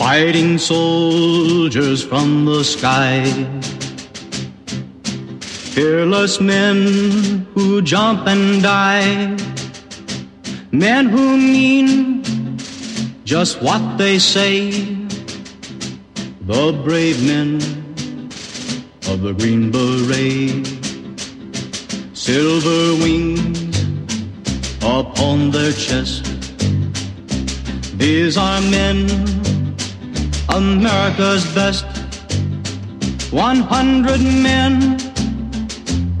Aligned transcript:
Fighting 0.00 0.56
soldiers 0.56 2.02
from 2.02 2.46
the 2.46 2.64
sky. 2.64 3.22
Fearless 5.74 6.40
men 6.40 7.46
who 7.52 7.82
jump 7.82 8.26
and 8.26 8.62
die. 8.62 9.36
Men 10.72 11.04
who 11.10 11.36
mean 11.36 12.56
just 13.24 13.60
what 13.60 13.98
they 13.98 14.18
say. 14.18 14.70
The 16.46 16.72
brave 16.82 17.22
men 17.22 17.56
of 19.12 19.20
the 19.20 19.34
Green 19.36 19.70
Beret. 19.70 20.66
Silver 22.16 22.96
wings 23.04 23.76
upon 24.80 25.50
their 25.50 25.72
chest. 25.72 26.24
These 27.98 28.38
are 28.38 28.62
men, 28.62 29.39
America's 30.52 31.44
best. 31.54 31.86
One 33.32 33.60
hundred 33.60 34.20
men 34.20 34.98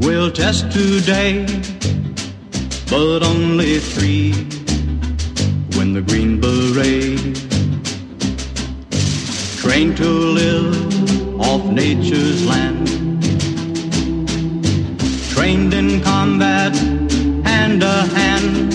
will 0.00 0.30
test 0.30 0.70
today, 0.70 1.44
but 2.88 3.22
only 3.22 3.78
three 3.78 4.32
win 5.76 5.92
the 5.94 6.02
Green 6.06 6.40
Beret. 6.40 7.18
Trained 9.58 9.96
to 9.98 10.08
live 10.08 11.40
off 11.40 11.64
nature's 11.64 12.46
land. 12.46 12.86
Trained 15.34 15.74
in 15.74 16.00
combat 16.02 16.74
hand 17.44 17.80
to 17.80 17.94
hand. 18.14 18.72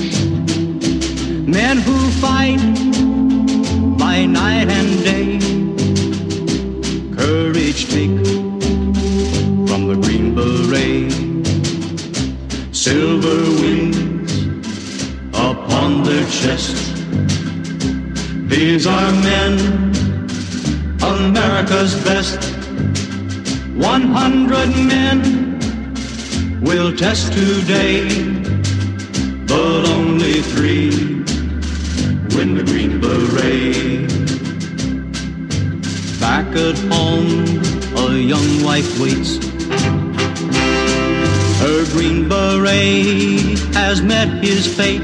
Men 1.48 1.78
who 1.78 1.97
fight 2.22 2.59
by 3.97 4.25
night 4.25 4.69
and 4.69 5.03
day. 5.03 5.44
Courage 7.26 7.88
take 7.90 8.20
from 9.68 9.81
the 9.90 9.98
Green 10.00 10.36
Beret. 10.36 11.12
Silver 12.72 13.42
wings 13.62 14.31
upon 15.34 16.03
their 16.03 16.23
chest. 16.30 16.76
These 18.48 18.86
are 18.86 19.12
men, 19.23 19.53
America's 21.02 21.96
best. 22.03 22.38
One 23.73 24.03
hundred 24.03 24.70
men 24.94 25.18
will 26.62 26.96
test 26.96 27.34
today, 27.34 28.06
but 29.48 29.90
only 29.98 30.44
three 30.53 31.05
At 36.58 36.78
home, 36.88 37.61
a 37.98 38.17
young 38.17 38.64
wife 38.64 38.98
waits. 38.98 39.36
Her 41.59 41.84
Green 41.92 42.30
Beret 42.30 43.59
has 43.75 44.02
met 44.02 44.30
his 44.42 44.66
fate. 44.66 45.02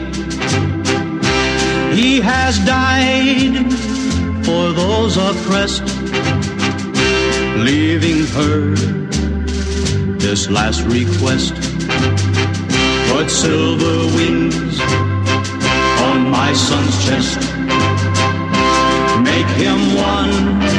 He 1.94 2.22
has 2.22 2.58
died 2.60 3.70
for 4.46 4.72
those 4.72 5.18
oppressed, 5.18 5.84
leaving 7.60 8.26
her 8.28 8.74
this 10.20 10.50
last 10.50 10.84
request. 10.84 11.54
Put 13.12 13.30
silver 13.30 13.98
wings 14.16 14.80
on 16.00 16.30
my 16.30 16.54
son's 16.54 16.96
chest. 17.06 17.40
Make 19.22 19.50
him 19.60 19.96
one 19.96 20.71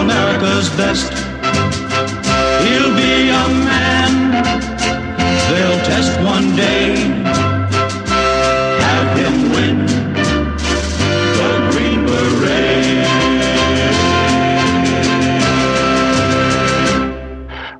America's 0.00 0.68
best. 0.76 1.12
He'll 2.62 2.94
be 2.96 3.28
a 3.30 3.48
man 3.64 3.86
they'll 5.50 5.84
test 5.84 6.20
one 6.22 6.56
day. 6.56 6.96
Have 8.82 9.18
him 9.18 9.52
win 9.52 9.86
the 11.36 11.50
Green 11.70 12.04
Beret. 12.06 13.06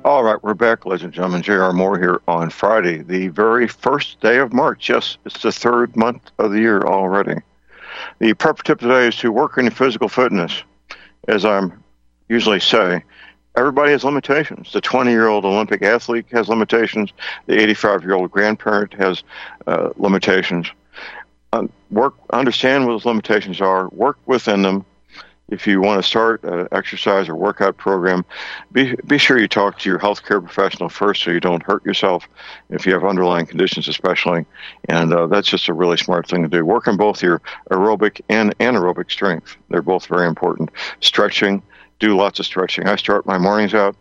All 0.05 0.23
right, 0.23 0.41
we're 0.41 0.53
back, 0.53 0.85
ladies 0.85 1.03
and 1.03 1.13
gentlemen. 1.13 1.41
J.R. 1.41 1.73
Moore 1.73 1.99
here 1.99 2.21
on 2.27 2.49
Friday, 2.49 2.99
the 3.03 3.27
very 3.27 3.67
first 3.67 4.21
day 4.21 4.37
of 4.37 4.53
March. 4.53 4.87
Yes, 4.89 5.17
it's 5.25 5.41
the 5.41 5.51
third 5.51 5.95
month 5.97 6.31
of 6.39 6.51
the 6.51 6.59
year 6.59 6.81
already. 6.81 7.41
The 8.19 8.33
prep 8.33 8.63
tip 8.63 8.79
today 8.79 9.07
is 9.07 9.17
to 9.17 9.31
work 9.31 9.57
in 9.57 9.69
physical 9.69 10.07
fitness. 10.07 10.63
As 11.27 11.43
I'm 11.43 11.83
usually 12.29 12.59
say, 12.59 13.03
everybody 13.55 13.91
has 13.91 14.03
limitations. 14.03 14.71
The 14.71 14.81
20 14.81 15.11
year 15.11 15.27
old 15.27 15.45
Olympic 15.45 15.81
athlete 15.81 16.25
has 16.31 16.47
limitations. 16.47 17.11
The 17.47 17.59
85 17.59 18.03
year 18.03 18.13
old 18.13 18.31
grandparent 18.31 18.93
has 18.93 19.23
uh, 19.65 19.89
limitations. 19.97 20.67
Uh, 21.53 21.67
work, 21.89 22.15
understand 22.31 22.85
what 22.85 22.93
those 22.93 23.05
limitations 23.05 23.61
are, 23.61 23.87
work 23.89 24.17
within 24.25 24.61
them. 24.61 24.85
If 25.49 25.65
you 25.65 25.79
want 25.79 26.03
to 26.03 26.07
start 26.07 26.43
an 26.43 26.67
exercise 26.73 27.29
or 27.29 27.35
workout 27.35 27.77
program, 27.77 28.25
be, 28.73 28.97
be 29.07 29.17
sure 29.17 29.39
you 29.39 29.47
talk 29.47 29.79
to 29.79 29.89
your 29.89 29.97
healthcare 29.97 30.43
professional 30.43 30.89
first 30.89 31.23
so 31.23 31.31
you 31.31 31.39
don't 31.39 31.63
hurt 31.63 31.85
yourself 31.85 32.27
if 32.69 32.85
you 32.85 32.91
have 32.91 33.05
underlying 33.05 33.45
conditions, 33.45 33.87
especially. 33.87 34.45
And 34.89 35.13
uh, 35.13 35.27
that's 35.27 35.47
just 35.47 35.69
a 35.69 35.73
really 35.73 35.95
smart 35.95 36.27
thing 36.27 36.43
to 36.43 36.49
do. 36.49 36.65
Work 36.65 36.89
on 36.89 36.97
both 36.97 37.23
your 37.23 37.41
aerobic 37.71 38.19
and 38.27 38.57
anaerobic 38.57 39.09
strength. 39.09 39.55
They're 39.69 39.81
both 39.81 40.07
very 40.07 40.27
important. 40.27 40.69
Stretching, 40.99 41.63
do 41.99 42.15
lots 42.15 42.39
of 42.39 42.45
stretching. 42.45 42.87
I 42.87 42.95
start 42.95 43.25
my 43.25 43.37
mornings 43.37 43.73
out 43.73 43.95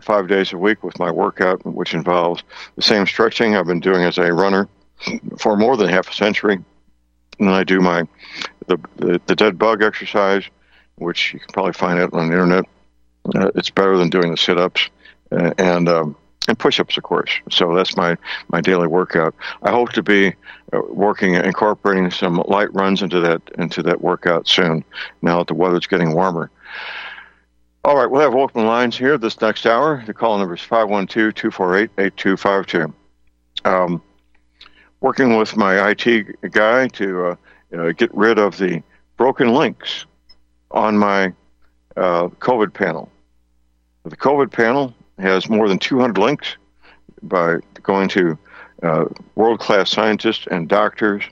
five 0.00 0.28
days 0.28 0.52
a 0.52 0.58
week 0.58 0.82
with 0.82 0.98
my 0.98 1.10
workout, 1.10 1.64
which 1.66 1.94
involves 1.94 2.42
the 2.76 2.82
same 2.82 3.06
stretching 3.06 3.56
I've 3.56 3.66
been 3.66 3.80
doing 3.80 4.02
as 4.02 4.18
a 4.18 4.32
runner 4.32 4.68
for 5.38 5.56
more 5.56 5.76
than 5.76 5.88
half 5.88 6.10
a 6.10 6.14
century. 6.14 6.54
And 6.54 7.48
then 7.48 7.54
I 7.54 7.64
do 7.64 7.80
my 7.80 8.06
the, 8.66 8.78
the, 8.96 9.20
the 9.26 9.36
dead 9.36 9.58
bug 9.58 9.82
exercise, 9.82 10.44
which 10.96 11.32
you 11.32 11.40
can 11.40 11.48
probably 11.52 11.72
find 11.72 11.98
out 11.98 12.12
on 12.12 12.28
the 12.28 12.32
internet. 12.32 12.64
Uh, 13.34 13.50
it's 13.54 13.70
better 13.70 13.96
than 13.96 14.10
doing 14.10 14.30
the 14.30 14.36
sit-ups 14.36 14.88
uh, 15.32 15.52
and 15.58 15.88
um, 15.88 16.16
and 16.48 16.58
push-ups, 16.58 16.96
of 16.96 17.02
course. 17.02 17.30
So 17.50 17.74
that's 17.74 17.96
my 17.96 18.16
my 18.48 18.60
daily 18.60 18.86
workout. 18.86 19.34
I 19.62 19.70
hope 19.70 19.92
to 19.92 20.02
be 20.02 20.34
uh, 20.72 20.80
working 20.88 21.34
incorporating 21.34 22.10
some 22.10 22.42
light 22.46 22.72
runs 22.74 23.02
into 23.02 23.20
that 23.20 23.42
into 23.58 23.82
that 23.84 24.00
workout 24.00 24.48
soon. 24.48 24.84
Now 25.22 25.38
that 25.38 25.48
the 25.48 25.54
weather's 25.54 25.86
getting 25.86 26.14
warmer. 26.14 26.50
All 27.82 27.96
right, 27.96 28.10
we'll 28.10 28.20
have 28.20 28.34
open 28.34 28.66
lines 28.66 28.98
here 28.98 29.16
this 29.16 29.40
next 29.40 29.64
hour. 29.64 30.02
The 30.04 30.12
call 30.12 30.36
number 30.36 30.54
is 30.54 30.60
512 30.60 31.34
248 31.34 31.90
8252. 31.96 32.94
Um, 33.64 34.02
working 35.00 35.38
with 35.38 35.56
my 35.56 35.90
IT 35.90 36.52
guy 36.52 36.88
to 36.88 37.38
uh, 37.72 37.92
get 37.92 38.14
rid 38.14 38.38
of 38.38 38.58
the 38.58 38.82
broken 39.16 39.54
links 39.54 40.04
on 40.70 40.98
my 40.98 41.32
uh, 41.96 42.28
COVID 42.28 42.74
panel. 42.74 43.10
The 44.04 44.16
COVID 44.16 44.52
panel 44.52 44.94
has 45.18 45.48
more 45.48 45.66
than 45.66 45.78
200 45.78 46.18
links 46.18 46.56
by 47.22 47.56
going 47.82 48.10
to 48.10 48.38
uh, 48.82 49.06
world 49.36 49.58
class 49.58 49.90
scientists 49.90 50.46
and 50.50 50.68
doctors 50.68 51.24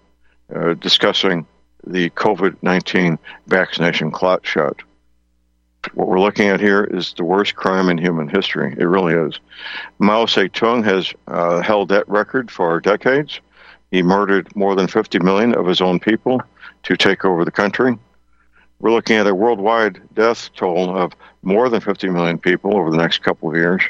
uh, 0.57 0.73
discussing 0.75 1.47
the 1.87 2.09
COVID 2.11 2.57
19 2.63 3.19
vaccination 3.49 4.11
clot 4.11 4.47
shot. 4.47 4.83
What 5.95 6.09
we're 6.09 6.21
looking 6.21 6.49
at 6.49 6.61
here 6.61 6.85
is 6.85 7.15
the 7.15 7.25
worst 7.25 7.55
crime 7.55 7.89
in 7.89 7.99
human 7.99 8.29
history. 8.29 8.75
It 8.79 8.85
really 8.85 9.15
is. 9.15 9.39
Mao 9.99 10.27
Zedong 10.27 10.85
has 10.85 11.13
uh, 11.29 11.61
held 11.61 11.89
that 11.91 12.09
record 12.09 12.51
for 12.51 12.81
decades. 12.81 13.41
He 13.91 14.03
murdered 14.03 14.55
more 14.57 14.75
than 14.75 14.89
50 14.89 15.21
million 15.21 15.55
of 15.55 15.67
his 15.67 15.81
own 15.81 16.01
people 16.01 16.43
to 16.83 16.97
take 16.97 17.25
over 17.25 17.45
the 17.45 17.51
country. 17.51 17.97
We're 18.81 18.93
looking 18.93 19.17
at 19.17 19.27
a 19.27 19.35
worldwide 19.35 20.01
death 20.15 20.51
toll 20.55 20.97
of 20.97 21.13
more 21.43 21.69
than 21.69 21.81
50 21.81 22.11
million 22.11 22.39
people 22.39 22.77
over 22.77 22.91
the 22.91 22.97
next 22.97 23.23
couple 23.23 23.51
of 23.51 23.57
years. 23.57 23.83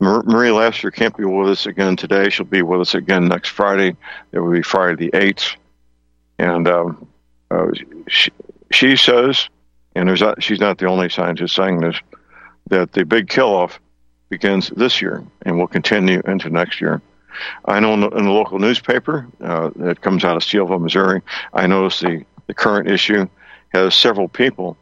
Marie 0.00 0.50
Lassiter 0.50 0.90
can't 0.90 1.14
be 1.14 1.24
with 1.24 1.50
us 1.50 1.66
again 1.66 1.94
today. 1.94 2.30
She'll 2.30 2.46
be 2.46 2.62
with 2.62 2.80
us 2.80 2.94
again 2.94 3.28
next 3.28 3.50
Friday. 3.50 3.94
It 4.32 4.38
will 4.38 4.52
be 4.52 4.62
Friday 4.62 5.10
the 5.10 5.18
8th. 5.18 5.56
And 6.38 6.66
um, 6.66 7.06
uh, 7.50 7.66
she, 8.08 8.30
she 8.70 8.96
says 8.96 9.50
and 9.94 10.08
there's 10.08 10.20
not, 10.20 10.42
she's 10.42 10.60
not 10.60 10.78
the 10.78 10.86
only 10.86 11.08
scientist 11.08 11.54
saying 11.54 11.80
this, 11.80 11.96
that 12.68 12.92
the 12.92 13.04
big 13.04 13.28
kill 13.28 13.54
off 13.54 13.80
begins 14.28 14.70
this 14.70 15.02
year 15.02 15.24
and 15.42 15.58
will 15.58 15.66
continue 15.66 16.22
into 16.26 16.48
next 16.50 16.80
year. 16.80 17.02
I 17.64 17.80
know 17.80 17.94
in 17.94 18.00
the, 18.00 18.08
in 18.10 18.24
the 18.24 18.30
local 18.30 18.58
newspaper 18.58 19.26
uh, 19.42 19.70
that 19.76 20.00
comes 20.00 20.24
out 20.24 20.36
of 20.36 20.42
Steelville, 20.42 20.80
Missouri, 20.80 21.22
I 21.52 21.66
noticed 21.66 22.00
the, 22.00 22.24
the 22.46 22.54
current 22.54 22.88
issue 22.88 23.28
has 23.70 23.94
several 23.94 24.28
people 24.28 24.76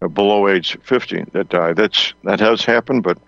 uh, 0.00 0.08
below 0.08 0.48
age 0.48 0.76
50 0.82 1.24
that 1.32 1.48
die. 1.48 1.72
That's, 1.72 2.14
that 2.24 2.40
has 2.40 2.64
happened, 2.64 3.02
but 3.02 3.18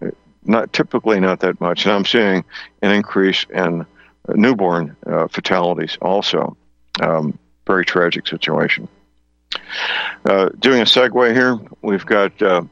uh, 0.00 0.10
not 0.44 0.72
typically 0.72 1.20
not 1.20 1.40
that 1.40 1.60
much. 1.60 1.84
And 1.84 1.94
I'm 1.94 2.04
seeing 2.04 2.44
an 2.80 2.92
increase 2.92 3.44
in 3.50 3.86
newborn 4.28 4.96
uh, 5.06 5.28
fatalities 5.28 5.98
also. 6.00 6.56
Um, 7.00 7.38
very 7.66 7.84
tragic 7.84 8.26
situation. 8.26 8.88
Uh, 10.24 10.50
doing 10.58 10.80
a 10.80 10.84
segue 10.84 11.32
here, 11.32 11.58
we've 11.82 12.06
got 12.06 12.40
uh, 12.42 12.62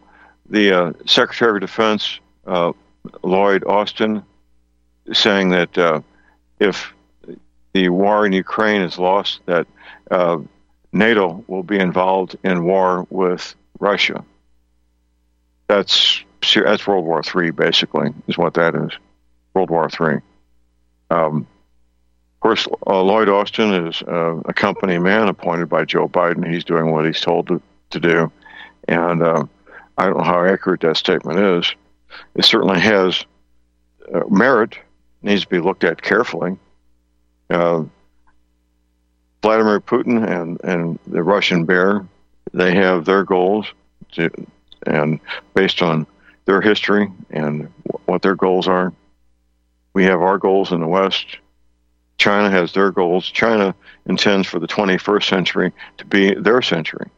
the 0.48 0.72
uh, 0.72 0.92
Secretary 1.06 1.56
of 1.56 1.60
Defense, 1.60 2.20
uh, 2.46 2.72
Lloyd 3.22 3.64
Austin, 3.64 4.22
saying 5.12 5.50
that 5.50 5.76
uh, 5.76 6.00
if 6.58 6.92
the 7.72 7.88
war 7.88 8.26
in 8.26 8.32
Ukraine 8.32 8.82
is 8.82 8.98
lost, 8.98 9.40
that 9.46 9.66
NATO 10.92 11.44
will 11.46 11.62
be 11.62 11.78
involved 11.78 12.36
in 12.42 12.64
war 12.64 13.06
with 13.10 13.54
Russia. 13.78 14.24
That's 15.68 16.24
that's 16.54 16.86
World 16.86 17.04
War 17.04 17.22
III, 17.22 17.50
basically, 17.50 18.10
is 18.26 18.36
what 18.36 18.54
that 18.54 18.74
is. 18.74 18.90
World 19.54 19.70
War 19.70 19.88
III. 19.88 20.20
Of 22.40 22.42
course, 22.42 22.66
uh, 22.86 23.02
Lloyd 23.02 23.28
Austin 23.28 23.86
is 23.86 24.00
uh, 24.00 24.40
a 24.46 24.54
company 24.54 24.98
man 24.98 25.28
appointed 25.28 25.68
by 25.68 25.84
Joe 25.84 26.08
Biden. 26.08 26.50
He's 26.50 26.64
doing 26.64 26.90
what 26.90 27.04
he's 27.04 27.20
told 27.20 27.48
to, 27.48 27.60
to 27.90 28.00
do. 28.00 28.32
And 28.88 29.22
uh, 29.22 29.44
I 29.98 30.06
don't 30.06 30.16
know 30.16 30.24
how 30.24 30.46
accurate 30.46 30.80
that 30.80 30.96
statement 30.96 31.38
is. 31.38 31.74
It 32.34 32.46
certainly 32.46 32.80
has 32.80 33.26
uh, 34.14 34.22
merit, 34.30 34.78
needs 35.20 35.42
to 35.42 35.48
be 35.50 35.58
looked 35.58 35.84
at 35.84 36.00
carefully. 36.00 36.56
Uh, 37.50 37.84
Vladimir 39.42 39.78
Putin 39.78 40.26
and, 40.26 40.58
and 40.64 40.98
the 41.06 41.22
Russian 41.22 41.66
bear, 41.66 42.06
they 42.54 42.74
have 42.74 43.04
their 43.04 43.22
goals, 43.22 43.66
to, 44.12 44.30
and 44.86 45.20
based 45.52 45.82
on 45.82 46.06
their 46.46 46.62
history 46.62 47.12
and 47.28 47.70
what 48.06 48.22
their 48.22 48.34
goals 48.34 48.66
are, 48.66 48.94
we 49.92 50.04
have 50.04 50.22
our 50.22 50.38
goals 50.38 50.72
in 50.72 50.80
the 50.80 50.88
West 50.88 51.36
China 52.20 52.50
has 52.50 52.72
their 52.72 52.92
goals. 52.92 53.26
China 53.30 53.74
intends 54.04 54.46
for 54.46 54.58
the 54.58 54.68
21st 54.68 55.24
century 55.24 55.72
to 55.96 56.04
be 56.04 56.34
their 56.34 56.60
century. 56.60 57.08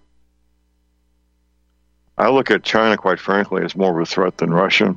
I 2.17 2.31
look 2.31 2.53
at 2.53 2.63
China, 2.63 2.97
quite 2.97 3.19
frankly, 3.19 3.65
as 3.65 3.75
more 3.75 3.91
of 3.91 4.01
a 4.01 4.07
threat 4.07 4.39
than 4.39 4.55
Russia, 4.55 4.97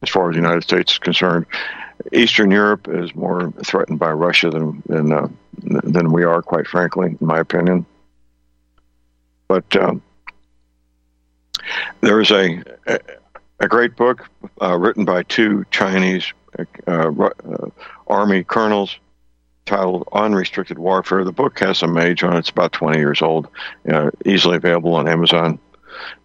as 0.00 0.08
far 0.08 0.30
as 0.30 0.34
the 0.34 0.40
United 0.40 0.62
States 0.62 0.92
is 0.92 0.98
concerned. 0.98 1.44
Eastern 2.14 2.50
Europe 2.50 2.88
is 2.88 3.14
more 3.14 3.52
threatened 3.62 3.98
by 3.98 4.10
Russia 4.10 4.48
than 4.48 4.82
than, 4.86 5.12
uh, 5.12 5.28
than 5.60 6.12
we 6.12 6.24
are, 6.24 6.40
quite 6.40 6.66
frankly, 6.66 7.08
in 7.20 7.26
my 7.26 7.38
opinion. 7.38 7.84
But 9.48 9.76
um, 9.76 10.02
there 12.00 12.22
is 12.22 12.30
a, 12.30 12.62
a, 12.86 12.98
a 13.60 13.68
great 13.68 13.96
book 13.96 14.30
uh, 14.62 14.78
written 14.78 15.04
by 15.04 15.24
two 15.24 15.66
Chinese 15.70 16.32
uh, 16.58 16.64
uh 16.86 17.68
army 18.06 18.44
colonels 18.44 18.98
titled 19.66 20.08
Unrestricted 20.12 20.78
Warfare. 20.78 21.24
The 21.24 21.32
book 21.32 21.58
has 21.60 21.78
some 21.78 21.96
age 21.98 22.22
on 22.22 22.36
it. 22.36 22.40
It's 22.40 22.50
about 22.50 22.72
20 22.72 22.98
years 22.98 23.22
old, 23.22 23.48
uh, 23.90 24.10
easily 24.24 24.56
available 24.56 24.94
on 24.94 25.08
Amazon. 25.08 25.58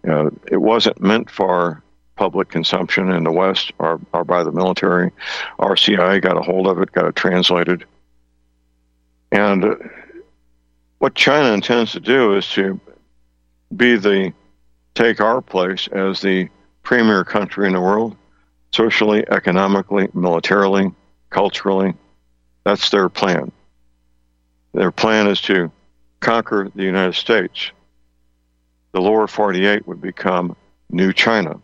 Uh, 0.08 0.30
it 0.50 0.60
wasn't 0.60 1.00
meant 1.00 1.30
for 1.30 1.82
public 2.16 2.48
consumption 2.48 3.12
in 3.12 3.24
the 3.24 3.32
West 3.32 3.72
or, 3.78 4.00
or 4.12 4.24
by 4.24 4.42
the 4.42 4.52
military. 4.52 5.12
RCI 5.60 6.20
got 6.20 6.36
a 6.36 6.42
hold 6.42 6.66
of 6.66 6.80
it, 6.80 6.92
got 6.92 7.06
it 7.06 7.14
translated. 7.14 7.84
And 9.30 9.76
what 10.98 11.14
China 11.14 11.52
intends 11.52 11.92
to 11.92 12.00
do 12.00 12.36
is 12.36 12.48
to 12.50 12.80
be 13.76 13.96
the 13.96 14.32
take 14.94 15.20
our 15.20 15.40
place 15.40 15.86
as 15.92 16.20
the 16.20 16.48
premier 16.82 17.24
country 17.24 17.66
in 17.66 17.74
the 17.74 17.80
world, 17.80 18.16
socially, 18.72 19.24
economically, 19.30 20.08
militarily, 20.12 20.92
culturally, 21.30 21.94
that's 22.68 22.90
their 22.90 23.08
plan. 23.08 23.50
Their 24.74 24.90
plan 24.90 25.26
is 25.26 25.40
to 25.42 25.72
conquer 26.20 26.70
the 26.74 26.82
United 26.82 27.14
States. 27.14 27.70
The 28.92 29.00
lower 29.00 29.26
48 29.26 29.88
would 29.88 30.02
become 30.02 30.54
New 30.90 31.14
China 31.14 31.60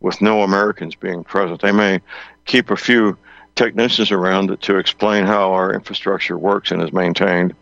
with 0.00 0.20
no 0.20 0.42
Americans 0.42 0.94
being 0.94 1.24
present. 1.24 1.62
They 1.62 1.72
may 1.72 2.00
keep 2.44 2.70
a 2.70 2.76
few 2.76 3.16
technicians 3.54 4.10
around 4.10 4.60
to 4.60 4.76
explain 4.76 5.24
how 5.24 5.52
our 5.52 5.72
infrastructure 5.72 6.36
works 6.36 6.70
and 6.70 6.82
is 6.82 6.92
maintained 6.92 7.54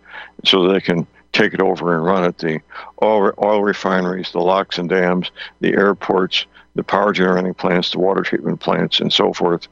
so 0.44 0.66
they 0.66 0.80
can 0.80 1.06
take 1.32 1.54
it 1.54 1.60
over 1.60 1.94
and 1.94 2.04
run 2.04 2.24
it. 2.24 2.38
The 2.38 2.60
oil, 3.02 3.32
oil 3.40 3.62
refineries, 3.62 4.32
the 4.32 4.40
locks 4.40 4.78
and 4.78 4.88
dams, 4.88 5.30
the 5.60 5.74
airports, 5.74 6.46
the 6.74 6.82
power 6.82 7.12
generating 7.12 7.54
plants, 7.54 7.92
the 7.92 8.00
water 8.00 8.22
treatment 8.22 8.58
plants, 8.58 8.98
and 8.98 9.12
so 9.12 9.32
forth. 9.32 9.68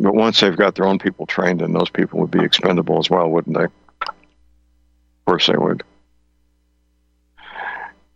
But 0.00 0.14
once 0.14 0.40
they've 0.40 0.56
got 0.56 0.74
their 0.74 0.86
own 0.86 0.98
people 0.98 1.26
trained, 1.26 1.60
then 1.60 1.72
those 1.72 1.90
people 1.90 2.20
would 2.20 2.30
be 2.30 2.44
expendable 2.44 2.98
as 2.98 3.10
well, 3.10 3.28
wouldn't 3.28 3.56
they? 3.56 3.64
Of 3.64 4.14
course 5.26 5.46
they 5.48 5.56
would. 5.56 5.82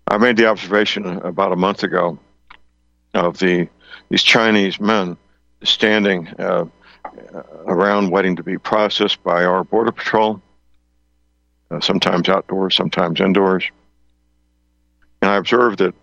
I 0.06 0.18
made 0.18 0.36
the 0.36 0.46
observation 0.46 1.06
about 1.06 1.52
a 1.52 1.56
month 1.56 1.82
ago 1.82 2.18
of 3.14 3.38
the 3.38 3.68
these 4.08 4.22
Chinese 4.22 4.78
men 4.78 5.16
standing 5.62 6.28
uh, 6.38 6.66
around 7.66 8.10
waiting 8.10 8.36
to 8.36 8.42
be 8.42 8.58
processed 8.58 9.22
by 9.22 9.44
our 9.44 9.64
border 9.64 9.92
patrol, 9.92 10.42
uh, 11.70 11.80
sometimes 11.80 12.28
outdoors, 12.28 12.74
sometimes 12.74 13.20
indoors. 13.20 13.64
And 15.20 15.30
I 15.30 15.36
observed 15.36 15.78
that 15.78 15.94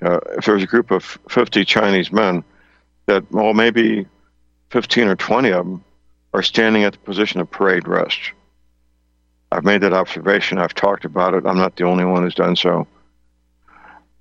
uh, 0.00 0.20
if 0.36 0.44
there's 0.46 0.62
a 0.62 0.66
group 0.66 0.90
of 0.90 1.18
50 1.28 1.64
Chinese 1.64 2.12
men, 2.12 2.44
that 3.06 3.30
well 3.30 3.54
maybe 3.54 4.06
15 4.70 5.08
or 5.08 5.16
20 5.16 5.50
of 5.50 5.66
them 5.66 5.84
are 6.34 6.42
standing 6.42 6.84
at 6.84 6.92
the 6.92 6.98
position 6.98 7.40
of 7.40 7.50
parade 7.50 7.88
rest. 7.88 8.32
I've 9.50 9.64
made 9.64 9.80
that 9.80 9.94
observation. 9.94 10.58
I've 10.58 10.74
talked 10.74 11.04
about 11.04 11.34
it. 11.34 11.46
I'm 11.46 11.56
not 11.56 11.76
the 11.76 11.84
only 11.84 12.04
one 12.04 12.22
who's 12.22 12.34
done 12.34 12.54
so. 12.54 12.86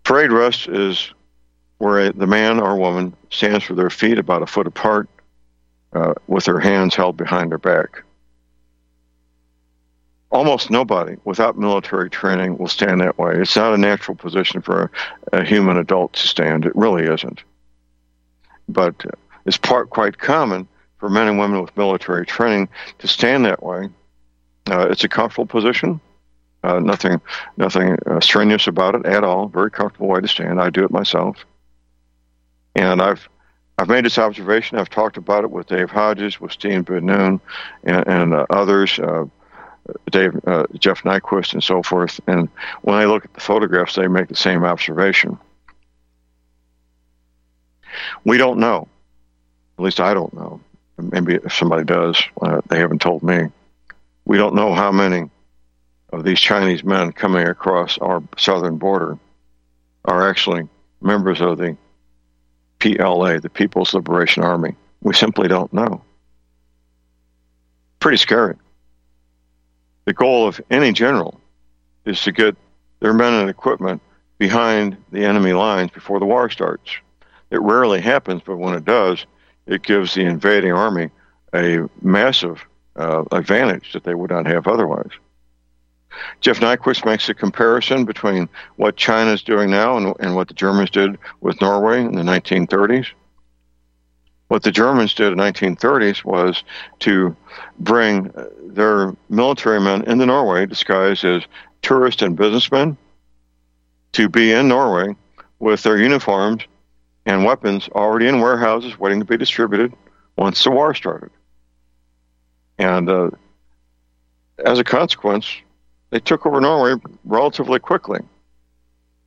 Parade 0.04 0.32
rest 0.32 0.70
is 0.70 1.12
where 1.80 2.12
the 2.12 2.28
man 2.28 2.60
or 2.60 2.78
woman 2.78 3.14
stands 3.30 3.68
with 3.68 3.78
their 3.78 3.90
feet 3.90 4.18
about 4.18 4.42
a 4.42 4.48
foot 4.48 4.68
apart 4.68 5.10
uh, 5.94 6.14
with 6.28 6.46
their 6.46 6.60
hands 6.60 6.96
held 6.96 7.18
behind 7.18 7.52
their 7.52 7.58
back. 7.58 8.04
Almost 10.30 10.70
nobody 10.70 11.18
without 11.24 11.58
military 11.58 12.10
training 12.10 12.58
will 12.58 12.68
stand 12.68 13.02
that 13.02 13.18
way. 13.18 13.36
It's 13.36 13.56
not 13.56 13.74
a 13.74 13.78
natural 13.78 14.16
position 14.16 14.62
for 14.62 14.92
a, 15.32 15.40
a 15.40 15.46
human 15.46 15.78
adult 15.78 16.14
to 16.14 16.28
stand. 16.28 16.66
It 16.66 16.76
really 16.76 17.06
isn't. 17.06 17.44
But 18.68 19.06
it's 19.48 19.58
part 19.58 19.90
quite 19.90 20.20
common 20.20 20.68
for 20.98 21.10
men 21.10 21.28
and 21.28 21.40
women 21.40 21.62
with 21.62 21.76
military 21.78 22.26
training 22.26 22.68
to 23.00 23.08
stand 23.08 23.46
that 23.46 23.64
way. 23.64 23.90
Uh, 24.70 24.88
it's 24.90 25.06
a 25.06 25.10
comfortable 25.10 25.46
position. 25.46 26.02
Uh, 26.64 26.80
nothing, 26.80 27.22
nothing 27.56 27.98
uh, 28.08 28.20
strenuous 28.20 28.68
about 28.68 28.94
it 28.94 29.06
at 29.06 29.24
all. 29.24 29.48
Very 29.48 29.72
comfortable 29.72 30.10
way 30.10 30.20
to 30.20 30.28
stand. 30.28 30.60
I 30.60 30.70
do 30.70 30.84
it 30.84 30.92
myself, 30.92 31.38
and 32.76 33.02
I've, 33.02 33.30
I've 33.78 33.88
made 33.88 34.04
this 34.04 34.18
observation. 34.18 34.78
I've 34.78 34.90
talked 34.90 35.16
about 35.16 35.46
it 35.46 35.52
with 35.52 35.68
Dave 35.68 35.90
Hodges, 35.90 36.42
with 36.42 36.52
Steve 36.52 36.86
Ben-Nun, 36.86 37.40
and, 37.84 38.08
and 38.08 38.34
uh, 38.34 38.46
others. 38.50 39.00
Uh, 39.00 39.26
Dave, 40.12 40.38
uh, 40.46 40.66
Jeff 40.78 41.04
Nyquist, 41.04 41.54
and 41.54 41.64
so 41.64 41.82
forth. 41.82 42.20
And 42.28 42.50
when 42.82 42.98
I 42.98 43.06
look 43.06 43.24
at 43.24 43.34
the 43.34 43.40
photographs, 43.40 43.96
they 43.96 44.10
make 44.10 44.28
the 44.28 44.36
same 44.36 44.66
observation. 44.66 45.40
We 48.26 48.38
don't 48.38 48.60
know 48.60 48.90
at 49.78 49.84
least 49.84 50.00
I 50.00 50.14
don't 50.14 50.34
know. 50.34 50.60
Maybe 50.98 51.36
if 51.36 51.54
somebody 51.54 51.84
does, 51.84 52.22
uh, 52.42 52.62
they 52.68 52.80
haven't 52.80 53.02
told 53.02 53.22
me. 53.22 53.50
We 54.26 54.38
don't 54.38 54.56
know 54.56 54.74
how 54.74 54.92
many 54.92 55.30
of 56.12 56.24
these 56.24 56.40
Chinese 56.40 56.84
men 56.84 57.12
coming 57.12 57.48
across 57.48 57.98
our 58.00 58.24
southern 58.38 58.78
border 58.78 59.20
are 60.06 60.30
actually 60.30 60.68
members 61.02 61.42
of 61.42 61.58
the 61.58 61.78
PLA, 62.80 63.40
the 63.40 63.50
People's 63.50 63.94
Liberation 63.94 64.44
Army. 64.44 64.76
We 65.02 65.14
simply 65.14 65.48
don't 65.48 65.72
know. 65.72 66.02
Pretty 68.00 68.18
scary. 68.18 68.56
The 70.06 70.14
goal 70.14 70.48
of 70.48 70.62
any 70.70 70.94
general 70.94 71.40
is 72.06 72.22
to 72.24 72.32
get 72.32 72.56
their 73.00 73.14
men 73.14 73.34
and 73.34 73.50
equipment 73.50 74.02
behind 74.38 74.98
the 75.12 75.26
enemy 75.26 75.54
lines 75.54 75.92
before 75.92 76.20
the 76.20 76.26
war 76.26 76.50
starts. 76.50 76.92
It 77.52 77.62
rarely 77.62 78.02
happens, 78.02 78.42
but 78.46 78.58
when 78.58 78.74
it 78.74 78.86
does, 78.86 79.26
it 79.68 79.84
gives 79.84 80.14
the 80.14 80.22
invading 80.22 80.72
army 80.72 81.12
a 81.54 81.88
massive 82.02 82.66
uh, 82.96 83.24
advantage 83.32 83.94
that 83.94 84.04
they 84.04 84.16
would 84.16 84.32
not 84.32 84.48
have 84.48 84.68
otherwise. 84.68 85.12
Jeff 86.42 86.60
Nyquist 86.60 87.06
makes 87.06 87.30
a 87.30 87.34
comparison 87.34 88.06
between 88.06 88.50
what 88.78 88.96
China 88.96 89.32
is 89.32 89.44
doing 89.44 89.70
now 89.70 89.98
and, 89.98 90.16
and 90.20 90.36
what 90.36 90.48
the 90.48 90.54
Germans 90.54 90.90
did 90.90 91.18
with 91.42 91.62
Norway 91.62 92.00
in 92.00 92.16
the 92.16 92.24
1930s. 92.24 93.08
What 94.48 94.64
the 94.64 94.72
Germans 94.72 95.14
did 95.14 95.34
in 95.34 95.38
the 95.38 95.44
1930s 95.44 96.24
was 96.24 96.64
to 97.00 97.36
bring 97.80 98.32
their 98.64 99.14
military 99.30 99.82
men 99.82 100.04
into 100.04 100.26
Norway 100.26 100.66
disguised 100.66 101.26
as 101.26 101.44
tourists 101.82 102.22
and 102.22 102.36
businessmen 102.36 102.98
to 104.14 104.30
be 104.30 104.52
in 104.52 104.70
Norway 104.70 105.16
with 105.60 105.84
their 105.84 105.98
uniforms 105.98 106.64
and 107.28 107.46
weapons 107.46 107.90
already 107.90 108.28
in 108.28 108.42
warehouses 108.42 108.98
waiting 108.98 109.20
to 109.20 109.26
be 109.26 109.38
distributed 109.38 109.94
once 110.38 110.64
the 110.64 110.72
war 110.72 110.96
started. 110.96 111.30
And 112.80 113.10
uh, 113.10 113.30
as 114.66 114.80
a 114.80 114.84
consequence, 114.84 115.56
they 116.10 116.20
took 116.20 116.46
over 116.48 116.60
Norway 116.62 116.96
relatively 117.26 117.80
quickly. 117.80 118.22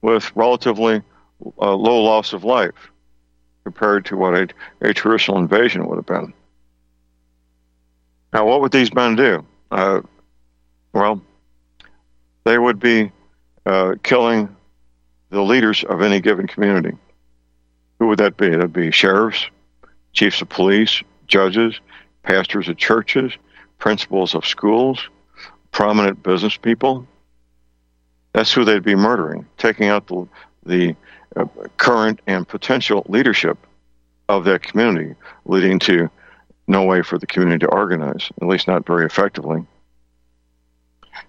with 0.02 0.34
relatively 0.34 1.02
uh, 1.60 1.74
low 1.74 2.02
loss 2.02 2.32
of 2.32 2.44
life 2.44 2.90
compared 3.64 4.06
to 4.06 4.16
what 4.16 4.34
a, 4.34 4.48
a 4.80 4.94
traditional 4.94 5.38
invasion 5.38 5.86
would 5.86 5.96
have 5.96 6.06
been. 6.06 6.32
Now, 8.32 8.46
what 8.46 8.60
would 8.60 8.72
these 8.72 8.94
men 8.94 9.16
do? 9.16 9.44
Uh, 9.70 10.00
well, 10.92 11.20
they 12.44 12.58
would 12.58 12.78
be 12.80 13.12
uh, 13.66 13.94
killing 14.02 14.54
the 15.30 15.42
leaders 15.42 15.84
of 15.84 16.00
any 16.02 16.20
given 16.20 16.46
community. 16.46 16.96
Who 18.00 18.06
would 18.08 18.18
that 18.18 18.38
be? 18.38 18.48
That'd 18.48 18.72
be 18.72 18.90
sheriffs, 18.90 19.46
chiefs 20.14 20.40
of 20.40 20.48
police, 20.48 21.02
judges, 21.26 21.78
pastors 22.22 22.68
of 22.68 22.78
churches, 22.78 23.32
principals 23.78 24.34
of 24.34 24.46
schools, 24.46 24.98
prominent 25.70 26.22
business 26.22 26.56
people. 26.56 27.06
That's 28.32 28.52
who 28.52 28.64
they'd 28.64 28.82
be 28.82 28.94
murdering, 28.94 29.46
taking 29.58 29.88
out 29.88 30.06
the, 30.06 30.26
the 30.64 30.96
uh, 31.36 31.44
current 31.76 32.20
and 32.26 32.48
potential 32.48 33.04
leadership 33.06 33.58
of 34.30 34.44
that 34.44 34.62
community, 34.62 35.14
leading 35.44 35.78
to 35.80 36.08
no 36.66 36.84
way 36.84 37.02
for 37.02 37.18
the 37.18 37.26
community 37.26 37.66
to 37.66 37.70
organize, 37.70 38.30
at 38.40 38.48
least 38.48 38.66
not 38.66 38.86
very 38.86 39.04
effectively. 39.04 39.66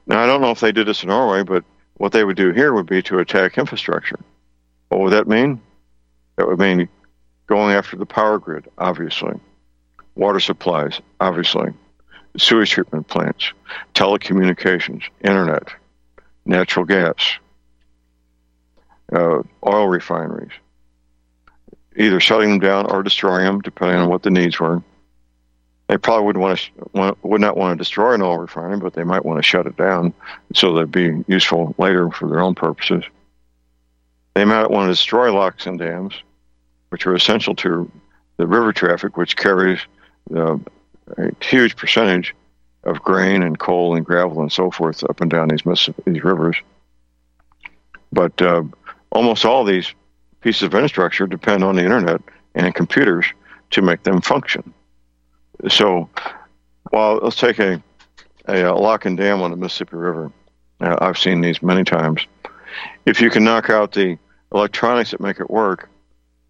Now, 0.06 0.24
I 0.24 0.26
don't 0.26 0.42
know 0.42 0.52
if 0.52 0.62
they 0.62 0.72
did 0.72 0.88
this 0.88 1.04
in 1.04 1.10
Norway, 1.10 1.44
but 1.44 1.66
what 1.96 2.14
they 2.14 2.24
would 2.24 2.38
do 2.38 2.52
here 2.52 2.74
would 2.74 2.86
be 2.86 3.02
to 3.04 3.20
attack 3.20 3.58
infrastructure. 3.58 4.20
What 4.88 5.02
would 5.02 5.14
that 5.14 5.28
mean? 5.28 5.62
That 6.42 6.48
would 6.48 6.58
mean 6.58 6.90
going 7.46 7.76
after 7.76 7.96
the 7.96 8.06
power 8.08 8.40
grid, 8.40 8.68
obviously, 8.80 9.40
water 10.16 10.40
supplies, 10.40 11.00
obviously, 11.20 11.72
sewage 12.36 12.72
treatment 12.72 13.08
plants, 13.08 13.54
telecommunications, 13.94 15.04
internet, 15.24 15.68
natural 16.44 16.86
gas, 16.86 17.38
uh, 19.14 19.44
oil 19.64 19.88
refineries, 19.88 20.50
either 21.96 22.20
shutting 22.20 22.50
them 22.50 22.60
down 22.60 22.92
or 22.92 23.04
destroying 23.04 23.46
them, 23.46 23.62
depending 23.62 24.00
on 24.00 24.10
what 24.10 24.24
the 24.24 24.32
needs 24.32 24.60
were. 24.60 24.82
They 25.90 25.98
probably 25.98 26.26
would 26.26 26.38
want 26.38 26.58
to 26.58 27.18
would 27.22 27.42
not 27.42 27.56
want 27.56 27.78
to 27.78 27.84
destroy 27.84 28.16
an 28.16 28.24
oil 28.24 28.40
refinery, 28.40 28.80
but 28.80 28.96
they 28.96 29.04
might 29.04 29.26
want 29.26 29.38
to 29.38 29.44
shut 29.44 29.68
it 29.68 29.78
down 29.78 30.16
so 30.56 30.74
that'd 30.74 30.92
be 30.92 31.24
useful 31.28 31.76
later 31.78 32.10
for 32.10 32.28
their 32.28 32.42
own 32.42 32.56
purposes. 32.56 33.04
They 34.34 34.46
might 34.46 34.72
want 34.72 34.88
to 34.88 34.94
destroy 34.94 35.32
locks 35.32 35.68
and 35.68 35.78
dams, 35.78 36.16
which 36.92 37.08
are 37.08 37.16
essential 37.16 37.56
to 37.56 37.90
the 38.38 38.46
river 38.46 38.74
traffic, 38.74 39.18
which 39.18 39.38
carries 39.38 39.80
uh, 40.36 40.58
a 41.18 41.32
huge 41.44 41.76
percentage 41.76 42.36
of 42.84 43.02
grain 43.02 43.44
and 43.44 43.60
coal 43.60 43.96
and 43.96 44.06
gravel 44.06 44.42
and 44.42 44.52
so 44.52 44.70
forth 44.70 45.04
up 45.04 45.22
and 45.22 45.32
down 45.32 45.48
these 45.48 45.90
these 46.06 46.24
rivers. 46.24 46.58
But 48.12 48.42
uh, 48.42 48.64
almost 49.12 49.46
all 49.46 49.64
these 49.64 49.94
pieces 50.42 50.64
of 50.64 50.74
infrastructure 50.74 51.28
depend 51.28 51.64
on 51.64 51.76
the 51.76 51.84
internet 51.84 52.22
and 52.56 52.76
computers 52.76 53.26
to 53.72 53.82
make 53.82 54.04
them 54.04 54.20
function. 54.20 54.74
So, 55.70 56.10
while 56.90 57.18
let's 57.18 57.38
take 57.38 57.60
a, 57.60 57.82
a, 58.48 58.64
a 58.64 58.74
lock 58.74 59.06
and 59.06 59.16
dam 59.16 59.42
on 59.42 59.52
the 59.52 59.58
Mississippi 59.58 59.96
River. 59.96 60.32
Uh, 60.82 60.98
I've 61.00 61.18
seen 61.18 61.42
these 61.42 61.62
many 61.62 61.84
times. 61.84 62.26
If 63.06 63.22
you 63.22 63.30
can 63.30 63.44
knock 63.44 63.70
out 63.70 63.92
the 63.92 64.18
electronics 64.52 65.12
that 65.12 65.22
make 65.22 65.40
it 65.40 65.50
work, 65.50 65.91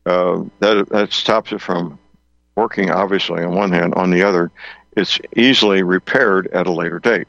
uh, 0.05 0.43
that 0.59 0.89
that 0.89 1.13
stops 1.13 1.51
it 1.51 1.61
from 1.61 1.99
working. 2.55 2.91
Obviously, 2.91 3.43
on 3.43 3.55
one 3.55 3.71
hand, 3.71 3.93
on 3.95 4.11
the 4.11 4.23
other, 4.23 4.51
it's 4.97 5.19
easily 5.35 5.83
repaired 5.83 6.47
at 6.47 6.67
a 6.67 6.71
later 6.71 6.99
date. 6.99 7.27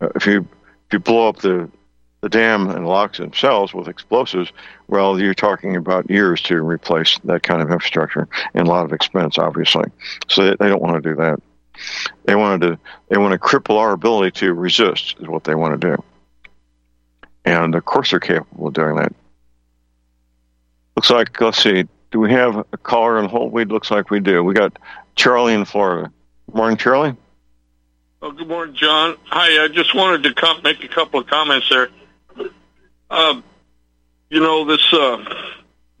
Uh, 0.00 0.08
if 0.14 0.26
you 0.26 0.46
if 0.86 0.92
you 0.92 0.98
blow 0.98 1.28
up 1.28 1.38
the 1.38 1.68
the 2.22 2.28
dam 2.28 2.70
and 2.70 2.86
locks 2.86 3.18
themselves 3.18 3.74
with 3.74 3.88
explosives, 3.88 4.50
well, 4.88 5.20
you're 5.20 5.34
talking 5.34 5.76
about 5.76 6.10
years 6.10 6.40
to 6.42 6.62
replace 6.62 7.18
that 7.24 7.42
kind 7.42 7.60
of 7.60 7.70
infrastructure 7.70 8.26
and 8.54 8.66
a 8.66 8.70
lot 8.70 8.84
of 8.84 8.92
expense, 8.92 9.38
obviously. 9.38 9.84
So 10.28 10.44
they, 10.44 10.56
they 10.56 10.68
don't 10.68 10.82
want 10.82 11.02
to 11.02 11.08
do 11.08 11.16
that. 11.16 11.40
They 12.24 12.34
wanted 12.34 12.66
to 12.66 12.78
they 13.08 13.18
want 13.18 13.32
to 13.32 13.38
cripple 13.38 13.78
our 13.78 13.92
ability 13.92 14.30
to 14.40 14.54
resist 14.54 15.16
is 15.20 15.28
what 15.28 15.44
they 15.44 15.54
want 15.54 15.80
to 15.80 15.94
do. 15.94 16.02
And 17.44 17.74
of 17.74 17.84
course 17.84 18.10
they're 18.10 18.20
capable 18.20 18.68
of 18.68 18.74
doing 18.74 18.96
that. 18.96 19.12
Looks 20.96 21.10
like 21.10 21.40
let's 21.40 21.62
see, 21.62 21.86
do 22.10 22.20
we 22.20 22.30
have 22.32 22.56
a 22.72 22.78
caller 22.78 23.18
on 23.18 23.28
hold? 23.28 23.52
We 23.52 23.64
looks 23.66 23.90
like 23.90 24.10
we 24.10 24.20
do. 24.20 24.42
We 24.42 24.54
got 24.54 24.78
Charlie 25.14 25.52
in 25.52 25.66
Florida. 25.66 26.10
Morning, 26.52 26.78
Charlie. 26.78 27.14
Oh, 28.22 28.30
good 28.30 28.48
morning, 28.48 28.74
John. 28.74 29.16
Hi, 29.24 29.64
I 29.64 29.68
just 29.68 29.94
wanted 29.94 30.22
to 30.22 30.34
come 30.34 30.62
make 30.62 30.82
a 30.82 30.88
couple 30.88 31.20
of 31.20 31.26
comments 31.26 31.68
there. 31.68 31.88
Uh, 33.10 33.40
you 34.30 34.40
know, 34.40 34.64
this 34.64 34.92
uh, 34.92 35.22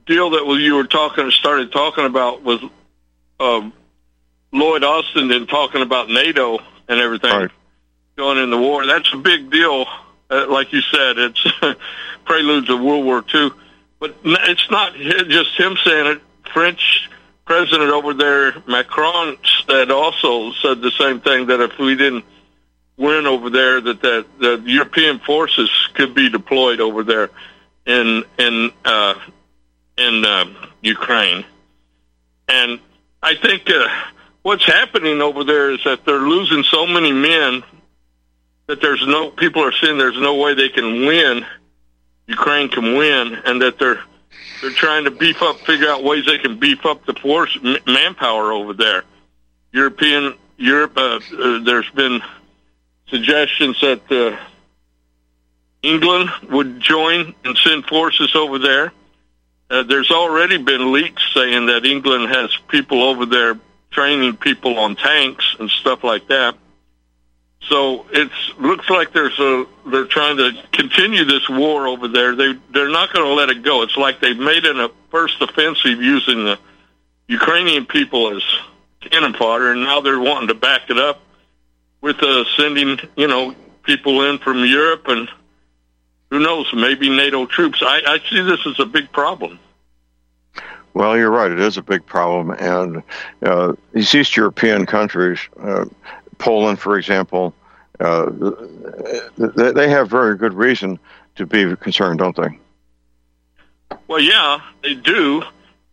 deal 0.06 0.30
that 0.30 0.44
you 0.58 0.74
were 0.74 0.86
talking, 0.86 1.30
started 1.30 1.72
talking 1.72 2.06
about 2.06 2.42
was 2.42 2.64
uh, 3.38 3.68
Lloyd 4.50 4.82
Austin 4.82 5.30
and 5.30 5.46
talking 5.46 5.82
about 5.82 6.08
NATO 6.08 6.58
and 6.88 7.00
everything 7.00 7.30
right. 7.30 7.50
going 8.16 8.38
in 8.38 8.48
the 8.48 8.58
war. 8.58 8.86
That's 8.86 9.12
a 9.12 9.18
big 9.18 9.50
deal. 9.50 9.84
Uh, 10.30 10.46
like 10.48 10.72
you 10.72 10.80
said, 10.80 11.18
it's 11.18 11.46
prelude 12.24 12.66
to 12.66 12.76
World 12.76 13.04
War 13.04 13.22
II. 13.32 13.50
But 13.98 14.16
it's 14.24 14.70
not 14.70 14.94
just 14.94 15.58
him 15.58 15.76
saying 15.84 16.06
it. 16.06 16.22
French 16.52 17.08
president 17.44 17.90
over 17.90 18.14
there, 18.14 18.54
Macron, 18.66 19.38
said 19.66 19.90
also 19.90 20.52
said 20.52 20.80
the 20.80 20.92
same 20.92 21.20
thing 21.20 21.46
that 21.46 21.60
if 21.60 21.78
we 21.78 21.96
didn't 21.96 22.24
win 22.96 23.26
over 23.26 23.50
there 23.50 23.80
that 23.80 24.00
the, 24.00 24.26
the 24.38 24.62
European 24.64 25.18
forces 25.20 25.70
could 25.94 26.14
be 26.14 26.28
deployed 26.28 26.80
over 26.80 27.04
there 27.04 27.30
in 27.86 28.24
in 28.38 28.70
uh, 28.84 29.14
in 29.96 30.24
uh, 30.24 30.44
Ukraine, 30.82 31.44
and 32.48 32.80
I 33.22 33.34
think 33.34 33.70
uh, 33.70 33.88
what's 34.42 34.64
happening 34.64 35.20
over 35.20 35.44
there 35.44 35.70
is 35.70 35.82
that 35.84 36.04
they're 36.04 36.18
losing 36.18 36.62
so 36.64 36.86
many 36.86 37.12
men 37.12 37.62
that 38.66 38.80
there's 38.80 39.06
no 39.06 39.30
people 39.30 39.62
are 39.62 39.72
saying 39.72 39.98
there's 39.98 40.20
no 40.20 40.34
way 40.34 40.54
they 40.54 40.68
can 40.68 41.06
win. 41.06 41.46
Ukraine 42.26 42.68
can 42.68 42.96
win, 42.96 43.34
and 43.44 43.62
that 43.62 43.78
they're 43.78 44.00
they're 44.60 44.70
trying 44.70 45.04
to 45.04 45.10
beef 45.10 45.42
up, 45.42 45.60
figure 45.60 45.88
out 45.88 46.02
ways 46.02 46.24
they 46.26 46.38
can 46.38 46.58
beef 46.58 46.84
up 46.86 47.04
the 47.04 47.14
force 47.14 47.56
manpower 47.86 48.52
over 48.52 48.72
there. 48.72 49.04
European 49.72 50.34
Europe, 50.56 50.96
uh, 50.96 51.20
uh, 51.38 51.62
there's 51.62 51.90
been 51.90 52.22
suggestions 53.08 53.78
that 53.80 54.10
uh, 54.10 54.36
England 55.82 56.30
would 56.50 56.80
join 56.80 57.34
and 57.44 57.56
send 57.58 57.84
forces 57.86 58.34
over 58.34 58.58
there. 58.58 58.92
Uh, 59.68 59.82
there's 59.82 60.10
already 60.10 60.56
been 60.58 60.92
leaks 60.92 61.22
saying 61.34 61.66
that 61.66 61.84
England 61.84 62.28
has 62.28 62.56
people 62.68 63.02
over 63.02 63.26
there 63.26 63.58
training 63.90 64.36
people 64.36 64.78
on 64.78 64.96
tanks 64.96 65.56
and 65.58 65.70
stuff 65.70 66.02
like 66.04 66.28
that. 66.28 66.56
So 67.62 68.06
it 68.10 68.30
looks 68.58 68.88
like 68.88 69.12
there's 69.12 69.38
a 69.38 69.66
they're 69.90 70.06
trying 70.06 70.36
to 70.36 70.52
continue 70.72 71.24
this 71.24 71.48
war 71.48 71.88
over 71.88 72.06
there. 72.06 72.36
They 72.36 72.54
they're 72.72 72.88
not 72.88 73.12
going 73.12 73.26
to 73.26 73.32
let 73.32 73.50
it 73.50 73.62
go. 73.62 73.82
It's 73.82 73.96
like 73.96 74.20
they've 74.20 74.38
made 74.38 74.64
it 74.64 74.76
a 74.76 74.90
first 75.10 75.40
offensive 75.40 76.00
using 76.00 76.44
the 76.44 76.58
Ukrainian 77.26 77.86
people 77.86 78.36
as 78.36 78.42
cannon 79.00 79.34
fodder, 79.34 79.72
and 79.72 79.82
now 79.82 80.00
they're 80.00 80.20
wanting 80.20 80.48
to 80.48 80.54
back 80.54 80.90
it 80.90 80.98
up 80.98 81.20
with 82.00 82.22
uh, 82.22 82.44
sending, 82.56 82.98
you 83.16 83.26
know, 83.26 83.54
people 83.82 84.28
in 84.28 84.38
from 84.38 84.64
Europe 84.64 85.08
and 85.08 85.28
who 86.30 86.40
knows, 86.40 86.66
maybe 86.74 87.08
NATO 87.08 87.46
troops. 87.46 87.82
I, 87.82 88.02
I 88.06 88.18
see 88.30 88.42
this 88.42 88.60
as 88.66 88.78
a 88.80 88.86
big 88.86 89.10
problem. 89.12 89.58
Well, 90.92 91.16
you're 91.16 91.30
right. 91.30 91.50
It 91.50 91.60
is 91.60 91.76
a 91.76 91.82
big 91.82 92.06
problem, 92.06 92.50
and 92.50 93.02
uh, 93.42 93.74
these 93.92 94.14
East 94.14 94.36
European 94.36 94.86
countries, 94.86 95.38
uh, 95.60 95.84
Poland, 96.38 96.78
for 96.78 96.98
example, 96.98 97.54
uh, 98.00 98.30
they 99.36 99.88
have 99.88 100.08
very 100.10 100.36
good 100.36 100.54
reason 100.54 100.98
to 101.36 101.46
be 101.46 101.74
concerned, 101.76 102.18
don't 102.18 102.36
they? 102.36 102.58
Well, 104.08 104.20
yeah, 104.20 104.60
they 104.82 104.94
do, 104.94 105.42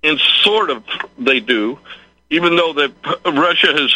and 0.03 0.19
sort 0.41 0.69
of 0.69 0.83
they 1.17 1.39
do, 1.39 1.79
even 2.29 2.55
though 2.55 2.73
that 2.73 2.91
Russia 3.25 3.67
has 3.67 3.93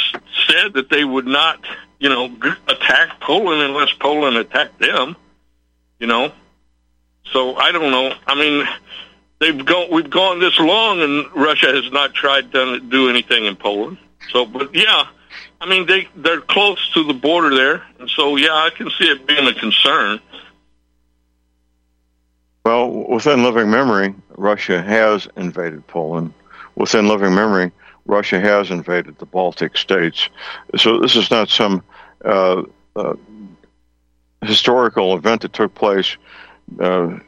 said 0.48 0.74
that 0.74 0.90
they 0.90 1.04
would 1.04 1.26
not 1.26 1.60
you 2.00 2.10
know, 2.10 2.26
attack 2.68 3.20
Poland 3.20 3.62
unless 3.62 3.92
Poland 3.94 4.38
attacked 4.38 4.80
them. 4.80 5.16
You 6.00 6.08
know, 6.08 6.32
so 7.32 7.56
I 7.56 7.72
don't 7.72 7.90
know. 7.92 8.14
I 8.28 8.36
mean, 8.36 8.68
they've 9.40 9.66
gone. 9.66 9.88
We've 9.92 10.10
gone 10.10 10.40
this 10.40 10.60
long, 10.60 11.02
and 11.02 11.26
Russia 11.36 11.74
has 11.74 11.92
not 11.92 12.14
tried 12.14 12.52
to 12.52 12.80
do 12.80 13.10
anything 13.10 13.46
in 13.46 13.56
Poland. 13.56 13.98
So, 14.32 14.46
but 14.46 14.76
yeah, 14.76 15.08
I 15.60 15.68
mean, 15.68 15.88
they 15.88 16.08
they're 16.16 16.42
close 16.42 16.90
to 16.94 17.04
the 17.04 17.14
border 17.14 17.56
there, 17.56 17.84
and 18.00 18.10
so 18.10 18.36
yeah, 18.36 18.54
I 18.54 18.70
can 18.70 18.90
see 18.92 19.06
it 19.06 19.26
being 19.26 19.48
a 19.48 19.54
concern. 19.54 20.20
Well, 22.66 23.08
within 23.08 23.44
living 23.44 23.70
memory, 23.70 24.14
Russia 24.36 24.82
has 24.82 25.28
invaded 25.38 25.88
Poland. 25.88 26.34
Within 26.76 27.08
living 27.08 27.34
memory, 27.34 27.72
Russia 28.06 28.40
has 28.40 28.72
invaded 28.72 29.18
the 29.20 29.26
Baltic 29.26 29.78
states. 29.78 30.30
So 30.76 31.00
this 31.00 31.16
is 31.16 31.32
not 31.32 31.50
some 31.50 31.84
uh, 32.24 32.64
uh, 32.96 33.14
historical 34.42 35.16
event 35.16 35.42
that 35.42 35.54
took 35.54 35.74
place 35.76 36.18
uh, 36.80 37.20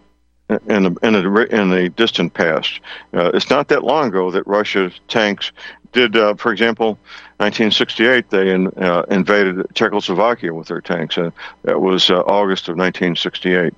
in 0.67 0.83
the 0.83 0.95
in 1.03 1.13
the 1.13 1.47
in 1.51 1.69
the 1.69 1.89
distant 1.89 2.33
past. 2.33 2.79
Uh, 3.13 3.31
it's 3.33 3.49
not 3.49 3.67
that 3.67 3.83
long 3.83 4.07
ago 4.07 4.31
that 4.31 4.47
Russia's 4.47 4.93
tanks 5.07 5.51
did, 5.91 6.15
uh, 6.15 6.35
for 6.35 6.51
example, 6.51 6.99
1968 7.37 8.29
they 8.29 8.53
in, 8.53 8.67
uh, 8.67 9.03
invaded 9.09 9.65
Czechoslovakia 9.73 10.53
with 10.53 10.67
their 10.67 10.81
tanks. 10.81 11.17
Uh, 11.17 11.31
that 11.63 11.79
was 11.79 12.09
uh, 12.09 12.19
August 12.21 12.69
of 12.69 12.77
1968. 12.77 13.73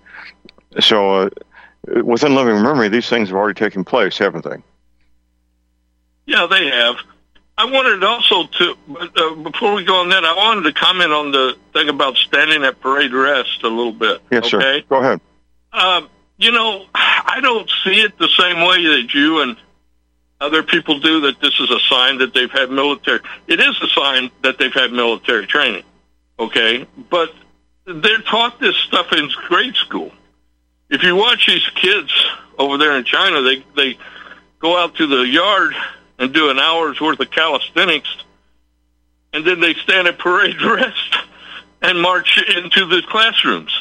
So, 0.79 1.13
uh, 1.15 1.29
within 2.03 2.35
living 2.35 2.61
memory, 2.61 2.89
these 2.89 3.09
things 3.09 3.29
have 3.29 3.37
already 3.37 3.57
taken 3.57 3.83
place, 3.83 4.17
haven't 4.17 4.43
they? 4.43 4.57
Yeah, 6.25 6.47
they 6.49 6.67
have. 6.67 6.95
I 7.57 7.65
wanted 7.65 8.03
also 8.03 8.47
to, 8.47 8.77
uh, 8.99 9.35
before 9.35 9.73
we 9.73 9.83
go 9.83 10.01
on 10.01 10.09
that, 10.09 10.23
I 10.25 10.35
wanted 10.35 10.63
to 10.63 10.73
comment 10.73 11.11
on 11.11 11.31
the 11.31 11.57
thing 11.73 11.89
about 11.89 12.17
standing 12.17 12.63
at 12.63 12.79
parade 12.79 13.13
rest 13.13 13.63
a 13.63 13.67
little 13.67 13.91
bit. 13.91 14.21
Yes, 14.31 14.53
okay? 14.53 14.79
sir. 14.79 14.83
Go 14.89 14.97
ahead. 14.97 15.21
Uh, 15.71 16.01
you 16.37 16.51
know, 16.51 16.85
I 16.95 17.39
don't 17.41 17.69
see 17.83 18.01
it 18.01 18.17
the 18.17 18.29
same 18.29 18.61
way 18.61 18.83
that 18.83 19.13
you 19.13 19.41
and 19.41 19.57
other 20.41 20.63
people 20.63 20.99
do 20.99 21.21
that 21.21 21.39
this 21.39 21.57
is 21.59 21.69
a 21.69 21.79
sign 21.81 22.17
that 22.17 22.33
they've 22.33 22.51
had 22.51 22.71
military. 22.71 23.19
It 23.47 23.59
is 23.59 23.79
a 23.81 23.87
sign 23.89 24.31
that 24.41 24.57
they've 24.57 24.73
had 24.73 24.91
military 24.91 25.45
training, 25.45 25.83
okay? 26.39 26.87
But 27.09 27.33
they're 27.85 28.21
taught 28.23 28.59
this 28.59 28.75
stuff 28.75 29.13
in 29.13 29.29
grade 29.47 29.75
school. 29.75 30.11
If 30.89 31.03
you 31.03 31.15
watch 31.15 31.45
these 31.47 31.65
kids 31.75 32.11
over 32.57 32.77
there 32.79 32.97
in 32.97 33.05
China, 33.05 33.41
they 33.41 33.63
they 33.75 33.97
go 34.59 34.77
out 34.77 34.95
to 34.95 35.07
the 35.07 35.21
yard 35.27 35.75
and 36.17 36.33
do 36.33 36.49
an 36.49 36.59
hour's 36.59 36.99
worth 36.99 37.19
of 37.19 37.29
calisthenics, 37.29 38.09
and 39.31 39.45
then 39.45 39.59
they 39.59 39.75
stand 39.75 40.07
at 40.07 40.17
parade 40.17 40.61
rest 40.63 41.17
and 41.83 42.01
march 42.01 42.43
into 42.55 42.87
the 42.87 43.03
classrooms. 43.07 43.71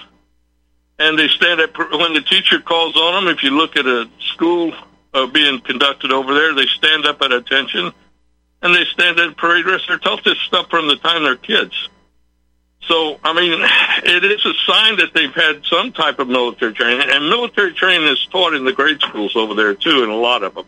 And 0.98 1.18
they 1.18 1.28
stand 1.28 1.60
at 1.60 1.76
when 1.78 2.12
the 2.12 2.20
teacher 2.20 2.60
calls 2.60 2.94
on 2.94 3.24
them. 3.24 3.34
If 3.34 3.42
you 3.42 3.50
look 3.50 3.76
at 3.78 3.86
a 3.86 4.08
school 4.34 4.74
uh, 5.12 5.26
being 5.26 5.60
conducted 5.60 6.12
over 6.12 6.34
there. 6.34 6.54
They 6.54 6.66
stand 6.66 7.06
up 7.06 7.22
at 7.22 7.32
attention 7.32 7.92
and 8.62 8.74
they 8.74 8.84
stand 8.84 9.18
at 9.18 9.36
parade 9.36 9.66
rest. 9.66 9.84
They're 9.88 9.98
taught 9.98 10.24
this 10.24 10.38
stuff 10.38 10.68
from 10.70 10.88
the 10.88 10.96
time 10.96 11.22
they're 11.22 11.36
kids. 11.36 11.88
So, 12.82 13.18
I 13.22 13.32
mean, 13.32 13.60
it 14.04 14.24
is 14.24 14.44
a 14.44 14.54
sign 14.66 14.96
that 14.96 15.14
they've 15.14 15.34
had 15.34 15.64
some 15.64 15.92
type 15.92 16.18
of 16.18 16.28
military 16.28 16.72
training, 16.72 17.08
and 17.10 17.28
military 17.28 17.72
training 17.72 18.08
is 18.08 18.26
taught 18.30 18.54
in 18.54 18.64
the 18.64 18.72
grade 18.72 19.00
schools 19.00 19.36
over 19.36 19.54
there 19.54 19.74
too, 19.74 20.02
and 20.02 20.10
a 20.10 20.16
lot 20.16 20.42
of 20.42 20.54
them. 20.54 20.66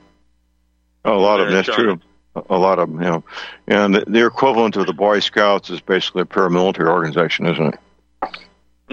Oh, 1.05 1.17
a 1.17 1.19
lot 1.19 1.41
of 1.41 1.47
them, 1.47 1.55
that's 1.55 1.77
true. 1.77 2.01
A 2.49 2.57
lot 2.57 2.79
of 2.79 2.89
them, 2.89 3.03
you 3.03 3.09
know. 3.09 3.25
And 3.67 3.95
the 3.95 4.27
equivalent 4.27 4.77
of 4.77 4.87
the 4.87 4.95
Boy 4.95 5.21
Scouts 5.21 5.69
is 5.69 5.81
basically 5.81 6.23
a 6.23 6.27
paramilitary 6.27 6.89
organization, 6.89 7.47
isn't 7.47 7.75
it? 7.75 7.81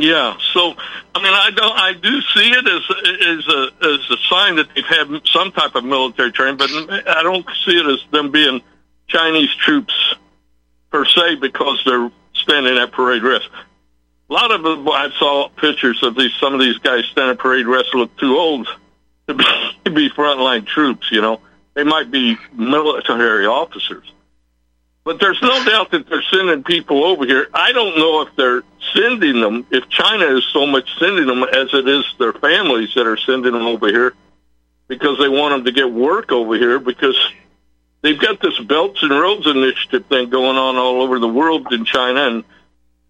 Yeah, 0.01 0.37
so 0.53 0.75
I 1.13 1.21
mean, 1.21 1.33
I 1.33 1.51
don't, 1.53 1.77
I 1.77 1.93
do 1.93 2.21
see 2.21 2.49
it 2.51 2.67
as 2.67 2.83
as 3.27 3.47
a 3.47 3.85
as 3.85 4.11
a 4.11 4.17
sign 4.29 4.55
that 4.55 4.67
they've 4.73 4.85
had 4.85 5.07
some 5.25 5.51
type 5.51 5.75
of 5.75 5.83
military 5.83 6.31
training, 6.31 6.57
but 6.57 6.69
I 7.07 7.21
don't 7.23 7.45
see 7.65 7.77
it 7.77 7.85
as 7.85 7.99
them 8.11 8.31
being 8.31 8.61
Chinese 9.07 9.53
troops 9.55 9.93
per 10.89 11.05
se 11.05 11.35
because 11.35 11.81
they're 11.85 12.11
standing 12.33 12.77
at 12.77 12.91
parade 12.91 13.23
rest. 13.23 13.49
A 14.29 14.33
lot 14.33 14.51
of 14.51 14.63
them, 14.63 14.87
I 14.87 15.09
saw 15.17 15.49
pictures 15.49 16.01
of 16.03 16.15
these 16.15 16.31
some 16.39 16.53
of 16.53 16.59
these 16.59 16.77
guys 16.77 17.03
standing 17.11 17.31
at 17.31 17.39
parade 17.39 17.67
rest 17.67 17.93
look 17.93 18.15
too 18.17 18.37
old 18.37 18.67
to 19.27 19.33
be, 19.33 19.43
to 19.85 19.91
be 19.91 20.09
frontline 20.09 20.65
troops. 20.65 21.11
You 21.11 21.21
know, 21.21 21.41
they 21.73 21.83
might 21.83 22.09
be 22.09 22.37
military 22.53 23.45
officers. 23.45 24.09
But 25.09 25.19
there's 25.19 25.41
no 25.41 25.65
doubt 25.65 25.89
that 25.89 26.07
they're 26.07 26.21
sending 26.31 26.63
people 26.63 27.03
over 27.03 27.25
here. 27.25 27.47
I 27.51 27.71
don't 27.71 27.97
know 27.97 28.21
if 28.21 28.35
they're 28.35 28.61
sending 28.93 29.41
them, 29.41 29.65
if 29.71 29.89
China 29.89 30.37
is 30.37 30.45
so 30.53 30.67
much 30.67 30.87
sending 30.99 31.25
them 31.25 31.41
as 31.41 31.73
it 31.73 31.87
is 31.87 32.05
their 32.19 32.33
families 32.33 32.93
that 32.93 33.07
are 33.07 33.17
sending 33.17 33.53
them 33.53 33.65
over 33.65 33.87
here 33.87 34.13
because 34.87 35.17
they 35.17 35.27
want 35.27 35.55
them 35.55 35.65
to 35.65 35.71
get 35.71 35.91
work 35.91 36.31
over 36.31 36.53
here 36.53 36.77
because 36.77 37.17
they've 38.03 38.19
got 38.19 38.39
this 38.39 38.59
Belts 38.59 39.01
and 39.01 39.09
Roads 39.09 39.47
initiative 39.47 40.05
thing 40.05 40.29
going 40.29 40.57
on 40.57 40.75
all 40.75 41.01
over 41.01 41.17
the 41.17 41.27
world 41.27 41.73
in 41.73 41.85
China 41.85 42.27
and 42.27 42.43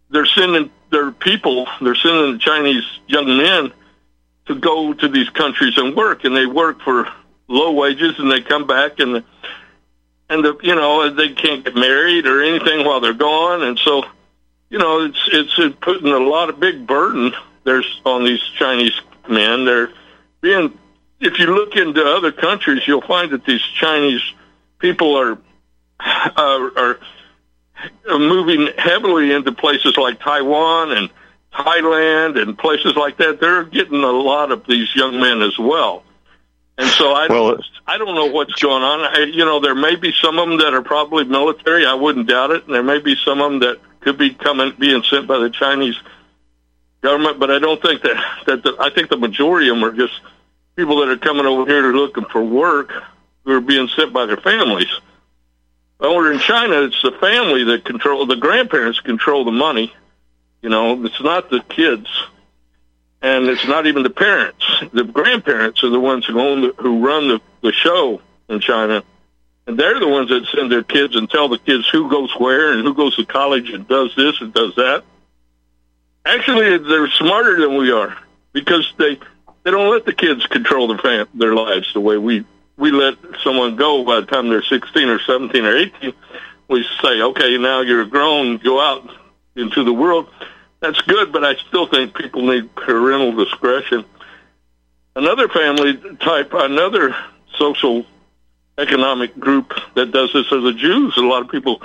they're 0.10 0.26
sending 0.26 0.72
their 0.92 1.12
people, 1.12 1.68
they're 1.82 1.96
sending 1.96 2.32
the 2.32 2.40
Chinese 2.40 2.86
young 3.08 3.28
men 3.28 3.74
to 4.46 4.56
go 4.56 4.94
to 4.94 5.10
these 5.10 5.30
countries 5.32 5.74
and 5.76 5.98
work 5.98 6.24
and 6.24 6.34
they 6.34 6.46
work 6.46 6.80
for 6.80 7.10
low 7.50 7.74
wages 7.74 8.18
and 8.20 8.32
they 8.32 8.40
come 8.40 8.66
back 8.68 9.00
and 9.00 9.22
and 10.30 10.46
the, 10.46 10.58
you 10.62 10.76
know 10.76 11.10
they 11.10 11.30
can't 11.30 11.64
get 11.64 11.76
married 11.76 12.26
or 12.26 12.42
anything 12.42 12.86
while 12.86 13.00
they're 13.00 13.14
gone, 13.14 13.64
and 13.64 13.78
so 13.80 14.04
you 14.70 14.78
know 14.78 15.06
it's 15.06 15.30
it's 15.32 15.76
putting 15.82 16.12
a 16.12 16.20
lot 16.20 16.50
of 16.50 16.60
big 16.60 16.86
burden 16.86 17.34
there's 17.64 18.02
on 18.06 18.24
these 18.24 18.42
Chinese 18.58 19.00
men. 19.28 19.66
They're 19.66 19.92
being 20.42 20.78
if 21.20 21.38
you 21.40 21.48
look 21.48 21.76
into 21.76 22.04
other 22.06 22.32
countries, 22.32 22.88
you'll 22.88 23.02
find 23.02 23.32
that 23.32 23.46
these 23.46 23.62
Chinese 23.62 24.22
people 24.80 25.18
are 25.18 25.38
uh, 26.00 26.70
are 26.76 27.00
moving 28.08 28.70
heavily 28.78 29.32
into 29.32 29.52
places 29.52 29.98
like 29.98 30.20
Taiwan 30.20 30.92
and 30.92 31.10
Thailand 31.54 32.42
and 32.42 32.58
places 32.58 32.96
like 32.96 33.18
that. 33.18 33.40
They're 33.40 33.64
getting 33.64 34.04
a 34.04 34.12
lot 34.12 34.52
of 34.52 34.66
these 34.66 34.94
young 34.96 35.20
men 35.20 35.42
as 35.42 35.58
well. 35.58 36.04
And 36.80 36.90
so 36.92 37.14
I 37.14 37.28
don't, 37.28 37.62
I 37.86 37.98
don't 37.98 38.16
know 38.16 38.28
what's 38.28 38.54
going 38.54 38.84
on. 38.84 39.02
I, 39.02 39.26
you 39.26 39.44
know, 39.44 39.60
there 39.60 39.76
may 39.76 39.98
be 39.98 40.14
some 40.14 40.40
of 40.40 40.48
them 40.48 40.60
that 40.60 40.74
are 40.74 40.82
probably 40.82 41.26
military. 41.26 41.86
I 41.86 41.94
wouldn't 41.94 42.28
doubt 42.30 42.52
it. 42.52 42.66
And 42.66 42.74
there 42.74 42.84
may 42.84 43.00
be 43.00 43.18
some 43.26 43.42
of 43.42 43.52
them 43.52 43.60
that 43.60 43.82
could 44.00 44.18
be 44.18 44.34
coming, 44.34 44.74
being 44.80 45.04
sent 45.04 45.28
by 45.28 45.40
the 45.40 45.50
Chinese 45.50 45.98
government. 47.02 47.38
But 47.38 47.52
I 47.52 47.60
don't 47.60 47.82
think 47.82 48.02
that 48.04 48.16
that 48.48 48.64
the, 48.64 48.78
I 48.80 48.92
think 48.92 49.10
the 49.10 49.18
majority 49.18 49.68
of 49.68 49.76
them 49.76 49.84
are 49.84 49.92
just 49.92 50.14
people 50.78 51.02
that 51.02 51.10
are 51.10 51.18
coming 51.18 51.46
over 51.46 51.70
here 51.70 51.82
to 51.82 51.98
looking 51.98 52.24
for 52.32 52.42
work 52.42 52.94
who 53.44 53.52
are 53.52 53.62
being 53.62 53.90
sent 53.90 54.14
by 54.14 54.26
their 54.26 54.38
families. 54.38 54.90
Over 56.00 56.32
in 56.32 56.40
China, 56.40 56.84
it's 56.84 57.02
the 57.02 57.12
family 57.20 57.66
that 57.66 57.84
control 57.84 58.26
the 58.26 58.38
grandparents 58.38 59.02
control 59.02 59.44
the 59.44 59.52
money. 59.52 59.94
You 60.62 60.70
know, 60.70 61.04
it's 61.04 61.22
not 61.22 61.50
the 61.50 61.60
kids 61.60 62.08
and 63.22 63.48
it's 63.48 63.68
not 63.68 63.88
even 63.88 64.04
the 64.04 64.10
parents. 64.10 64.66
The 64.94 65.04
grandparents 65.04 65.84
are 65.84 65.90
the 65.90 66.00
ones 66.00 66.26
who 66.26 66.40
own 66.40 66.62
the, 66.62 66.74
who 66.78 67.06
run 67.06 67.28
the, 67.28 67.42
the 67.62 67.72
show 67.72 68.22
in 68.48 68.60
China, 68.60 69.04
and 69.68 69.78
they're 69.78 70.00
the 70.00 70.08
ones 70.08 70.30
that 70.30 70.48
send 70.56 70.72
their 70.72 70.84
kids 70.84 71.16
and 71.16 71.30
tell 71.30 71.50
the 71.50 71.60
kids 71.60 71.88
who 71.90 72.10
goes 72.10 72.32
where 72.38 72.74
and 72.74 72.82
who 72.82 72.94
goes 72.94 73.16
to 73.18 73.26
college 73.26 73.70
and 73.70 73.88
does 73.88 74.16
this 74.16 74.40
and 74.42 74.54
does 74.54 74.76
that. 74.76 75.04
Actually, 76.26 76.78
they're 76.78 77.10
smarter 77.10 77.60
than 77.60 77.78
we 77.78 77.92
are 77.92 78.18
because 78.54 78.92
they 78.98 79.20
they 79.64 79.72
don't 79.72 79.92
let 79.92 80.06
the 80.06 80.14
kids 80.14 80.46
control 80.48 80.88
their 80.88 80.98
fam- 80.98 81.28
their 81.34 81.54
lives 81.54 81.94
the 81.94 82.00
way 82.00 82.18
we 82.18 82.46
we 82.78 82.92
let 82.92 83.16
someone 83.44 83.76
go 83.76 84.06
by 84.06 84.22
the 84.22 84.26
time 84.26 84.50
they're 84.50 84.64
16 84.64 85.10
or 85.10 85.20
17 85.20 85.66
or 85.66 85.76
18. 85.76 86.14
We 86.70 86.86
say, 87.02 87.22
okay, 87.22 87.58
now 87.58 87.82
you're 87.82 88.06
grown, 88.06 88.58
go 88.58 88.80
out 88.80 89.10
into 89.56 89.84
the 89.84 89.92
world 89.92 90.30
that's 90.80 91.02
good, 91.02 91.32
but 91.32 91.44
I 91.44 91.56
still 91.68 91.88
think 91.88 92.16
people 92.16 92.48
need 92.48 92.74
parental 92.76 93.34
discretion. 93.34 94.06
Another 95.16 95.50
family 95.50 95.98
type, 96.18 96.52
another 96.54 97.16
social 97.58 98.06
economic 98.78 99.38
group 99.38 99.74
that 99.96 100.12
does 100.12 100.32
this 100.32 100.52
are 100.52 100.62
the 100.62 100.74
Jews. 100.74 101.18
A 101.18 101.22
lot 101.22 101.42
of 101.42 101.50
people 101.50 101.82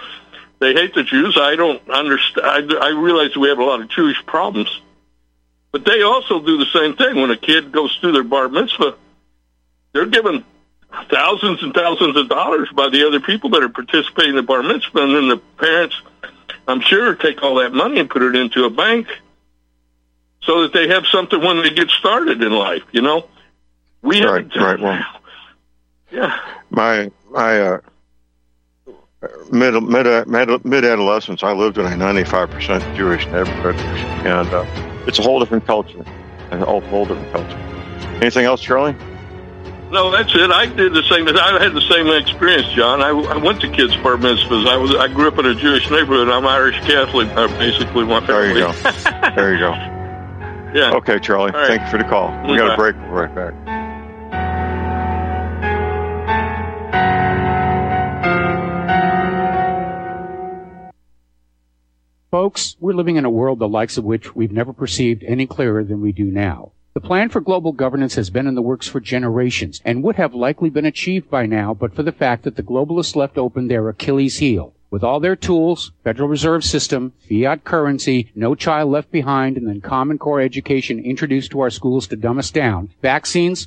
they 0.61 0.73
hate 0.73 0.95
the 0.95 1.03
Jews. 1.03 1.37
I 1.39 1.57
don't 1.57 1.91
understand. 1.91 2.73
I, 2.73 2.87
I 2.87 2.89
realize 2.91 3.37
we 3.37 3.49
have 3.49 3.59
a 3.59 3.65
lot 3.65 3.81
of 3.81 3.89
Jewish 3.89 4.25
problems, 4.25 4.71
but 5.73 5.85
they 5.85 6.03
also 6.03 6.41
do 6.41 6.59
the 6.59 6.67
same 6.73 6.97
thing. 6.97 7.17
When 7.17 7.31
a 7.31 7.37
kid 7.37 7.73
goes 7.73 7.97
through 8.01 8.13
their 8.13 8.25
bar 8.25 8.49
mitzvah, 8.49 8.97
they're 9.93 10.07
given 10.07 10.45
thousands 11.11 11.63
and 11.63 11.75
thousands 11.75 12.17
of 12.17 12.29
dollars 12.29 12.69
by 12.75 12.89
the 12.89 13.07
other 13.07 13.21
people 13.21 13.51
that 13.51 13.63
are 13.63 13.69
participating 13.69 14.31
in 14.31 14.37
the 14.37 14.43
bar 14.43 14.63
mitzvah, 14.63 15.03
and 15.03 15.15
then 15.15 15.29
the 15.29 15.37
parents 15.59 16.01
I'm 16.67 16.81
sure, 16.81 17.15
take 17.15 17.43
all 17.43 17.57
that 17.57 17.73
money 17.73 18.01
and 18.01 18.09
put 18.09 18.23
it 18.23 18.35
into 18.35 18.65
a 18.65 18.71
bank 18.71 19.09
so 20.43 20.63
that 20.63 20.73
they 20.73 20.89
have 20.89 21.07
something 21.07 21.41
when 21.41 21.63
they 21.63 21.71
get 21.71 21.91
started 21.91 22.43
in 22.43 22.53
life. 22.53 22.83
You 22.93 23.03
know, 23.03 23.29
we 24.03 24.25
right, 24.25 24.51
have 24.53 24.63
right. 24.63 24.81
Well, 24.81 25.03
yeah. 26.11 26.39
My 26.71 27.11
my 27.31 27.61
uh, 27.61 27.79
mid 29.51 29.83
mid 29.83 30.29
mid 30.29 30.65
mid 30.65 30.85
adolescence, 30.85 31.43
I 31.43 31.53
lived 31.53 31.79
in 31.79 31.87
a 31.87 31.97
95 31.97 32.51
percent 32.51 32.97
Jewish 32.97 33.27
neighborhood, 33.27 33.77
and 34.27 34.49
uh, 34.53 34.65
it's 35.07 35.19
a 35.19 35.23
whole 35.23 35.41
different 35.41 35.67
culture, 35.67 36.05
a 36.51 36.65
whole, 36.65 36.81
whole 36.83 37.05
different 37.05 37.33
culture. 37.33 37.59
Anything 38.21 38.45
else, 38.45 38.61
Charlie? 38.61 38.95
No, 39.95 40.11
that's 40.11 40.35
it. 40.35 40.51
I 40.51 40.67
did 40.67 40.93
the 40.93 41.05
same. 41.05 41.29
I 41.29 41.63
had 41.63 41.73
the 41.73 41.81
same 41.83 42.09
experience, 42.09 42.67
John. 42.75 43.01
I, 43.01 43.11
I 43.11 43.37
went 43.37 43.61
to 43.61 43.71
kids' 43.71 43.97
bar 43.99 44.17
mitzvahs. 44.17 44.67
I 44.67 44.77
was. 44.77 44.93
I 44.97 45.07
grew 45.07 45.29
up 45.29 45.39
in 45.39 45.47
a 45.47 45.55
Jewish 45.55 45.89
neighborhood. 45.89 46.29
I'm 46.29 46.45
Irish 46.45 46.81
Catholic. 46.81 47.29
Uh, 47.29 47.47
basically, 47.59 48.05
my 48.05 48.19
family. 48.27 48.55
There 48.55 48.59
you 48.59 48.59
go. 48.59 48.73
there 49.37 49.53
you 49.53 49.61
go. 49.61 49.71
Yeah. 50.75 50.97
Okay, 50.97 51.21
Charlie. 51.21 51.53
Right. 51.53 51.69
Thank 51.69 51.83
you 51.83 51.91
for 51.93 51.99
the 51.99 52.05
call. 52.11 52.29
We 52.51 52.57
got 52.57 52.73
a 52.73 52.77
break. 52.77 52.97
We'll 52.97 53.11
right 53.11 53.33
back. 53.33 53.55
Folks, 62.33 62.77
we're 62.81 62.95
living 62.95 63.15
in 63.15 63.25
a 63.25 63.31
world 63.31 63.61
the 63.61 63.69
likes 63.69 63.97
of 63.97 64.03
which 64.03 64.35
we've 64.35 64.51
never 64.51 64.73
perceived 64.73 65.23
any 65.23 65.47
clearer 65.47 65.85
than 65.85 66.01
we 66.01 66.11
do 66.11 66.25
now. 66.25 66.74
The 66.95 67.01
plan 67.01 67.29
for 67.29 67.41
global 67.41 67.73
governance 67.73 68.15
has 68.15 68.31
been 68.31 68.47
in 68.47 68.55
the 68.55 68.63
works 68.63 68.87
for 68.87 69.01
generations 69.01 69.83
and 69.85 70.05
would 70.05 70.15
have 70.15 70.33
likely 70.33 70.71
been 70.71 70.87
achieved 70.87 71.29
by 71.29 71.45
now 71.45 71.75
but 71.75 71.93
for 71.93 72.05
the 72.05 72.13
fact 72.13 72.45
that 72.45 72.55
the 72.55 72.63
globalists 72.63 73.17
left 73.17 73.37
open 73.37 73.67
their 73.67 73.89
Achilles 73.89 74.39
heel. 74.39 74.75
With 74.93 75.03
all 75.03 75.19
their 75.19 75.35
tools, 75.35 75.91
Federal 76.05 76.29
Reserve 76.29 76.63
System, 76.63 77.13
fiat 77.29 77.65
currency, 77.65 78.31
no 78.37 78.55
child 78.55 78.93
left 78.93 79.11
behind, 79.11 79.57
and 79.57 79.67
then 79.67 79.81
Common 79.81 80.19
Core 80.19 80.41
education 80.41 81.01
introduced 81.01 81.51
to 81.51 81.61
our 81.63 81.71
schools 81.71 82.07
to 82.07 82.17
dumb 82.17 82.39
us 82.39 82.53
down, 82.53 82.91
vaccines, 83.03 83.67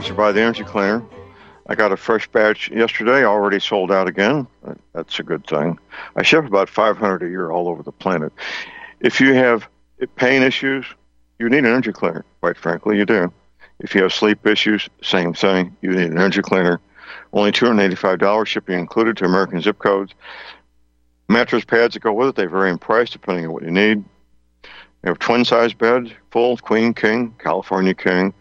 Sponsored 0.00 0.16
by 0.16 0.32
the 0.32 0.40
Energy 0.40 0.64
Cleaner. 0.64 1.04
I 1.66 1.74
got 1.74 1.92
a 1.92 1.96
fresh 1.96 2.26
batch 2.28 2.70
yesterday, 2.70 3.22
already 3.22 3.60
sold 3.60 3.92
out 3.92 4.08
again. 4.08 4.46
That's 4.94 5.18
a 5.18 5.22
good 5.22 5.46
thing. 5.46 5.78
I 6.16 6.22
ship 6.22 6.46
about 6.46 6.70
500 6.70 7.22
a 7.22 7.28
year 7.28 7.50
all 7.50 7.68
over 7.68 7.82
the 7.82 7.92
planet. 7.92 8.32
If 9.00 9.20
you 9.20 9.34
have 9.34 9.68
pain 10.16 10.40
issues, 10.40 10.86
you 11.38 11.50
need 11.50 11.58
an 11.58 11.66
energy 11.66 11.92
cleaner. 11.92 12.24
Quite 12.40 12.56
frankly, 12.56 12.96
you 12.96 13.04
do. 13.04 13.30
If 13.78 13.94
you 13.94 14.02
have 14.02 14.14
sleep 14.14 14.46
issues, 14.46 14.88
same 15.02 15.34
thing. 15.34 15.76
You 15.82 15.90
need 15.90 16.10
an 16.10 16.16
energy 16.16 16.40
cleaner. 16.40 16.80
Only 17.34 17.52
$285 17.52 18.46
shipping 18.46 18.78
included 18.78 19.18
to 19.18 19.26
American 19.26 19.60
zip 19.60 19.78
codes. 19.78 20.14
Mattress 21.28 21.66
pads 21.66 21.92
that 21.92 22.00
go 22.00 22.14
with 22.14 22.30
it, 22.30 22.36
they 22.36 22.46
vary 22.46 22.70
in 22.70 22.78
price 22.78 23.10
depending 23.10 23.44
on 23.44 23.52
what 23.52 23.64
you 23.64 23.70
need. 23.70 24.02
You 25.02 25.08
have 25.08 25.18
twin 25.18 25.44
size 25.44 25.74
beds, 25.74 26.10
full, 26.30 26.56
queen, 26.56 26.94
king, 26.94 27.34
California 27.38 27.94
king, 27.94 28.32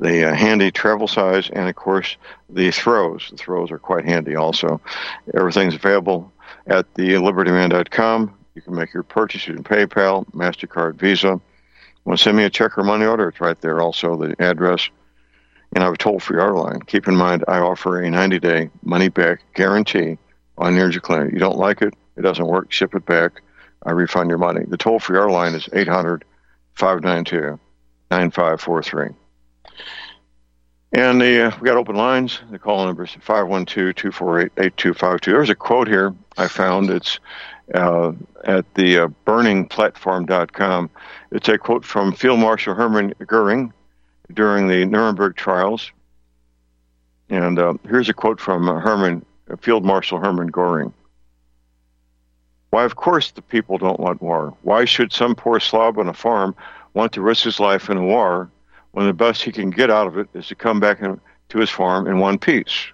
the 0.00 0.30
uh, 0.30 0.34
handy 0.34 0.70
travel 0.70 1.06
size, 1.06 1.50
and 1.50 1.68
of 1.68 1.76
course 1.76 2.16
the 2.48 2.70
throws. 2.70 3.28
The 3.30 3.36
throws 3.36 3.70
are 3.70 3.78
quite 3.78 4.04
handy 4.04 4.34
also. 4.34 4.80
Everything's 5.34 5.74
available 5.74 6.32
at 6.66 6.92
the 6.94 7.10
libertyman.com. 7.10 8.34
You 8.54 8.62
can 8.62 8.74
make 8.74 8.92
your 8.92 9.02
purchase 9.02 9.46
using 9.46 9.62
PayPal, 9.62 10.26
MasterCard, 10.32 10.96
Visa. 10.96 11.40
Want 12.04 12.18
to 12.18 12.22
send 12.22 12.36
me 12.36 12.44
a 12.44 12.50
check 12.50 12.76
or 12.78 12.82
money 12.82 13.04
order? 13.04 13.28
It's 13.28 13.40
right 13.40 13.60
there 13.60 13.80
also, 13.80 14.16
the 14.16 14.34
address. 14.42 14.88
And 15.72 15.84
I 15.84 15.86
have 15.86 15.94
a 15.94 15.98
toll 15.98 16.18
free 16.18 16.40
order 16.40 16.56
line. 16.56 16.80
Keep 16.80 17.06
in 17.06 17.14
mind, 17.14 17.44
I 17.46 17.58
offer 17.58 18.00
a 18.00 18.10
90 18.10 18.40
day 18.40 18.70
money 18.82 19.08
back 19.08 19.40
guarantee 19.54 20.18
on 20.58 20.74
Energy 20.74 20.98
Cleaner. 20.98 21.30
You 21.30 21.38
don't 21.38 21.58
like 21.58 21.82
it, 21.82 21.94
it 22.16 22.22
doesn't 22.22 22.46
work, 22.46 22.72
ship 22.72 22.94
it 22.94 23.06
back. 23.06 23.42
I 23.84 23.92
refund 23.92 24.28
your 24.28 24.38
money. 24.38 24.64
The 24.66 24.76
toll 24.76 24.98
free 24.98 25.18
order 25.18 25.30
line 25.30 25.54
is 25.54 25.68
800 25.72 26.24
592 26.74 27.58
9543. 28.10 29.14
And 30.92 31.20
the, 31.20 31.46
uh, 31.46 31.52
we 31.60 31.66
got 31.66 31.76
open 31.76 31.94
lines. 31.94 32.40
The 32.50 32.58
call 32.58 32.84
number 32.84 33.04
is 33.04 33.10
512-248-8252. 33.10 35.24
There's 35.24 35.50
a 35.50 35.54
quote 35.54 35.86
here 35.86 36.12
I 36.36 36.48
found. 36.48 36.90
It's 36.90 37.20
uh, 37.72 38.10
at 38.44 38.74
the 38.74 38.98
uh, 38.98 39.06
burningplatform.com. 39.24 40.90
It's 41.30 41.48
a 41.48 41.58
quote 41.58 41.84
from 41.84 42.12
Field 42.12 42.40
Marshal 42.40 42.74
Hermann 42.74 43.14
Goering 43.26 43.72
during 44.32 44.66
the 44.66 44.84
Nuremberg 44.84 45.36
trials. 45.36 45.92
And 47.28 47.60
uh, 47.60 47.74
here's 47.88 48.08
a 48.08 48.14
quote 48.14 48.40
from 48.40 48.68
uh, 48.68 48.80
Herman, 48.80 49.24
Field 49.60 49.84
Marshal 49.84 50.18
Hermann 50.18 50.48
Goering. 50.48 50.92
Why, 52.70 52.84
of 52.84 52.96
course, 52.96 53.30
the 53.30 53.42
people 53.42 53.78
don't 53.78 54.00
want 54.00 54.22
war. 54.22 54.56
Why 54.62 54.84
should 54.84 55.12
some 55.12 55.36
poor 55.36 55.60
slob 55.60 55.98
on 55.98 56.08
a 56.08 56.14
farm 56.14 56.56
want 56.94 57.12
to 57.12 57.20
risk 57.20 57.44
his 57.44 57.60
life 57.60 57.88
in 57.88 57.96
a 57.96 58.02
war 58.02 58.50
when 58.92 59.06
the 59.06 59.12
best 59.12 59.42
he 59.42 59.52
can 59.52 59.70
get 59.70 59.90
out 59.90 60.06
of 60.06 60.18
it 60.18 60.28
is 60.34 60.48
to 60.48 60.54
come 60.54 60.80
back 60.80 61.00
to 61.00 61.58
his 61.58 61.70
farm 61.70 62.06
in 62.06 62.18
one 62.18 62.38
piece? 62.38 62.86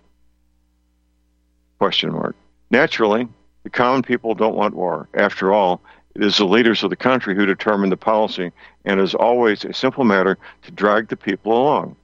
Question 1.79 2.13
mark. 2.13 2.35
Naturally, 2.71 3.29
the 3.63 3.71
common 3.71 4.03
people 4.03 4.35
don't 4.35 4.57
want 4.57 4.75
war. 4.75 5.09
After 5.15 5.53
all, 5.53 5.81
it 6.15 6.23
is 6.23 6.39
the 6.39 6.45
leaders 6.45 6.83
of 6.83 6.91
the 6.91 6.97
country 6.97 7.35
who 7.35 7.45
determine 7.45 7.91
the 7.91 7.97
policy, 7.97 8.51
and 8.85 9.01
it 9.01 9.03
is 9.03 9.15
always 9.15 9.65
a 9.65 9.75
simple 9.75 10.05
matter 10.05 10.39
to 10.63 10.71
drag 10.71 11.09
the 11.09 11.17
people 11.17 11.53
along. 11.53 11.97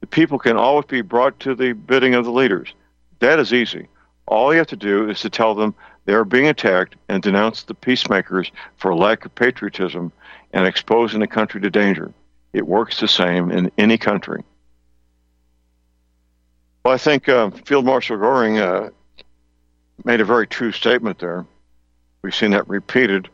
The 0.00 0.06
people 0.06 0.38
can 0.38 0.56
always 0.56 0.86
be 0.86 1.02
brought 1.02 1.38
to 1.40 1.54
the 1.54 1.72
bidding 1.72 2.14
of 2.14 2.24
the 2.24 2.32
leaders. 2.32 2.72
That 3.18 3.38
is 3.38 3.52
easy. 3.52 3.86
All 4.26 4.52
you 4.52 4.58
have 4.58 4.66
to 4.68 4.76
do 4.76 5.10
is 5.10 5.20
to 5.20 5.28
tell 5.28 5.54
them 5.54 5.74
they 6.06 6.14
are 6.14 6.24
being 6.24 6.46
attacked 6.46 6.96
and 7.08 7.22
denounce 7.22 7.64
the 7.64 7.74
peacemakers 7.74 8.50
for 8.76 8.94
lack 8.94 9.26
of 9.26 9.34
patriotism 9.34 10.10
and 10.52 10.66
exposing 10.66 11.20
the 11.20 11.26
country 11.26 11.60
to 11.60 11.70
danger. 11.70 12.12
It 12.52 12.66
works 12.66 13.00
the 13.00 13.08
same 13.08 13.50
in 13.50 13.70
any 13.78 13.98
country. 13.98 14.42
Well, 16.84 16.94
I 16.94 16.98
think 16.98 17.28
uh, 17.28 17.50
Field 17.50 17.84
Marshal 17.84 18.16
Goring 18.16 18.58
uh, 18.58 18.90
made 20.04 20.20
a 20.20 20.24
very 20.24 20.46
true 20.46 20.72
statement 20.72 21.18
there. 21.18 21.46
We've 22.22 22.34
seen 22.34 22.52
that 22.52 22.68
repeated 22.68 23.28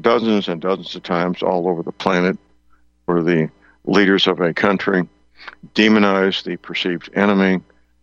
dozens 0.00 0.48
and 0.48 0.60
dozens 0.60 0.94
of 0.94 1.02
times 1.02 1.42
all 1.42 1.68
over 1.68 1.82
the 1.82 1.92
planet 1.92 2.38
where 3.04 3.22
the 3.22 3.50
leaders 3.84 4.26
of 4.26 4.40
a 4.40 4.54
country 4.54 5.06
demonize 5.74 6.42
the 6.44 6.56
perceived 6.56 7.10
enemy 7.14 7.60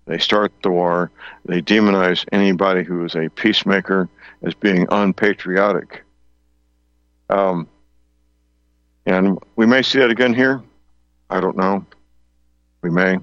they 0.10 0.18
start 0.18 0.52
the 0.64 0.72
war. 0.72 1.12
They 1.46 1.62
demonize 1.62 2.26
anybody 2.32 2.84
who 2.84 3.06
is 3.06 3.14
a 3.14 3.30
peacemaker 3.30 4.10
as 4.42 4.56
being 4.56 4.88
unpatriotic. 4.90 6.02
Um, 7.30 7.68
and 9.06 9.38
we 9.56 9.66
may 9.66 9.82
see 9.82 10.00
that 10.00 10.10
again 10.10 10.34
here. 10.34 10.62
I 11.30 11.40
don't 11.40 11.58
know. 11.58 11.86
We 12.82 12.90
may. 12.90 13.18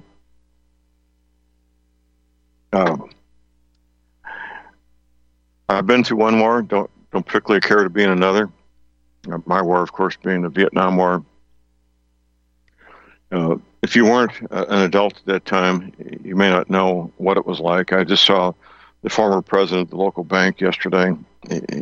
Um, 2.73 3.09
I've 5.69 5.87
been 5.87 6.03
to 6.03 6.15
one 6.15 6.39
war. 6.39 6.61
Don't 6.61 6.89
don't 7.11 7.25
particularly 7.25 7.61
care 7.61 7.83
to 7.83 7.89
be 7.89 8.03
in 8.03 8.09
another. 8.09 8.49
Uh, 9.31 9.39
my 9.45 9.61
war, 9.61 9.81
of 9.81 9.91
course, 9.91 10.15
being 10.15 10.41
the 10.41 10.49
Vietnam 10.49 10.97
War. 10.97 11.23
Uh, 13.31 13.57
if 13.81 13.95
you 13.95 14.05
weren't 14.05 14.31
uh, 14.51 14.65
an 14.69 14.79
adult 14.79 15.17
at 15.17 15.25
that 15.25 15.45
time, 15.45 15.93
you 16.23 16.35
may 16.35 16.49
not 16.49 16.69
know 16.69 17.11
what 17.17 17.37
it 17.37 17.45
was 17.45 17.59
like. 17.59 17.91
I 17.91 18.03
just 18.03 18.25
saw 18.25 18.53
the 19.03 19.09
former 19.09 19.41
president 19.41 19.87
of 19.87 19.89
the 19.91 19.97
local 19.97 20.23
bank 20.23 20.61
yesterday, 20.61 21.11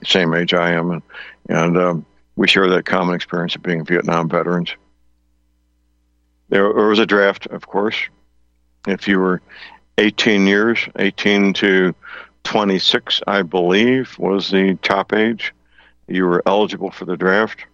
same 0.06 0.34
age 0.34 0.54
I 0.54 0.72
am, 0.72 0.92
and, 0.92 1.02
and 1.50 1.78
um, 1.78 2.06
we 2.36 2.48
share 2.48 2.68
that 2.70 2.86
common 2.86 3.16
experience 3.16 3.56
of 3.56 3.64
being 3.64 3.86
Vietnam 3.86 4.30
veterans. 4.30 4.72
There, 6.50 6.72
was 6.72 7.00
a 7.00 7.06
draft, 7.06 7.48
of 7.48 7.68
course. 7.68 7.98
If 8.88 9.08
you 9.08 9.20
were 9.20 9.42
18 9.98 10.46
years, 10.46 10.88
18 10.98 11.54
to 11.54 11.96
26, 12.44 13.22
I 13.26 13.42
believe, 13.42 14.18
was 14.20 14.52
the 14.52 14.78
top 14.82 15.14
age. 15.14 15.54
You 16.08 16.26
were 16.26 16.44
eligible 16.46 16.92
for 16.92 17.06
the 17.06 17.18
draft. 17.18 17.66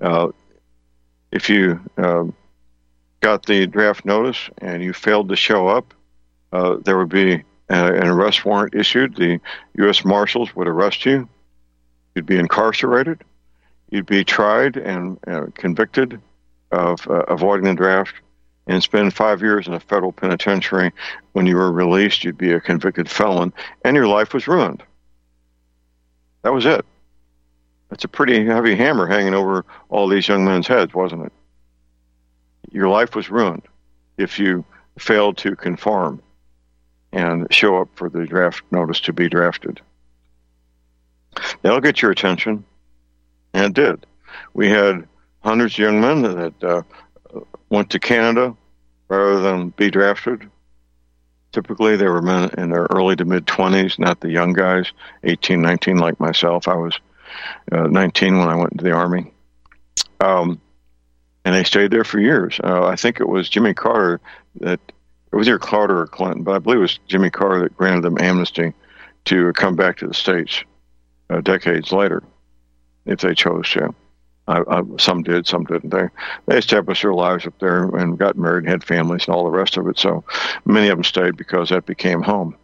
Uh, 0.00 0.28
if 1.32 1.48
you 1.48 1.80
uh, 1.98 2.24
got 3.20 3.44
the 3.46 3.66
draft 3.66 4.04
notice 4.04 4.48
and 4.58 4.82
you 4.82 4.92
failed 4.92 5.28
to 5.30 5.36
show 5.36 5.66
up, 5.66 5.94
uh, 6.52 6.76
there 6.84 6.96
would 6.96 7.08
be 7.08 7.32
a, 7.32 7.42
an 7.68 8.06
arrest 8.06 8.44
warrant 8.44 8.74
issued. 8.74 9.16
The 9.16 9.40
U.S. 9.78 10.04
Marshals 10.04 10.54
would 10.54 10.68
arrest 10.68 11.04
you. 11.04 11.28
You'd 12.16 12.26
be 12.26 12.38
incarcerated. 12.38 13.22
You'd 13.90 14.06
be 14.06 14.24
tried 14.24 14.76
and 14.76 15.18
uh, 15.28 15.46
convicted 15.54 16.20
of 16.72 17.06
uh, 17.08 17.22
avoiding 17.28 17.66
the 17.66 17.74
draft 17.74 18.14
and 18.66 18.82
spend 18.82 19.14
five 19.14 19.42
years 19.42 19.68
in 19.68 19.74
a 19.74 19.80
federal 19.80 20.10
penitentiary. 20.10 20.90
When 21.32 21.46
you 21.46 21.54
were 21.56 21.70
released, 21.70 22.24
you'd 22.24 22.38
be 22.38 22.52
a 22.52 22.60
convicted 22.60 23.08
felon, 23.08 23.52
and 23.84 23.94
your 23.94 24.08
life 24.08 24.34
was 24.34 24.48
ruined. 24.48 24.82
That 26.42 26.52
was 26.52 26.66
it. 26.66 26.84
That's 27.90 28.04
a 28.04 28.08
pretty 28.08 28.44
heavy 28.44 28.74
hammer 28.74 29.06
hanging 29.06 29.34
over 29.34 29.64
all 29.88 30.08
these 30.08 30.26
young 30.26 30.44
men's 30.44 30.66
heads, 30.66 30.92
wasn't 30.92 31.26
it? 31.26 31.32
your 32.72 32.88
life 32.88 33.14
was 33.14 33.30
ruined 33.30 33.62
if 34.18 34.38
you 34.38 34.64
failed 34.98 35.36
to 35.38 35.56
conform 35.56 36.20
and 37.12 37.46
show 37.50 37.80
up 37.80 37.88
for 37.94 38.10
the 38.10 38.26
draft 38.26 38.62
notice 38.70 39.00
to 39.00 39.12
be 39.12 39.28
drafted. 39.28 39.80
That'll 41.62 41.80
get 41.80 42.02
your 42.02 42.10
attention, 42.10 42.64
and 43.52 43.66
it 43.66 43.74
did. 43.74 44.06
We 44.54 44.68
had 44.68 45.06
hundreds 45.40 45.74
of 45.74 45.78
young 45.78 46.00
men 46.00 46.22
that 46.22 46.64
uh, 46.64 46.82
went 47.68 47.90
to 47.90 47.98
Canada 47.98 48.56
rather 49.08 49.40
than 49.40 49.70
be 49.70 49.90
drafted. 49.90 50.50
Typically, 51.52 51.96
they 51.96 52.08
were 52.08 52.22
men 52.22 52.50
in 52.58 52.70
their 52.70 52.86
early 52.90 53.16
to 53.16 53.24
mid 53.24 53.46
20s, 53.46 53.98
not 53.98 54.20
the 54.20 54.30
young 54.30 54.52
guys, 54.52 54.92
18, 55.24 55.62
19, 55.62 55.96
like 55.96 56.20
myself. 56.20 56.68
I 56.68 56.74
was 56.74 56.98
uh, 57.72 57.86
19 57.86 58.38
when 58.38 58.48
I 58.48 58.56
went 58.56 58.72
into 58.72 58.84
the 58.84 58.92
Army. 58.92 59.32
Um, 60.20 60.60
and 61.44 61.54
they 61.54 61.64
stayed 61.64 61.92
there 61.92 62.04
for 62.04 62.18
years. 62.18 62.60
Uh, 62.62 62.84
I 62.84 62.96
think 62.96 63.20
it 63.20 63.28
was 63.28 63.48
Jimmy 63.48 63.72
Carter 63.72 64.20
that 64.60 64.80
it 65.32 65.36
was 65.36 65.48
either 65.48 65.58
Carter 65.58 66.00
or 66.00 66.06
Clinton, 66.06 66.42
but 66.42 66.56
I 66.56 66.58
believe 66.58 66.78
it 66.78 66.82
was 66.82 66.98
Jimmy 67.06 67.30
Carter 67.30 67.60
that 67.60 67.76
granted 67.76 68.02
them 68.02 68.18
amnesty 68.18 68.72
to 69.26 69.52
come 69.52 69.76
back 69.76 69.96
to 69.98 70.08
the 70.08 70.14
states 70.14 70.64
uh, 71.30 71.40
decades 71.40 71.92
later, 71.92 72.22
if 73.04 73.20
they 73.20 73.34
chose 73.34 73.68
to. 73.70 73.94
I, 74.48 74.62
I, 74.68 74.82
some 74.98 75.22
did, 75.22 75.46
some 75.46 75.64
didn't. 75.64 75.90
They 75.90 76.08
they 76.46 76.58
established 76.58 77.02
their 77.02 77.14
lives 77.14 77.46
up 77.46 77.58
there 77.58 77.84
and 77.84 78.18
got 78.18 78.36
married, 78.36 78.64
and 78.64 78.68
had 78.68 78.84
families, 78.84 79.26
and 79.26 79.34
all 79.34 79.44
the 79.44 79.50
rest 79.50 79.76
of 79.76 79.88
it. 79.88 79.98
So 79.98 80.24
many 80.64 80.88
of 80.88 80.96
them 80.96 81.04
stayed 81.04 81.36
because 81.36 81.70
that 81.70 81.84
became 81.86 82.22
home. 82.22 82.56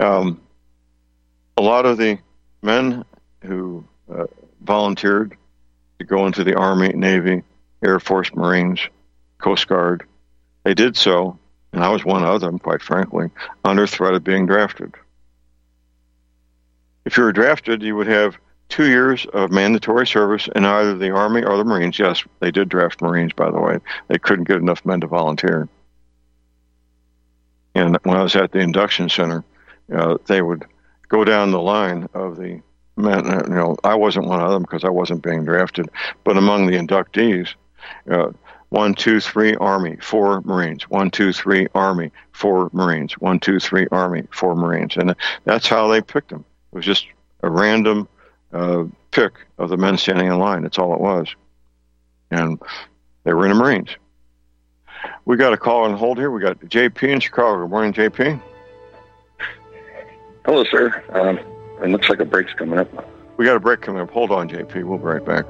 Um, 0.00 0.40
a 1.56 1.62
lot 1.62 1.86
of 1.86 1.98
the 1.98 2.18
men 2.62 3.04
who 3.42 3.84
uh, 4.12 4.26
volunteered 4.62 5.36
to 6.00 6.04
go 6.04 6.26
into 6.26 6.42
the 6.42 6.56
Army, 6.56 6.88
Navy, 6.88 7.42
Air 7.84 8.00
Force, 8.00 8.34
Marines, 8.34 8.80
Coast 9.38 9.68
Guard. 9.68 10.04
They 10.64 10.74
did 10.74 10.96
so, 10.96 11.38
and 11.72 11.84
I 11.84 11.90
was 11.90 12.04
one 12.04 12.24
of 12.24 12.40
them, 12.40 12.58
quite 12.58 12.82
frankly, 12.82 13.30
under 13.64 13.86
threat 13.86 14.14
of 14.14 14.24
being 14.24 14.46
drafted. 14.46 14.94
If 17.04 17.16
you 17.16 17.24
were 17.24 17.32
drafted, 17.32 17.82
you 17.82 17.96
would 17.96 18.06
have 18.06 18.36
two 18.68 18.88
years 18.88 19.26
of 19.26 19.50
mandatory 19.50 20.06
service 20.06 20.48
in 20.54 20.64
either 20.64 20.96
the 20.96 21.10
Army 21.10 21.42
or 21.42 21.56
the 21.56 21.64
Marines. 21.64 21.98
Yes, 21.98 22.24
they 22.40 22.50
did 22.50 22.68
draft 22.68 23.02
Marines, 23.02 23.32
by 23.32 23.50
the 23.50 23.60
way. 23.60 23.78
They 24.08 24.18
couldn't 24.18 24.48
get 24.48 24.56
enough 24.56 24.84
men 24.84 25.00
to 25.00 25.06
volunteer. 25.06 25.68
And 27.74 27.98
when 28.04 28.16
I 28.16 28.22
was 28.22 28.36
at 28.36 28.52
the 28.52 28.60
induction 28.60 29.08
center, 29.08 29.44
uh, 29.94 30.16
they 30.26 30.40
would 30.40 30.64
go 31.08 31.24
down 31.24 31.50
the 31.50 31.60
line 31.60 32.08
of 32.14 32.36
the 32.36 32.62
men, 32.96 33.26
uh, 33.26 33.42
you 33.48 33.54
know, 33.54 33.76
I 33.84 33.94
wasn't 33.94 34.26
one 34.26 34.40
of 34.40 34.50
them 34.50 34.62
because 34.62 34.84
I 34.84 34.88
wasn't 34.88 35.22
being 35.22 35.44
drafted, 35.44 35.88
but 36.22 36.36
among 36.36 36.66
the 36.66 36.76
inductees, 36.76 37.54
uh, 38.10 38.30
one, 38.70 38.94
two, 38.94 39.20
three, 39.20 39.54
Army, 39.56 39.96
four 40.00 40.40
Marines. 40.40 40.88
One, 40.90 41.10
two, 41.10 41.32
three, 41.32 41.68
Army, 41.74 42.10
four 42.32 42.70
Marines. 42.72 43.12
One, 43.14 43.38
two, 43.38 43.60
three, 43.60 43.86
Army, 43.92 44.26
four 44.32 44.56
Marines. 44.56 44.96
And 44.96 45.14
that's 45.44 45.68
how 45.68 45.86
they 45.86 46.00
picked 46.00 46.30
them. 46.30 46.44
It 46.74 46.78
was 46.78 46.86
just 46.86 47.06
a 47.44 47.48
random 47.48 48.08
uh, 48.52 48.86
pick 49.12 49.34
of 49.58 49.70
the 49.70 49.76
men 49.76 49.96
standing 49.96 50.26
in 50.26 50.36
line. 50.40 50.64
That's 50.64 50.76
all 50.76 50.92
it 50.92 51.00
was. 51.00 51.28
And 52.32 52.60
they 53.22 53.32
were 53.32 53.44
in 53.44 53.56
the 53.56 53.62
Marines. 53.62 53.90
We 55.24 55.36
got 55.36 55.52
a 55.52 55.56
call 55.56 55.84
on 55.84 55.96
hold 55.96 56.18
here. 56.18 56.32
We 56.32 56.40
got 56.40 56.58
JP 56.58 57.00
in 57.04 57.20
Chicago. 57.20 57.62
Good 57.62 57.70
morning, 57.70 57.92
JP. 57.92 58.42
Hello, 60.44 60.64
sir. 60.64 61.04
Um, 61.10 61.38
it 61.80 61.90
looks 61.90 62.08
like 62.08 62.18
a 62.18 62.24
break's 62.24 62.52
coming 62.54 62.80
up. 62.80 62.88
We 63.36 63.44
got 63.44 63.54
a 63.54 63.60
break 63.60 63.80
coming 63.80 64.02
up. 64.02 64.10
Hold 64.10 64.32
on, 64.32 64.48
JP. 64.48 64.82
We'll 64.82 64.98
be 64.98 65.04
right 65.04 65.24
back. 65.24 65.46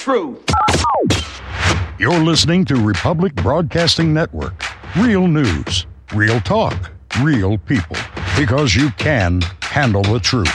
truth. 0.00 0.42
You're 1.98 2.24
listening 2.24 2.64
to 2.64 2.76
Republic 2.76 3.34
Broadcasting 3.34 4.14
Network. 4.14 4.64
Real 4.96 5.28
news, 5.28 5.86
real 6.14 6.40
talk, 6.40 6.90
real 7.20 7.58
people. 7.58 7.98
Because 8.38 8.74
you 8.74 8.90
can 8.92 9.42
handle 9.60 10.02
the 10.02 10.18
truth. 10.18 10.48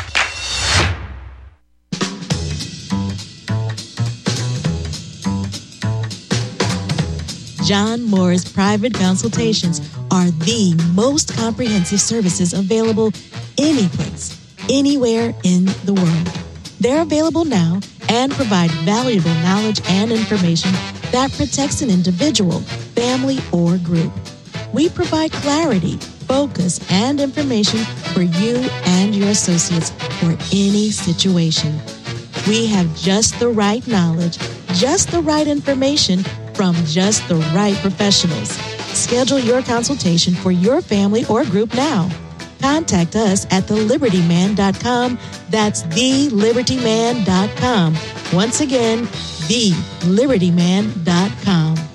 John 7.68 8.02
Moore's 8.04 8.52
private 8.52 8.96
consultations 8.96 9.80
are 10.10 10.32
the 10.32 10.74
most 10.96 11.36
comprehensive 11.36 12.02
services 12.02 12.54
available 12.54 13.12
anyplace, 13.60 14.42
anywhere 14.72 15.36
in 15.44 15.66
the 15.86 15.94
world. 15.94 16.46
They're 16.80 17.04
available 17.04 17.46
now 17.46 17.80
and 18.16 18.32
provide 18.32 18.72
valuable 18.86 19.34
knowledge 19.44 19.82
and 19.90 20.10
information 20.10 20.72
that 21.12 21.32
protects 21.34 21.82
an 21.82 21.90
individual, 21.90 22.62
family, 22.96 23.40
or 23.52 23.78
group. 23.80 24.14
We 24.74 24.88
provide 24.88 25.34
clarity, 25.34 25.98
focus, 26.28 26.80
and 26.90 27.20
information 27.20 27.80
for 28.14 28.22
you 28.22 28.56
and 28.86 29.14
your 29.14 29.30
associates 29.30 29.90
for 30.20 30.32
any 30.54 30.92
situation. 30.92 31.78
We 32.48 32.68
have 32.68 32.96
just 32.96 33.38
the 33.38 33.50
right 33.50 33.86
knowledge, 33.86 34.38
just 34.74 35.12
the 35.12 35.22
right 35.22 35.48
information 35.48 36.24
from 36.54 36.74
just 36.86 37.28
the 37.28 37.36
right 37.54 37.76
professionals. 37.76 38.50
Schedule 38.96 39.40
your 39.40 39.62
consultation 39.62 40.34
for 40.36 40.52
your 40.52 40.82
family 40.82 41.26
or 41.26 41.44
group 41.44 41.74
now. 41.76 42.10
Contact 42.66 43.16
us 43.16 43.46
at 43.52 43.66
thelibertyman.com. 43.66 45.20
That's 45.52 45.84
thelibertyman.com. 45.84 47.96
Once 48.34 48.62
again, 48.62 49.06
thelibertyman.com. 49.06 51.95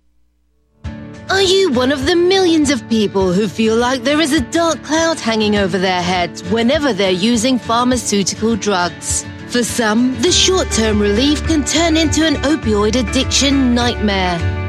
Are 1.30 1.42
you 1.42 1.72
one 1.72 1.92
of 1.92 2.08
the 2.08 2.16
millions 2.16 2.72
of 2.72 2.90
people 2.90 3.32
who 3.32 3.48
feel 3.48 3.76
like 3.76 4.04
there 4.04 4.20
is 4.20 4.34
a 4.34 4.42
dark 4.42 4.82
cloud 4.84 5.20
hanging 5.20 5.58
over 5.58 5.78
their 5.78 6.02
heads 6.02 6.42
whenever 6.50 6.92
they're 6.92 7.12
using 7.12 7.60
pharmaceutical 7.60 8.56
drugs? 8.56 9.24
For 9.48 9.64
some, 9.64 10.20
the 10.22 10.32
short 10.32 10.72
term 10.72 11.00
relief 11.00 11.46
can 11.48 11.64
turn 11.64 11.98
into 11.98 12.26
an 12.26 12.34
opioid 12.36 12.96
addiction 12.96 13.76
nightmare. 13.76 14.40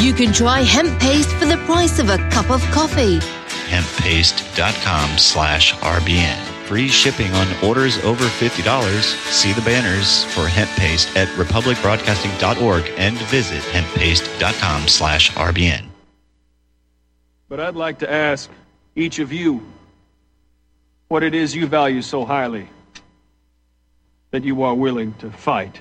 You 0.00 0.12
can 0.12 0.32
try 0.32 0.60
hemp 0.60 1.00
paste 1.00 1.30
for 1.32 1.44
the 1.44 1.56
price 1.66 1.98
of 1.98 2.08
a 2.08 2.18
cup 2.30 2.50
of 2.50 2.62
coffee. 2.70 3.18
hemppaste.com 3.68 5.18
slash 5.18 5.74
RBN. 5.74 6.36
Free 6.66 6.86
shipping 6.86 7.32
on 7.32 7.48
orders 7.64 7.98
over 8.04 8.22
$50. 8.22 9.00
See 9.32 9.52
the 9.52 9.60
banners 9.62 10.22
for 10.24 10.46
hemp 10.46 10.70
paste 10.76 11.16
at 11.16 11.26
republicbroadcasting.org 11.36 12.84
and 12.96 13.18
visit 13.22 13.60
hemppaste.com 13.72 14.86
slash 14.86 15.32
RBN. 15.32 15.86
But 17.48 17.58
I'd 17.58 17.74
like 17.74 17.98
to 17.98 18.12
ask 18.12 18.48
each 18.94 19.18
of 19.18 19.32
you 19.32 19.66
what 21.08 21.24
it 21.24 21.34
is 21.34 21.56
you 21.56 21.66
value 21.66 22.02
so 22.02 22.24
highly 22.24 22.68
that 24.30 24.44
you 24.44 24.62
are 24.62 24.76
willing 24.76 25.14
to 25.14 25.30
fight 25.32 25.80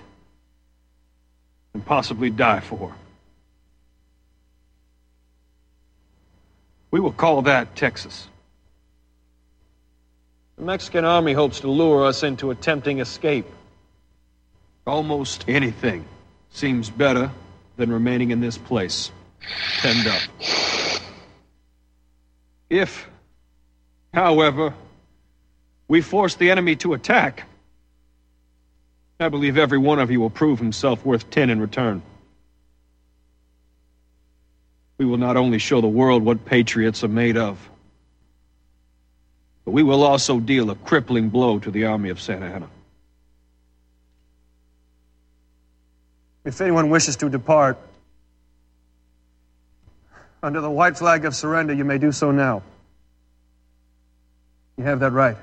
and 1.76 1.86
possibly 1.86 2.32
die 2.32 2.62
for. 2.62 2.96
We 6.92 7.00
will 7.00 7.12
call 7.12 7.44
that 7.44 7.76
Texas. 7.76 8.28
The 10.58 10.64
Mexican 10.64 11.06
army 11.06 11.34
hopes 11.34 11.60
to 11.60 11.68
lure 11.70 12.06
us 12.06 12.24
into 12.24 12.52
attempting 12.52 13.00
escape. 13.00 13.46
Almost 14.86 15.46
anything 15.48 16.06
seems 16.50 16.90
better 16.90 17.30
than 17.76 17.92
remaining 17.92 18.32
in 18.32 18.40
this 18.40 18.58
place, 18.58 19.12
penned 19.80 20.08
up. 20.08 20.22
If, 22.70 23.08
however, 24.14 24.74
we 25.88 26.02
force 26.02 26.36
the 26.36 26.50
enemy 26.52 26.76
to 26.78 26.94
attack, 26.94 27.44
I 29.20 29.30
believe 29.30 29.58
every 29.58 29.78
one 29.78 30.00
of 30.00 30.10
you 30.10 30.20
will 30.20 30.30
prove 30.30 30.60
himself 30.60 31.06
worth 31.06 31.30
ten 31.30 31.50
in 31.50 31.60
return. 31.60 32.02
We 34.98 35.06
will 35.06 35.18
not 35.18 35.38
only 35.38 35.60
show 35.60 35.82
the 35.82 35.88
world 35.88 36.24
what 36.24 36.46
patriots 36.46 37.04
are 37.04 37.10
made 37.10 37.38
of, 37.38 37.58
but 39.64 39.72
we 39.72 39.84
will 39.84 40.04
also 40.04 40.40
deal 40.40 40.70
a 40.72 40.76
crippling 40.76 41.30
blow 41.30 41.60
to 41.60 41.70
the 41.70 41.86
army 41.86 42.10
of 42.10 42.20
Santa 42.20 42.48
Anna. 42.48 42.70
If 46.46 46.62
anyone 46.62 46.90
wishes 46.90 47.18
to 47.18 47.30
depart, 47.30 47.78
under 50.42 50.62
the 50.62 50.70
white 50.70 50.98
flag 50.98 51.26
of 51.26 51.36
surrender, 51.36 51.74
you 51.74 51.84
may 51.84 51.98
do 51.98 52.12
so 52.12 52.32
now. 52.32 52.64
You 54.78 54.86
have 54.86 55.02
that 55.02 55.12
right. 55.12 55.38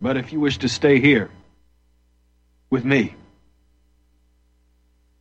But 0.00 0.16
if 0.16 0.32
you 0.32 0.38
wish 0.38 0.58
to 0.58 0.68
stay 0.68 1.00
here 1.00 1.30
with 2.70 2.84
me 2.84 3.14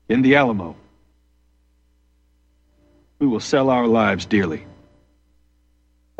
in 0.10 0.22
the 0.22 0.36
Alamo, 0.36 0.76
we 3.20 3.28
will 3.28 3.40
sell 3.40 3.70
our 3.70 3.88
lives 3.88 4.26
dearly. 4.26 4.66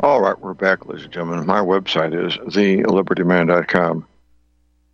All 0.00 0.20
right, 0.20 0.38
we're 0.38 0.54
back, 0.54 0.86
ladies 0.86 1.04
and 1.04 1.12
gentlemen. 1.12 1.46
My 1.46 1.60
website 1.60 2.14
is 2.14 2.36
thelibertyman.com. 2.36 4.06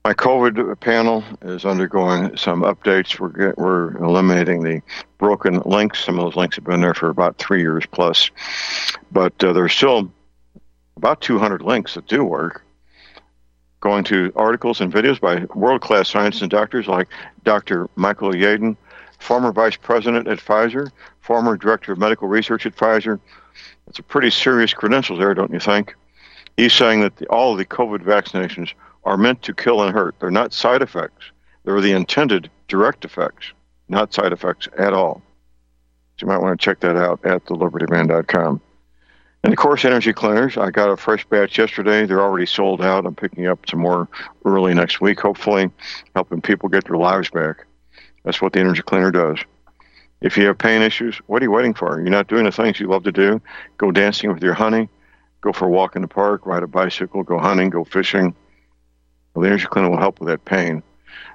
My 0.04 0.14
COVID 0.14 0.80
panel 0.80 1.24
is 1.42 1.64
undergoing 1.64 2.36
some 2.36 2.62
updates. 2.62 3.18
We're 3.20 3.28
get, 3.28 3.58
we're 3.58 3.96
eliminating 3.98 4.62
the 4.62 4.82
broken 5.18 5.60
links. 5.64 6.04
Some 6.04 6.18
of 6.18 6.24
those 6.24 6.36
links 6.36 6.56
have 6.56 6.64
been 6.64 6.80
there 6.80 6.94
for 6.94 7.08
about 7.08 7.38
three 7.38 7.60
years 7.60 7.84
plus, 7.86 8.30
but 9.12 9.32
uh, 9.44 9.52
there's 9.52 9.72
still 9.72 10.12
about 10.96 11.20
200 11.20 11.62
links 11.62 11.94
that 11.94 12.06
do 12.08 12.24
work. 12.24 12.64
Going 13.82 14.04
to 14.04 14.32
articles 14.36 14.80
and 14.80 14.92
videos 14.92 15.20
by 15.20 15.44
world-class 15.56 16.08
scientists 16.08 16.40
and 16.40 16.50
doctors 16.50 16.86
like 16.86 17.08
Dr. 17.44 17.90
Michael 17.96 18.30
Yeadon, 18.30 18.76
former 19.18 19.50
vice 19.50 19.76
president 19.76 20.28
at 20.28 20.38
Pfizer, 20.38 20.90
former 21.20 21.56
director 21.56 21.92
of 21.92 21.98
medical 21.98 22.28
research 22.28 22.64
at 22.64 22.76
Pfizer. 22.76 23.18
It's 23.88 23.98
a 23.98 24.02
pretty 24.04 24.30
serious 24.30 24.72
credentials 24.72 25.18
there, 25.18 25.34
don't 25.34 25.52
you 25.52 25.58
think? 25.58 25.96
He's 26.56 26.72
saying 26.72 27.00
that 27.00 27.16
the, 27.16 27.26
all 27.26 27.52
of 27.52 27.58
the 27.58 27.64
COVID 27.64 28.04
vaccinations 28.04 28.72
are 29.02 29.16
meant 29.16 29.42
to 29.42 29.52
kill 29.52 29.82
and 29.82 29.92
hurt. 29.92 30.14
They're 30.20 30.30
not 30.30 30.52
side 30.52 30.80
effects. 30.80 31.24
They're 31.64 31.80
the 31.80 31.92
intended 31.92 32.50
direct 32.68 33.04
effects, 33.04 33.52
not 33.88 34.14
side 34.14 34.32
effects 34.32 34.68
at 34.78 34.92
all. 34.92 35.22
So 36.18 36.26
you 36.26 36.28
might 36.28 36.40
want 36.40 36.58
to 36.58 36.64
check 36.64 36.78
that 36.80 36.96
out 36.96 37.18
at 37.24 37.44
thelibertyman.com. 37.46 38.60
And 39.44 39.52
of 39.52 39.58
course, 39.58 39.84
energy 39.84 40.12
cleaners. 40.12 40.56
I 40.56 40.70
got 40.70 40.90
a 40.90 40.96
fresh 40.96 41.24
batch 41.26 41.58
yesterday. 41.58 42.06
They're 42.06 42.20
already 42.20 42.46
sold 42.46 42.80
out. 42.80 43.06
I'm 43.06 43.14
picking 43.14 43.46
up 43.46 43.68
some 43.68 43.80
more 43.80 44.08
early 44.44 44.72
next 44.72 45.00
week, 45.00 45.20
hopefully 45.20 45.70
helping 46.14 46.40
people 46.40 46.68
get 46.68 46.84
their 46.84 46.96
lives 46.96 47.28
back. 47.30 47.66
That's 48.24 48.40
what 48.40 48.52
the 48.52 48.60
energy 48.60 48.82
cleaner 48.82 49.10
does. 49.10 49.38
If 50.20 50.36
you 50.36 50.46
have 50.46 50.58
pain 50.58 50.82
issues, 50.82 51.16
what 51.26 51.42
are 51.42 51.44
you 51.44 51.50
waiting 51.50 51.74
for? 51.74 52.00
You're 52.00 52.10
not 52.10 52.28
doing 52.28 52.44
the 52.44 52.52
things 52.52 52.78
you 52.78 52.86
love 52.86 53.02
to 53.02 53.12
do. 53.12 53.42
Go 53.78 53.90
dancing 53.90 54.32
with 54.32 54.42
your 54.42 54.54
honey. 54.54 54.88
Go 55.40 55.52
for 55.52 55.66
a 55.66 55.70
walk 55.70 55.96
in 55.96 56.02
the 56.02 56.08
park. 56.08 56.46
Ride 56.46 56.62
a 56.62 56.68
bicycle. 56.68 57.24
Go 57.24 57.38
hunting. 57.38 57.70
Go 57.70 57.82
fishing. 57.82 58.36
Well, 59.34 59.42
the 59.42 59.48
energy 59.48 59.66
cleaner 59.66 59.90
will 59.90 59.98
help 59.98 60.20
with 60.20 60.28
that 60.28 60.44
pain. 60.44 60.84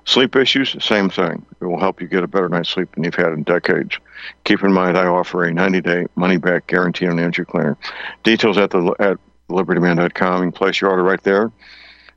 Sleep 0.06 0.36
issues, 0.36 0.76
same 0.84 1.10
thing. 1.10 1.46
It 1.60 1.66
will 1.66 1.80
help 1.80 2.02
you 2.02 2.08
get 2.08 2.24
a 2.24 2.28
better 2.28 2.48
night's 2.48 2.70
sleep 2.70 2.96
than 2.96 3.04
you've 3.04 3.16
had 3.16 3.34
in 3.34 3.44
decades. 3.44 3.98
Keep 4.46 4.64
in 4.64 4.72
mind, 4.72 4.98
I 4.98 5.06
offer 5.06 5.44
a 5.44 5.52
90-day 5.52 6.06
money-back 6.16 6.68
guarantee 6.68 7.08
on 7.08 7.20
energy 7.20 7.44
cleaner. 7.44 7.78
Details 8.24 8.58
at 8.58 8.72
the 8.72 8.96
at 9.00 9.18
libertyman.com. 9.50 10.44
You 10.44 10.52
can 10.52 10.52
place 10.52 10.82
your 10.82 10.92
order 10.92 11.04
right 11.04 11.22
there. 11.24 11.52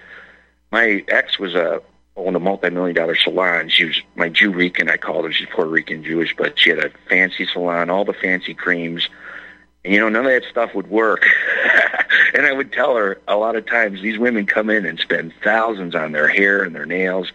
My 0.70 1.04
ex 1.08 1.40
was 1.40 1.54
a 1.56 1.82
owned 2.16 2.36
a 2.36 2.40
multi-million 2.40 2.94
dollar 2.94 3.16
salon. 3.16 3.68
She 3.68 3.84
was 3.84 4.00
my 4.14 4.28
Jew 4.28 4.52
Rican. 4.52 4.88
I 4.88 4.96
called 4.96 5.24
her. 5.24 5.32
She's 5.32 5.48
Puerto 5.48 5.70
Rican 5.70 6.04
Jewish, 6.04 6.36
but 6.36 6.58
she 6.58 6.70
had 6.70 6.78
a 6.78 6.90
fancy 7.08 7.46
salon, 7.46 7.90
all 7.90 8.04
the 8.04 8.12
fancy 8.12 8.54
creams 8.54 9.08
and, 9.84 9.94
you 9.94 10.00
know, 10.00 10.08
none 10.08 10.26
of 10.26 10.32
that 10.32 10.48
stuff 10.50 10.74
would 10.74 10.88
work. 10.88 11.26
and 12.34 12.46
I 12.46 12.52
would 12.52 12.72
tell 12.72 12.96
her 12.96 13.20
a 13.26 13.36
lot 13.36 13.56
of 13.56 13.66
times 13.66 14.02
these 14.02 14.18
women 14.18 14.46
come 14.46 14.70
in 14.70 14.84
and 14.84 14.98
spend 14.98 15.32
thousands 15.42 15.94
on 15.94 16.12
their 16.12 16.28
hair 16.28 16.62
and 16.62 16.74
their 16.74 16.86
nails. 16.86 17.32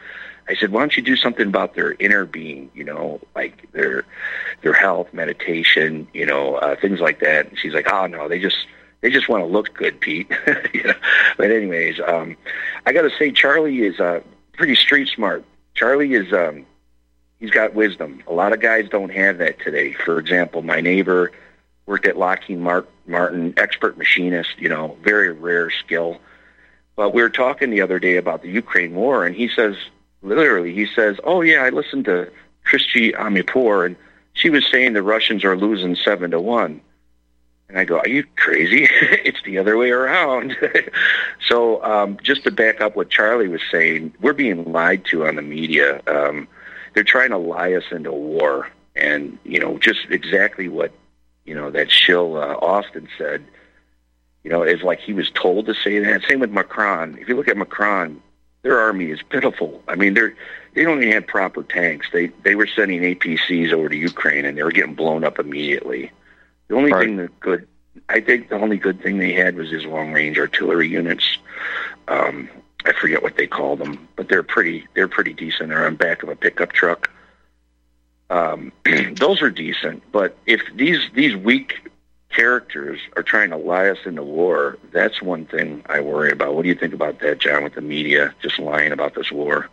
I 0.48 0.56
said, 0.56 0.72
why 0.72 0.82
don't 0.82 0.96
you 0.96 1.02
do 1.02 1.16
something 1.16 1.48
about 1.48 1.74
their 1.74 1.96
inner 2.00 2.26
being, 2.26 2.70
you 2.76 2.84
know, 2.84 3.20
like 3.36 3.72
their 3.72 4.06
their 4.62 4.74
health, 4.74 5.12
meditation, 5.12 6.08
you 6.14 6.26
know, 6.26 6.56
uh, 6.56 6.76
things 6.80 7.00
like 7.00 7.20
that. 7.22 7.50
And 7.50 7.58
she's 7.58 7.74
like, 7.74 7.92
oh 7.92 8.06
no, 8.06 8.28
they 8.30 8.40
just 8.40 8.68
they 9.02 9.10
just 9.10 9.28
want 9.28 9.42
to 9.42 9.48
look 9.48 9.74
good, 9.74 10.00
Pete. 10.00 10.32
you 10.74 10.84
know? 10.84 10.94
But 11.38 11.52
anyways, 11.52 12.00
um, 12.00 12.38
I 12.86 12.94
got 12.94 13.04
to 13.04 13.12
say, 13.18 13.32
Charlie 13.32 13.82
is 13.82 14.00
uh, 14.00 14.22
pretty 14.54 14.76
street 14.76 15.10
smart. 15.10 15.44
Charlie 15.74 16.14
is 16.14 16.32
um, 16.32 16.66
he's 17.40 17.52
got 17.52 17.74
wisdom. 17.74 18.22
A 18.28 18.34
lot 18.34 18.54
of 18.54 18.60
guys 18.60 18.88
don't 18.88 19.12
have 19.12 19.40
that 19.40 19.60
today. 19.60 19.94
For 19.94 20.20
example, 20.20 20.62
my 20.62 20.80
neighbor 20.80 21.32
worked 21.86 22.08
at 22.08 22.18
Lockheed 22.18 22.60
Martin, 22.60 23.54
expert 23.58 23.98
machinist, 23.98 24.58
you 24.58 24.70
know, 24.70 24.98
very 25.04 25.32
rare 25.32 25.70
skill. 25.70 26.18
But 26.96 27.14
we 27.14 27.22
were 27.22 27.30
talking 27.30 27.70
the 27.70 27.82
other 27.82 28.00
day 28.00 28.18
about 28.18 28.42
the 28.42 28.50
Ukraine 28.50 28.96
war, 28.96 29.26
and 29.26 29.36
he 29.36 29.50
says, 29.50 29.76
literally, 30.22 30.74
he 30.74 30.88
says, 30.88 31.18
oh, 31.24 31.42
yeah, 31.42 31.64
I 31.64 31.70
listened 31.70 32.06
to 32.06 32.32
Christy 32.64 33.12
Amirpour, 33.12 33.86
and 33.86 33.96
she 34.34 34.50
was 34.50 34.66
saying 34.72 34.94
the 34.94 35.04
Russians 35.04 35.44
are 35.44 35.58
losing 35.58 35.96
seven 35.96 36.32
to 36.32 36.40
one. 36.40 36.82
And 37.68 37.80
I 37.80 37.86
go, 37.86 38.00
are 38.00 38.08
you 38.08 38.26
crazy? 38.36 38.88
it's 39.02 39.42
the 39.44 39.58
other 39.58 39.78
way 39.78 39.92
around. 39.92 40.56
so 41.48 41.84
um, 41.84 42.18
just 42.22 42.44
to 42.44 42.52
back 42.52 42.82
up 42.82 42.96
what 42.96 43.10
Charlie 43.10 43.48
was 43.48 43.62
saying, 43.72 44.14
we're 44.22 44.34
being 44.34 44.72
lied 44.72 45.06
to 45.06 45.26
on 45.26 45.36
the 45.36 45.42
media. 45.42 46.02
Um, 46.08 46.48
they're 46.94 47.04
trying 47.04 47.32
to 47.32 47.38
lie 47.38 47.74
us 47.74 47.86
into 47.92 48.12
war. 48.12 48.70
And, 48.96 49.38
you 49.44 49.60
know, 49.60 49.78
just 49.80 50.00
exactly 50.10 50.70
what 50.70 50.94
you 51.46 51.56
know, 51.56 51.70
that 51.72 51.92
shill 51.92 52.38
uh, 52.38 52.56
Austin 52.56 53.08
said, 53.18 53.44
you 54.44 54.52
know, 54.52 54.64
is 54.64 54.82
like 54.84 55.00
he 55.00 55.14
was 55.14 55.30
told 55.32 55.68
to 55.68 55.74
say 55.74 56.00
that. 56.00 56.24
Same 56.28 56.40
with 56.40 56.52
Macron. 56.52 57.18
If 57.20 57.30
you 57.30 57.36
look 57.36 57.48
at 57.48 57.58
Macron, 57.58 58.22
their 58.64 58.80
army 58.80 59.12
is 59.12 59.22
pitiful. 59.22 59.84
I 59.88 59.96
mean, 59.96 60.14
they're 60.14 60.36
they 60.74 60.84
don't 60.84 61.02
even 61.02 61.14
have 61.14 61.28
proper 61.28 61.64
tanks. 61.64 62.08
They 62.12 62.28
they 62.44 62.56
were 62.56 62.68
sending 62.68 63.02
APCs 63.02 63.72
over 63.72 63.90
to 63.90 63.96
Ukraine 63.96 64.46
and 64.46 64.58
they 64.58 64.64
were 64.64 64.72
getting 64.72 64.96
blown 64.96 65.24
up 65.24 65.40
immediately. 65.40 66.12
The 66.68 66.76
only 66.76 66.92
right. 66.92 67.06
thing 67.06 67.18
that 67.18 67.40
good, 67.40 67.68
I 68.10 68.22
think, 68.22 68.50
the 68.50 68.60
only 68.60 68.78
good 68.78 69.02
thing 69.02 69.20
they 69.20 69.34
had 69.34 69.56
was 69.56 69.70
his 69.70 69.86
long 69.86 70.12
range 70.12 70.38
artillery 70.38 70.90
units. 70.90 71.38
Um, 72.08 72.50
I 72.86 72.94
forget 72.94 73.24
what 73.24 73.38
they 73.38 73.48
call 73.48 73.76
them, 73.76 74.08
but 74.16 74.30
they're 74.30 74.44
pretty 74.44 74.88
they're 74.96 75.08
pretty 75.08 75.34
decent. 75.34 75.70
They're 75.70 75.86
on 75.86 75.96
back 75.96 76.24
of 76.24 76.30
a 76.30 76.36
pickup 76.36 76.74
truck 76.74 77.10
um, 78.30 78.72
those 79.14 79.42
are 79.42 79.50
decent. 79.50 80.04
But 80.12 80.38
if 80.46 80.62
these 80.76 81.00
these 81.14 81.36
weak 81.36 81.90
characters 82.30 83.00
are 83.16 83.24
trying 83.24 83.50
to 83.52 83.58
lie 83.58 83.90
us 83.90 84.00
into 84.06 84.24
war, 84.24 84.78
that's 84.92 85.22
one 85.22 85.46
thing 85.46 85.84
I 85.88 86.02
worry 86.02 86.32
about. 86.32 86.56
What 86.56 86.64
do 86.64 86.70
you 86.70 86.76
think 86.76 86.94
about 86.94 87.20
that, 87.20 87.40
John? 87.40 87.64
With 87.64 87.76
the 87.76 87.82
media 87.82 88.34
just 88.42 88.60
lying 88.60 88.92
about 88.92 89.16
this 89.16 89.32
war? 89.32 89.70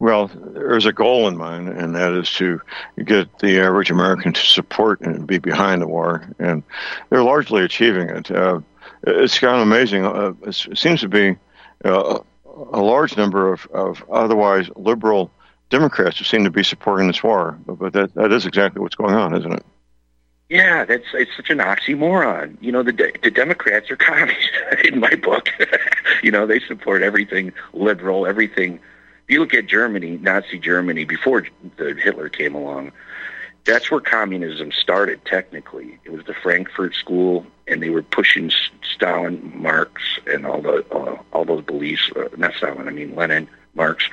Well, 0.00 0.28
there's 0.28 0.86
a 0.86 0.92
goal 0.92 1.26
in 1.26 1.36
mind, 1.36 1.70
and 1.70 1.94
that 1.96 2.12
is 2.12 2.30
to 2.34 2.60
get 3.04 3.36
the 3.40 3.58
average 3.60 3.90
American 3.90 4.32
to 4.32 4.40
support 4.40 5.00
and 5.00 5.26
be 5.26 5.38
behind 5.38 5.82
the 5.82 5.88
war, 5.88 6.28
and 6.38 6.62
they're 7.10 7.24
largely 7.24 7.64
achieving 7.64 8.08
it. 8.08 8.30
Uh, 8.30 8.60
it's 9.02 9.40
kind 9.40 9.56
of 9.56 9.62
amazing. 9.62 10.04
Uh, 10.04 10.34
it 10.46 10.78
seems 10.78 11.00
to 11.00 11.08
be 11.08 11.36
uh, 11.84 12.20
a 12.44 12.80
large 12.80 13.16
number 13.16 13.52
of, 13.52 13.66
of 13.72 14.04
otherwise 14.10 14.68
liberal 14.76 15.32
Democrats 15.70 16.18
who 16.18 16.24
seem 16.24 16.44
to 16.44 16.50
be 16.50 16.62
supporting 16.62 17.06
this 17.06 17.22
war. 17.22 17.58
But 17.66 17.92
that 17.92 18.14
that 18.14 18.32
is 18.32 18.46
exactly 18.46 18.80
what's 18.80 18.94
going 18.94 19.14
on, 19.14 19.36
isn't 19.36 19.52
it? 19.52 19.64
Yeah, 20.48 20.86
that's 20.86 21.04
it's 21.12 21.30
such 21.36 21.50
an 21.50 21.58
oxymoron. 21.58 22.56
You 22.60 22.72
know, 22.72 22.82
the 22.82 22.92
the 23.22 23.30
Democrats 23.30 23.90
are 23.90 23.96
communists 24.10 24.50
in 24.84 25.00
my 25.00 25.14
book. 25.14 25.50
you 26.22 26.30
know, 26.30 26.46
they 26.46 26.60
support 26.60 27.02
everything 27.02 27.52
liberal, 27.72 28.26
everything. 28.26 28.80
If 29.24 29.34
you 29.34 29.40
look 29.40 29.52
at 29.52 29.66
Germany, 29.66 30.16
Nazi 30.16 30.58
Germany, 30.58 31.04
before 31.04 31.46
the 31.76 31.94
Hitler 31.94 32.30
came 32.30 32.54
along, 32.54 32.92
that's 33.66 33.90
where 33.90 34.00
communism 34.00 34.72
started. 34.72 35.22
Technically, 35.26 35.98
it 36.04 36.12
was 36.12 36.24
the 36.24 36.32
Frankfurt 36.32 36.94
School, 36.94 37.44
and 37.66 37.82
they 37.82 37.90
were 37.90 38.02
pushing 38.02 38.50
Stalin, 38.94 39.52
Marx, 39.54 40.00
and 40.26 40.46
all 40.46 40.62
the 40.62 40.82
uh, 40.90 41.18
all 41.34 41.44
those 41.44 41.62
beliefs. 41.62 42.10
Uh, 42.16 42.28
not 42.38 42.54
Stalin, 42.54 42.88
I 42.88 42.90
mean 42.90 43.14
Lenin, 43.14 43.48
Marx 43.74 44.08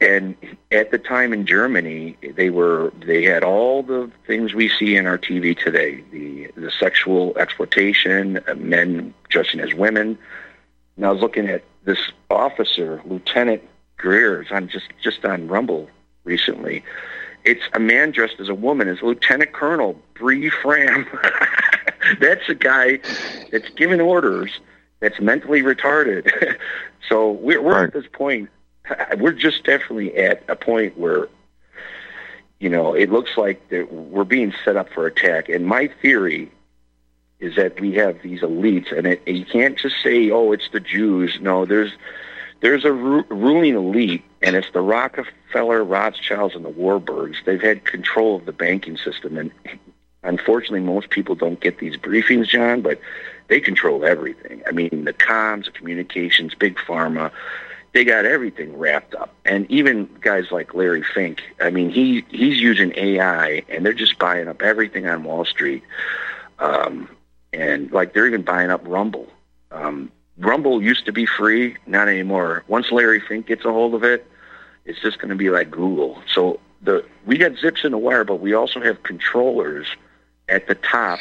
and 0.00 0.36
at 0.70 0.90
the 0.90 0.98
time 0.98 1.32
in 1.32 1.44
Germany, 1.44 2.16
they 2.36 2.50
were 2.50 2.92
they 3.04 3.24
had 3.24 3.42
all 3.42 3.82
the 3.82 4.10
things 4.26 4.54
we 4.54 4.68
see 4.68 4.96
in 4.96 5.06
our 5.06 5.18
TV 5.18 5.58
today: 5.58 6.04
the 6.12 6.48
the 6.56 6.70
sexual 6.70 7.36
exploitation, 7.36 8.40
men 8.56 9.14
dressing 9.28 9.60
as 9.60 9.74
women. 9.74 10.18
And 10.96 11.06
I 11.06 11.10
was 11.10 11.20
looking 11.20 11.48
at 11.48 11.64
this 11.84 11.98
officer, 12.30 13.00
Lieutenant 13.04 13.62
Greer, 13.96 14.46
on 14.50 14.68
just 14.68 14.88
just 15.02 15.24
on 15.24 15.48
Rumble 15.48 15.88
recently, 16.24 16.84
It's 17.44 17.62
a 17.72 17.80
man 17.80 18.10
dressed 18.12 18.38
as 18.38 18.48
a 18.48 18.54
woman. 18.54 18.88
It's 18.88 19.02
Lieutenant 19.02 19.52
Colonel 19.52 20.00
Bree 20.14 20.50
Fram. 20.50 21.06
that's 22.20 22.48
a 22.48 22.54
guy 22.54 23.00
that's 23.50 23.68
giving 23.70 24.00
orders. 24.00 24.60
That's 25.00 25.20
mentally 25.20 25.62
retarded. 25.62 26.30
so 27.08 27.32
we're 27.32 27.62
we're 27.62 27.84
at 27.84 27.92
this 27.92 28.06
point. 28.12 28.50
We're 29.18 29.32
just 29.32 29.64
definitely 29.64 30.16
at 30.16 30.42
a 30.48 30.56
point 30.56 30.98
where 30.98 31.28
you 32.58 32.68
know, 32.68 32.94
it 32.94 33.10
looks 33.10 33.36
like 33.36 33.68
that 33.68 33.92
we're 33.92 34.24
being 34.24 34.52
set 34.64 34.76
up 34.76 34.88
for 34.90 35.06
attack. 35.06 35.48
And 35.48 35.66
my 35.66 35.88
theory 36.02 36.50
is 37.38 37.54
that 37.56 37.80
we 37.80 37.92
have 37.94 38.20
these 38.22 38.40
elites, 38.40 38.96
and 38.96 39.06
it, 39.06 39.26
you 39.28 39.44
can't 39.44 39.78
just 39.78 39.96
say, 40.02 40.30
"Oh, 40.30 40.50
it's 40.52 40.68
the 40.70 40.80
Jews." 40.80 41.38
No, 41.40 41.64
there's 41.64 41.92
there's 42.60 42.84
a 42.84 42.92
ru- 42.92 43.26
ruling 43.28 43.74
elite, 43.74 44.24
and 44.42 44.56
it's 44.56 44.70
the 44.72 44.80
Rockefeller, 44.80 45.84
Rothschilds, 45.84 46.56
and 46.56 46.64
the 46.64 46.70
Warburgs. 46.70 47.36
They've 47.44 47.62
had 47.62 47.84
control 47.84 48.36
of 48.36 48.44
the 48.44 48.52
banking 48.52 48.96
system, 48.96 49.38
and 49.38 49.52
unfortunately, 50.24 50.80
most 50.80 51.10
people 51.10 51.36
don't 51.36 51.60
get 51.60 51.78
these 51.78 51.96
briefings, 51.96 52.48
John. 52.48 52.80
But 52.82 53.00
they 53.46 53.60
control 53.60 54.04
everything. 54.04 54.62
I 54.66 54.72
mean, 54.72 55.04
the 55.04 55.12
comms, 55.12 55.66
the 55.66 55.70
communications, 55.70 56.56
big 56.56 56.76
pharma 56.76 57.30
they 57.98 58.04
got 58.04 58.24
everything 58.24 58.78
wrapped 58.78 59.16
up. 59.16 59.34
And 59.44 59.68
even 59.68 60.08
guys 60.20 60.52
like 60.52 60.72
Larry 60.72 61.02
Fink, 61.02 61.42
I 61.60 61.70
mean, 61.70 61.90
he 61.90 62.24
he's 62.28 62.60
using 62.60 62.92
AI, 62.96 63.64
and 63.68 63.84
they're 63.84 63.92
just 63.92 64.20
buying 64.20 64.46
up 64.46 64.62
everything 64.62 65.08
on 65.08 65.24
Wall 65.24 65.44
Street. 65.44 65.82
Um, 66.60 67.08
and 67.52 67.90
like 67.90 68.14
they're 68.14 68.28
even 68.28 68.42
buying 68.42 68.70
up 68.70 68.82
Rumble. 68.86 69.26
Um, 69.72 70.12
Rumble 70.38 70.80
used 70.80 71.06
to 71.06 71.12
be 71.12 71.26
free, 71.26 71.76
not 71.88 72.06
anymore. 72.06 72.62
Once 72.68 72.92
Larry 72.92 73.18
Fink 73.18 73.48
gets 73.48 73.64
a 73.64 73.72
hold 73.72 73.94
of 73.94 74.04
it, 74.04 74.24
it's 74.84 75.00
just 75.00 75.18
going 75.18 75.30
to 75.30 75.34
be 75.34 75.50
like 75.50 75.68
Google. 75.68 76.22
So 76.32 76.60
the 76.82 77.04
we 77.26 77.36
got 77.36 77.56
zips 77.56 77.82
in 77.82 77.90
the 77.90 77.98
wire, 77.98 78.22
but 78.22 78.36
we 78.36 78.54
also 78.54 78.80
have 78.80 79.02
controllers 79.02 79.88
at 80.48 80.68
the 80.68 80.76
top 80.76 81.18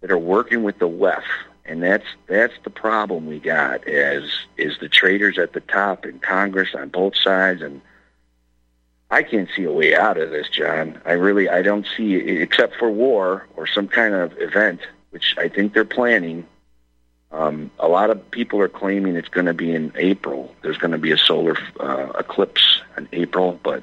that 0.00 0.10
are 0.10 0.18
working 0.18 0.64
with 0.64 0.80
the 0.80 0.88
left 0.88 1.28
and 1.66 1.82
that's 1.82 2.06
that's 2.26 2.54
the 2.64 2.70
problem 2.70 3.26
we 3.26 3.38
got 3.38 3.86
as 3.88 4.24
is 4.56 4.78
the 4.78 4.88
traders 4.88 5.38
at 5.38 5.52
the 5.52 5.60
top 5.60 6.04
in 6.06 6.18
Congress 6.18 6.74
on 6.74 6.88
both 6.88 7.16
sides 7.16 7.62
and 7.62 7.80
I 9.10 9.22
can't 9.22 9.48
see 9.54 9.62
a 9.62 9.70
way 9.70 9.94
out 9.94 10.18
of 10.18 10.30
this, 10.30 10.48
John. 10.48 11.00
I 11.04 11.12
really 11.12 11.48
I 11.48 11.62
don't 11.62 11.86
see 11.96 12.14
except 12.14 12.74
for 12.76 12.90
war 12.90 13.46
or 13.54 13.66
some 13.66 13.86
kind 13.86 14.12
of 14.12 14.36
event, 14.40 14.80
which 15.10 15.36
I 15.38 15.48
think 15.48 15.72
they're 15.72 15.84
planning. 15.84 16.46
Um, 17.30 17.70
a 17.78 17.88
lot 17.88 18.10
of 18.10 18.30
people 18.30 18.60
are 18.60 18.68
claiming 18.68 19.14
it's 19.14 19.28
going 19.28 19.46
to 19.46 19.54
be 19.54 19.72
in 19.72 19.92
April. 19.96 20.54
There's 20.62 20.78
going 20.78 20.92
to 20.92 20.98
be 20.98 21.12
a 21.12 21.18
solar 21.18 21.56
uh, 21.78 22.12
eclipse 22.18 22.80
in 22.96 23.08
April, 23.12 23.60
but 23.62 23.82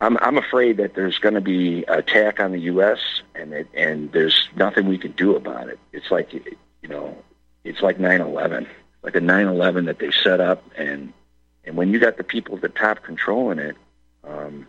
I'm 0.00 0.16
I'm 0.18 0.36
afraid 0.36 0.76
that 0.76 0.94
there's 0.94 1.18
going 1.18 1.34
to 1.34 1.40
be 1.40 1.84
attack 1.84 2.38
on 2.40 2.52
the 2.52 2.60
U.S. 2.60 2.98
and 3.34 3.52
it, 3.52 3.68
and 3.74 4.12
there's 4.12 4.48
nothing 4.54 4.88
we 4.88 4.98
can 4.98 5.12
do 5.12 5.36
about 5.36 5.68
it. 5.68 5.78
It's 5.92 6.10
like 6.10 6.32
you 6.32 6.88
know, 6.88 7.16
it's 7.64 7.80
like 7.80 7.98
9/11, 7.98 8.66
like 9.02 9.16
a 9.16 9.20
9/11 9.20 9.86
that 9.86 9.98
they 9.98 10.10
set 10.10 10.40
up, 10.40 10.62
and 10.76 11.12
and 11.64 11.76
when 11.76 11.92
you 11.92 11.98
got 11.98 12.18
the 12.18 12.24
people 12.24 12.56
at 12.56 12.62
the 12.62 12.68
top 12.68 13.02
controlling 13.02 13.58
it, 13.58 13.76
um, 14.22 14.66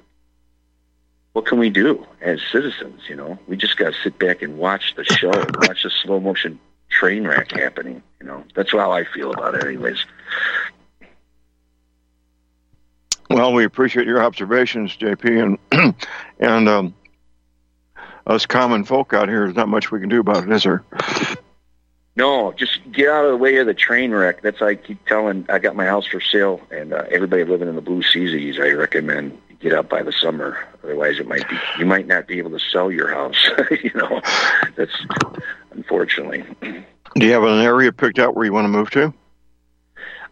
what 1.34 1.46
can 1.46 1.60
we 1.60 1.70
do 1.70 2.06
as 2.22 2.42
citizens? 2.52 3.02
You 3.10 3.16
know, 3.16 3.38
we 3.48 3.58
just 3.58 3.78
got 3.78 3.94
to 3.94 4.00
sit 4.02 4.18
back 4.18 4.42
and 4.42 4.58
watch 4.58 4.96
the 4.96 5.04
show, 5.04 5.30
watch 5.30 5.84
the 5.84 5.90
slow 5.90 6.20
motion 6.20 6.60
train 6.90 7.28
wreck 7.28 7.52
happening. 7.52 8.02
You 8.22 8.28
know, 8.28 8.44
that's 8.56 8.72
how 8.72 8.92
I 8.92 9.04
feel 9.04 9.32
about 9.32 9.56
it, 9.56 9.66
anyways. 9.66 10.04
Well, 13.30 13.54
we 13.54 13.66
appreciate 13.66 14.08
your 14.08 14.24
observations, 14.24 14.96
JP, 14.96 15.58
and 15.72 15.96
and 16.40 16.70
um, 16.70 16.96
us 18.26 18.46
common 18.46 18.84
folk 18.84 19.14
out 19.14 19.30
here. 19.30 19.46
There's 19.46 19.56
not 19.56 19.68
much 19.68 19.92
we 19.92 20.00
can 20.00 20.10
do 20.10 20.20
about 20.20 20.44
it, 20.44 20.52
is 20.52 20.64
there? 20.64 20.84
No, 22.16 22.52
just 22.52 22.80
get 22.92 23.10
out 23.10 23.26
of 23.26 23.32
the 23.32 23.38
way 23.38 23.58
of 23.58 23.68
the 23.68 23.74
train 23.76 24.12
wreck. 24.12 24.42
That's 24.42 24.62
I 24.62 24.76
keep 24.76 25.06
telling. 25.06 25.46
I 25.50 25.60
got 25.60 25.76
my 25.76 25.86
house 25.86 26.08
for 26.08 26.20
sale, 26.20 26.62
and 26.72 26.94
uh, 26.94 27.04
everybody 27.12 27.44
living 27.44 27.68
in 27.68 27.76
the 27.76 27.82
Blue 27.82 28.02
Seas, 28.02 28.60
I 28.60 28.70
recommend 28.70 29.40
get 29.60 29.74
out 29.74 29.90
by 29.90 30.04
the 30.04 30.12
summer. 30.12 30.58
Otherwise, 30.84 31.20
it 31.20 31.28
might 31.28 31.48
be 31.50 31.58
you 31.80 31.86
might 31.86 32.08
not 32.08 32.28
be 32.28 32.38
able 32.38 32.52
to 32.52 32.60
sell 32.60 32.92
your 32.92 33.10
house. 33.10 33.50
you 33.84 33.92
know, 33.96 34.22
that's 34.76 35.06
unfortunately. 35.72 36.44
Do 36.62 37.26
you 37.26 37.34
have 37.34 37.44
an 37.44 37.60
area 37.60 37.92
picked 37.92 38.20
out 38.20 38.36
where 38.36 38.46
you 38.46 38.54
want 38.54 38.66
to 38.66 38.70
move 38.70 38.90
to? 38.92 39.14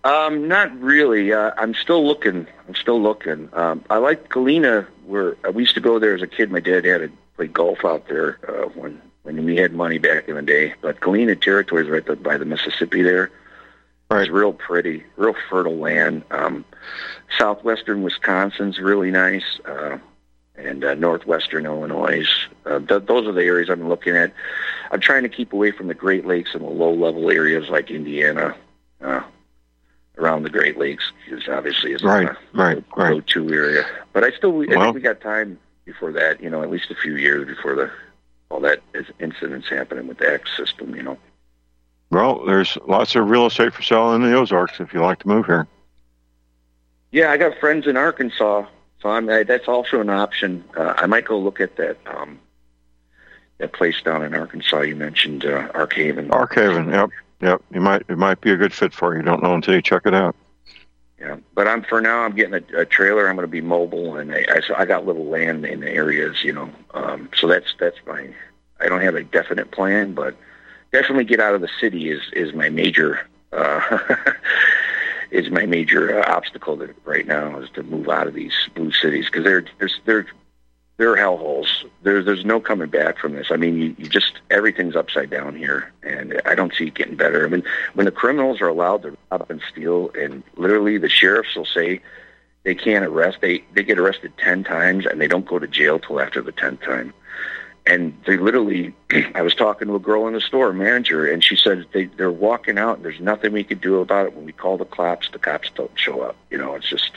Um, 0.06 0.48
not 0.48 0.80
really. 0.80 1.34
Uh, 1.34 1.52
I'm 1.58 1.74
still 1.74 2.06
looking. 2.06 2.46
I'm 2.68 2.76
still 2.76 3.02
looking. 3.02 3.50
Um, 3.54 3.84
I 3.90 3.98
like 3.98 4.30
Galena, 4.30 4.88
where 5.08 5.36
uh, 5.44 5.52
we 5.52 5.64
used 5.64 5.74
to 5.74 5.82
go 5.82 5.98
there 5.98 6.14
as 6.14 6.22
a 6.22 6.28
kid. 6.28 6.52
My 6.52 6.60
dad 6.60 6.86
had 6.86 7.00
to 7.00 7.12
play 7.36 7.48
golf 7.48 7.84
out 7.84 8.08
there 8.08 8.38
uh, 8.48 8.70
when 8.70 9.02
when 9.24 9.44
we 9.44 9.56
had 9.56 9.74
money 9.74 9.98
back 9.98 10.28
in 10.28 10.36
the 10.36 10.44
day. 10.44 10.76
But 10.80 11.00
Galena 11.00 11.36
Territory 11.36 11.84
is 11.84 11.90
right 11.90 12.06
the, 12.06 12.16
by 12.16 12.38
the 12.38 12.46
Mississippi 12.46 13.02
there. 13.02 13.32
Right. 14.12 14.22
It's 14.22 14.30
real 14.30 14.54
pretty, 14.54 15.04
real 15.16 15.34
fertile 15.50 15.78
land. 15.78 16.24
Um, 16.30 16.64
southwestern 17.40 18.04
Wisconsin's 18.04 18.78
really 18.78 19.10
nice, 19.10 19.60
uh, 19.66 19.98
and 20.56 20.86
uh, 20.86 20.94
northwestern 20.94 21.66
Illinois. 21.66 22.28
Uh, 22.64 22.78
th- 22.78 23.08
those 23.08 23.28
are 23.28 23.32
the 23.32 23.44
areas 23.44 23.72
I'm 23.72 23.90
looking 23.90 24.16
at. 24.16 24.32
I'm 24.92 25.00
trying 25.00 25.24
to 25.24 25.30
keep 25.30 25.52
away 25.52 25.72
from 25.72 25.88
the 25.88 25.96
Great 25.96 26.28
Lakes 26.28 26.52
and 26.54 26.64
the 26.64 26.70
low-level 26.70 27.32
areas 27.32 27.70
like 27.70 27.90
Indiana. 27.90 28.56
Uh, 29.02 29.24
around 30.18 30.44
the 30.44 30.50
Great 30.50 30.78
Lakes 30.78 31.12
because 31.26 31.48
obviously 31.48 31.92
it's 31.94 32.04
right, 32.04 32.28
a 32.28 32.38
right, 32.54 32.84
right. 32.96 33.14
go-to 33.14 33.54
area. 33.54 33.86
But 34.14 34.24
I 34.24 34.32
still, 34.32 34.54
I 34.62 34.66
Well- 34.66 34.84
think 34.84 34.96
we 34.96 35.02
got 35.02 35.22
time 35.22 35.60
before 35.86 36.12
that. 36.14 36.42
You 36.42 36.50
know, 36.50 36.64
at 36.64 36.70
least 36.70 36.92
a 36.92 36.96
few 36.96 37.16
years 37.16 37.46
before 37.46 37.76
the 37.76 37.92
all 38.50 38.60
that 38.62 38.82
is, 38.94 39.08
incidents 39.20 39.68
happening 39.70 40.08
with 40.08 40.20
the 40.20 40.32
X 40.32 40.56
system. 40.56 40.96
You 40.96 41.04
know. 41.04 41.18
Well, 42.12 42.46
there's 42.46 42.78
lots 42.88 43.16
of 43.16 43.30
real 43.30 43.48
estate 43.48 43.74
for 43.74 43.82
sale 43.82 44.14
in 44.14 44.22
the 44.22 44.34
Ozarks 44.34 44.80
if 44.80 44.94
you 44.94 45.02
like 45.02 45.20
to 45.20 45.28
move 45.28 45.48
here. 45.48 45.68
Yeah, 47.12 47.32
I 47.32 47.38
got 47.38 47.58
friends 47.60 47.88
in 47.88 47.98
Arkansas, 47.98 48.66
so 49.02 49.10
I'm 49.10 49.30
I, 49.30 49.44
that's 49.44 49.68
also 49.68 50.02
an 50.02 50.10
option. 50.10 50.64
Uh, 50.78 50.94
I 50.98 51.06
might 51.08 51.26
go 51.26 51.40
look 51.40 51.60
at 51.60 51.78
that 51.78 51.98
um, 52.06 52.40
that 53.58 53.74
place 53.74 54.02
down 54.02 54.24
in 54.24 54.34
Arkansas 54.34 54.82
you 54.82 54.96
mentioned, 54.96 55.46
uh, 55.46 55.70
Arkhaven. 55.70 56.28
Arkhaven, 56.28 56.92
yep, 56.92 57.10
yep. 57.42 57.62
You 57.74 57.82
might 57.82 58.04
it 58.08 58.18
might 58.18 58.42
be 58.42 58.52
a 58.52 58.58
good 58.58 58.74
fit 58.74 58.94
for 58.94 59.16
you. 59.16 59.22
Don't 59.22 59.44
know 59.44 59.54
until 59.54 59.76
you 59.76 59.82
check 59.82 60.04
it 60.06 60.14
out. 60.14 60.36
Yeah, 61.20 61.38
but 61.54 61.68
I'm 61.68 61.84
for 61.84 62.02
now. 62.02 62.20
I'm 62.20 62.36
getting 62.36 62.54
a, 62.54 62.82
a 62.82 62.86
trailer. 62.86 63.28
I'm 63.28 63.36
going 63.36 63.48
to 63.48 63.52
be 63.52 63.62
mobile, 63.62 64.18
and 64.18 64.34
I, 64.34 64.46
I 64.50 64.60
so 64.62 64.76
I 64.76 64.86
got 64.86 65.06
little 65.06 65.26
land 65.26 65.66
in 65.66 65.80
the 65.80 65.90
areas, 65.90 66.44
you 66.44 66.54
know. 66.54 66.70
Um, 66.94 67.30
so 67.36 67.48
that's 67.48 67.74
that's 67.80 67.98
my. 68.06 68.30
I 68.80 68.90
don't 68.90 69.02
have 69.02 69.16
a 69.16 69.24
definite 69.24 69.72
plan, 69.72 70.14
but 70.14 70.36
definitely 70.92 71.24
get 71.24 71.40
out 71.40 71.56
of 71.56 71.62
the 71.62 71.70
city 71.80 72.10
is 72.10 72.22
is 72.34 72.54
my 72.54 72.70
major 72.70 73.28
uh, 73.54 74.00
is 75.32 75.50
my 75.50 75.66
major 75.66 76.22
uh, 76.22 76.36
obstacle 76.36 76.76
that 76.78 76.96
right 77.06 77.26
now 77.26 77.60
is 77.60 77.70
to 77.72 77.84
move 77.84 78.10
out 78.10 78.28
of 78.28 78.34
these 78.34 78.54
blue 78.76 78.92
cities 78.92 79.26
because 79.26 79.44
they're 79.44 79.66
there's 79.80 80.00
they're 80.06 80.28
they're 80.98 81.16
hellholes. 81.16 81.68
There's 82.04 82.26
there's 82.26 82.46
no 82.46 82.60
coming 82.60 82.90
back 82.90 83.18
from 83.18 83.34
this. 83.34 83.48
I 83.52 83.58
mean, 83.58 83.78
you, 83.78 83.96
you 83.98 84.08
just 84.08 84.40
everything's 84.50 84.96
upside 84.96 85.30
down 85.30 85.56
here, 85.56 85.92
and 86.04 86.42
I 86.46 86.56
don't 86.56 86.74
see 86.74 86.88
it 86.88 86.94
getting 86.94 87.16
better. 87.16 87.46
I 87.46 87.50
mean, 87.50 87.64
when 87.94 88.06
the 88.06 88.12
criminals 88.12 88.62
are 88.62 88.68
allowed 88.68 89.02
to 89.04 89.18
rob 89.32 89.50
and 89.50 89.62
steal, 89.70 90.12
and 90.18 90.44
literally 90.56 90.98
the 90.98 91.10
sheriffs 91.10 91.56
will 91.56 91.66
say 91.66 92.02
they 92.64 92.76
can't 92.76 93.06
arrest. 93.06 93.40
They 93.42 93.64
they 93.74 93.84
get 93.84 94.00
arrested 94.00 94.34
ten 94.38 94.64
times, 94.64 95.06
and 95.06 95.20
they 95.20 95.28
don't 95.28 95.46
go 95.46 95.60
to 95.60 95.68
jail 95.68 96.00
till 96.00 96.22
after 96.22 96.42
the 96.42 96.54
tenth 96.54 96.82
time. 96.82 97.14
And 97.88 98.18
they 98.26 98.38
literally, 98.38 98.96
I 99.36 99.42
was 99.42 99.54
talking 99.54 99.90
to 99.90 99.96
a 99.96 100.00
girl 100.00 100.28
in 100.28 100.34
the 100.34 100.42
store, 100.42 100.70
a 100.70 100.74
manager, 100.74 101.30
and 101.30 101.44
she 101.44 101.58
said 101.58 101.86
they 101.94 102.06
they're 102.06 102.32
walking 102.32 102.78
out, 102.78 102.98
and 102.98 103.06
there's 103.06 103.20
nothing 103.20 103.52
we 103.52 103.66
could 103.66 103.82
do 103.82 104.00
about 104.00 104.28
it. 104.28 104.34
When 104.34 104.46
we 104.46 104.54
call 104.54 104.78
the 104.78 104.86
cops, 104.86 105.30
the 105.30 105.40
cops 105.40 105.70
don't 105.76 105.92
show 105.96 106.22
up. 106.22 106.38
You 106.50 106.58
know, 106.58 106.76
it's 106.76 106.90
just 106.90 107.12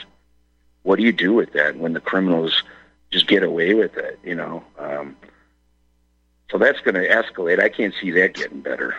what 0.83 0.97
do 0.97 1.03
you 1.03 1.13
do 1.13 1.33
with 1.33 1.53
that 1.53 1.77
when 1.77 1.93
the 1.93 2.01
criminals 2.01 2.63
just 3.11 3.27
get 3.27 3.43
away 3.43 3.73
with 3.73 3.97
it, 3.97 4.19
you 4.23 4.35
know. 4.35 4.63
Um, 4.77 5.15
so 6.51 6.57
that's 6.57 6.79
going 6.81 6.95
to 6.95 7.07
escalate. 7.07 7.61
I 7.61 7.69
can't 7.69 7.93
see 8.01 8.11
that 8.11 8.33
getting 8.33 8.61
better, 8.61 8.95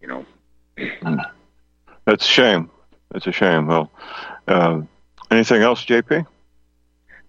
you 0.00 0.08
know. 0.08 0.26
That's 2.04 2.24
a 2.24 2.28
shame. 2.28 2.70
That's 3.10 3.26
a 3.26 3.32
shame. 3.32 3.66
Well, 3.66 3.90
uh, 4.48 4.80
anything 5.30 5.62
else, 5.62 5.84
JP? 5.84 6.26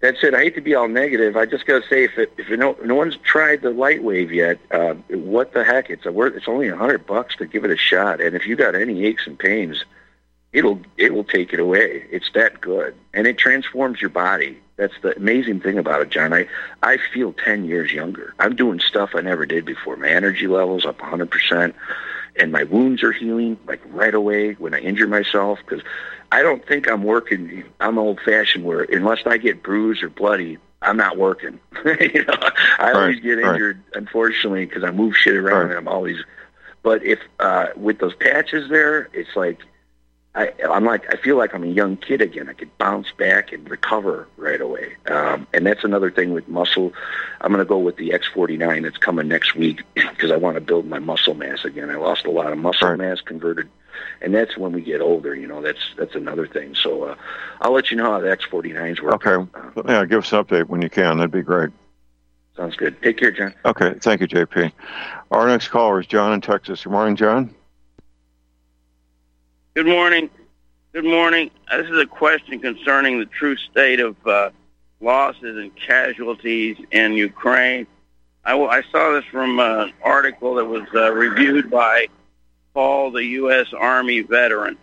That's 0.00 0.22
it. 0.22 0.34
I 0.34 0.40
hate 0.40 0.54
to 0.56 0.60
be 0.60 0.74
all 0.74 0.88
negative. 0.88 1.36
I 1.36 1.46
just 1.46 1.64
got 1.66 1.82
to 1.82 1.88
say, 1.88 2.04
if 2.04 2.18
it, 2.18 2.32
if 2.36 2.50
no 2.58 2.76
no 2.84 2.94
one's 2.94 3.16
tried 3.18 3.62
the 3.62 3.70
LifeWave 3.70 4.30
yet, 4.30 4.58
uh, 4.70 4.94
what 5.08 5.54
the 5.54 5.64
heck? 5.64 5.88
It's 5.88 6.04
a 6.04 6.12
worth. 6.12 6.34
It's 6.34 6.48
only 6.48 6.68
a 6.68 6.76
hundred 6.76 7.06
bucks 7.06 7.36
to 7.36 7.46
give 7.46 7.64
it 7.64 7.70
a 7.70 7.76
shot. 7.76 8.20
And 8.20 8.36
if 8.36 8.46
you 8.46 8.56
got 8.56 8.74
any 8.74 9.04
aches 9.06 9.26
and 9.26 9.38
pains, 9.38 9.84
it'll 10.52 10.80
it 10.98 11.14
will 11.14 11.24
take 11.24 11.54
it 11.54 11.60
away. 11.60 12.04
It's 12.10 12.30
that 12.34 12.60
good, 12.60 12.94
and 13.14 13.26
it 13.26 13.38
transforms 13.38 14.00
your 14.00 14.10
body. 14.10 14.58
That's 14.76 14.94
the 15.02 15.16
amazing 15.16 15.60
thing 15.60 15.78
about 15.78 16.00
it, 16.02 16.10
John. 16.10 16.32
I 16.32 16.48
I 16.82 16.98
feel 17.12 17.32
ten 17.32 17.64
years 17.64 17.92
younger. 17.92 18.34
I'm 18.40 18.56
doing 18.56 18.80
stuff 18.80 19.10
I 19.14 19.20
never 19.20 19.46
did 19.46 19.64
before. 19.64 19.96
My 19.96 20.08
energy 20.08 20.46
levels 20.48 20.84
up 20.84 21.00
100 21.00 21.30
percent, 21.30 21.74
and 22.36 22.50
my 22.50 22.64
wounds 22.64 23.02
are 23.04 23.12
healing 23.12 23.56
like 23.66 23.80
right 23.90 24.14
away 24.14 24.54
when 24.54 24.74
I 24.74 24.80
injure 24.80 25.06
myself 25.06 25.60
because 25.64 25.82
I 26.32 26.42
don't 26.42 26.66
think 26.66 26.88
I'm 26.90 27.04
working. 27.04 27.64
I'm 27.80 27.98
old 27.98 28.20
fashioned 28.24 28.64
where 28.64 28.82
unless 28.82 29.20
I 29.26 29.36
get 29.36 29.62
bruised 29.62 30.02
or 30.02 30.08
bloody, 30.10 30.58
I'm 30.82 30.96
not 30.96 31.16
working. 31.18 31.60
you 32.00 32.24
know, 32.24 32.34
I 32.80 32.92
always 32.92 33.16
Right, 33.16 33.22
get 33.22 33.38
right. 33.38 33.52
injured, 33.52 33.80
unfortunately, 33.94 34.66
because 34.66 34.82
I 34.82 34.90
move 34.90 35.16
shit 35.16 35.36
around 35.36 35.70
and 35.70 35.78
I'm 35.78 35.88
always. 35.88 36.16
But 36.82 37.04
if 37.04 37.20
uh, 37.38 37.68
with 37.76 38.00
those 38.00 38.14
patches 38.16 38.68
there, 38.70 39.08
it's 39.12 39.36
like 39.36 39.60
I, 40.36 40.52
I'm 40.68 40.84
like 40.84 41.12
I 41.12 41.16
feel 41.16 41.36
like 41.36 41.54
I'm 41.54 41.62
a 41.62 41.68
young 41.68 41.96
kid 41.96 42.20
again. 42.20 42.48
I 42.48 42.54
could 42.54 42.76
bounce 42.76 43.12
back 43.12 43.52
and 43.52 43.68
recover 43.70 44.26
right 44.36 44.60
away. 44.60 44.96
Um, 45.06 45.46
and 45.54 45.64
that's 45.64 45.84
another 45.84 46.10
thing 46.10 46.32
with 46.32 46.48
muscle. 46.48 46.92
I'm 47.40 47.52
going 47.52 47.64
to 47.64 47.68
go 47.68 47.78
with 47.78 47.96
the 47.96 48.10
X49 48.10 48.82
that's 48.82 48.96
coming 48.96 49.28
next 49.28 49.54
week 49.54 49.82
because 49.94 50.32
I 50.32 50.36
want 50.36 50.56
to 50.56 50.60
build 50.60 50.86
my 50.86 50.98
muscle 50.98 51.34
mass 51.34 51.64
again. 51.64 51.88
I 51.88 51.96
lost 51.96 52.26
a 52.26 52.30
lot 52.30 52.50
of 52.52 52.58
muscle 52.58 52.96
mass, 52.96 53.20
converted, 53.20 53.68
and 54.22 54.34
that's 54.34 54.56
when 54.56 54.72
we 54.72 54.80
get 54.82 55.00
older. 55.00 55.36
You 55.36 55.46
know, 55.46 55.62
that's 55.62 55.94
that's 55.96 56.16
another 56.16 56.48
thing. 56.48 56.74
So 56.74 57.04
uh, 57.04 57.16
I'll 57.60 57.72
let 57.72 57.92
you 57.92 57.96
know 57.96 58.10
how 58.10 58.20
the 58.20 58.36
X49s 58.36 59.00
work. 59.00 59.24
Okay. 59.26 59.50
Yeah, 59.86 60.04
give 60.04 60.24
us 60.24 60.32
an 60.32 60.44
update 60.44 60.66
when 60.66 60.82
you 60.82 60.90
can. 60.90 61.18
That'd 61.18 61.30
be 61.30 61.42
great. 61.42 61.70
Sounds 62.56 62.76
good. 62.76 63.00
Take 63.02 63.18
care, 63.18 63.30
John. 63.30 63.54
Okay. 63.64 63.94
Thank 64.00 64.20
you, 64.20 64.28
JP. 64.28 64.72
Our 65.30 65.46
next 65.46 65.68
caller 65.68 66.00
is 66.00 66.06
John 66.06 66.32
in 66.32 66.40
Texas. 66.40 66.84
Good 66.84 66.90
morning, 66.90 67.16
John. 67.16 67.54
Good 69.74 69.86
morning. 69.86 70.30
Good 70.92 71.04
morning. 71.04 71.50
Uh, 71.68 71.78
This 71.78 71.90
is 71.90 71.98
a 71.98 72.06
question 72.06 72.60
concerning 72.60 73.18
the 73.18 73.26
true 73.26 73.56
state 73.56 73.98
of 73.98 74.14
uh, 74.26 74.50
losses 75.00 75.56
and 75.56 75.74
casualties 75.74 76.76
in 76.92 77.14
Ukraine. 77.14 77.86
I, 78.44 78.52
w- 78.52 78.70
I 78.70 78.82
saw 78.92 79.12
this 79.14 79.24
from 79.32 79.58
an 79.58 79.92
article 80.02 80.54
that 80.56 80.64
was 80.66 80.86
uh, 80.94 81.12
reviewed 81.12 81.70
by 81.70 82.06
Paul, 82.72 83.10
the 83.10 83.24
U.S. 83.24 83.66
Army 83.76 84.20
veteran. 84.20 84.76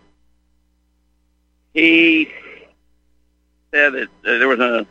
He 1.72 2.30
said 3.72 3.94
that 3.94 4.02
uh, 4.02 4.08
there 4.24 4.48
was 4.48 4.60
a, 4.60 4.86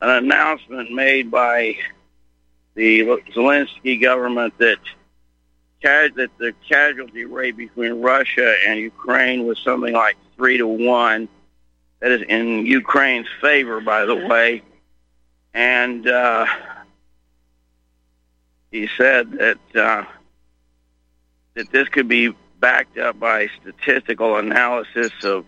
an 0.00 0.24
announcement 0.24 0.90
made 0.90 1.30
by 1.30 1.76
the 2.74 3.02
Zelensky 3.32 4.00
government 4.00 4.54
that 4.58 4.78
that 5.82 6.30
the 6.38 6.52
casualty 6.68 7.24
rate 7.24 7.56
between 7.56 8.00
Russia 8.00 8.56
and 8.66 8.80
Ukraine 8.80 9.46
was 9.46 9.58
something 9.58 9.92
like 9.92 10.16
three 10.36 10.58
to 10.58 10.66
one. 10.66 11.28
That 12.00 12.12
is 12.12 12.22
in 12.22 12.66
Ukraine's 12.66 13.28
favor, 13.40 13.80
by 13.80 14.04
the 14.04 14.14
way. 14.14 14.62
And 15.54 16.06
uh, 16.06 16.46
he 18.70 18.88
said 18.96 19.32
that 19.32 19.58
uh, 19.74 20.04
that 21.54 21.70
this 21.72 21.88
could 21.88 22.08
be 22.08 22.34
backed 22.60 22.98
up 22.98 23.18
by 23.18 23.48
statistical 23.60 24.36
analysis 24.36 25.12
of 25.24 25.46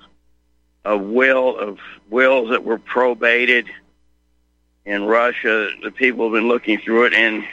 of 0.85 1.03
will 1.03 1.59
of 1.59 1.79
wills 2.09 2.51
that 2.51 2.64
were 2.64 2.79
probated 2.79 3.68
in 4.87 5.05
Russia. 5.05 5.70
The 5.83 5.91
people 5.91 6.24
have 6.26 6.33
been 6.33 6.49
looking 6.49 6.79
through 6.79 7.07
it, 7.07 7.14
and 7.14 7.45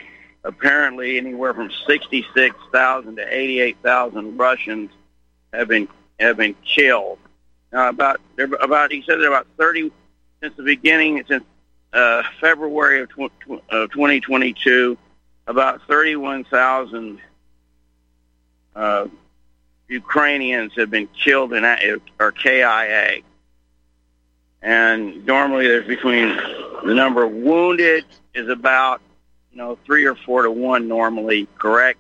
apparently 0.46 1.18
anywhere 1.18 1.54
from 1.54 1.72
66,000 1.88 3.16
to 3.16 3.36
88,000 3.36 4.38
Russians 4.38 4.92
have 5.52 5.68
been 5.68 5.88
have 6.20 6.38
been 6.38 6.56
killed. 6.64 7.20
Now 7.72 7.90
about 7.90 8.22
about 8.62 8.92
he 8.92 9.02
said 9.02 9.20
there 9.20 9.28
about 9.28 9.48
30 9.58 9.92
since 10.42 10.56
the 10.56 10.64
beginning 10.64 11.24
since 11.28 11.44
uh, 11.92 12.24
February 12.40 13.02
of, 13.02 13.10
tw- 13.10 13.62
of 13.70 13.92
2022 13.92 14.98
about 15.48 15.82
31,000 15.88 17.20
uh, 18.76 19.08
Ukrainians 19.88 20.74
have 20.76 20.90
been 20.90 21.08
killed 21.08 21.54
in 21.54 21.64
or 22.20 22.32
KIA. 22.32 23.22
And 24.62 25.26
normally 25.26 25.68
there's 25.68 25.88
between 25.88 26.30
the 26.86 26.94
number 26.94 27.24
of 27.24 27.32
wounded 27.32 28.06
is 28.34 28.50
about 28.50 29.02
you 29.56 29.62
know, 29.62 29.78
three 29.86 30.06
or 30.06 30.16
four 30.16 30.44
to 30.44 30.52
one 30.52 30.90
normally, 30.90 31.48
correct? 31.58 31.98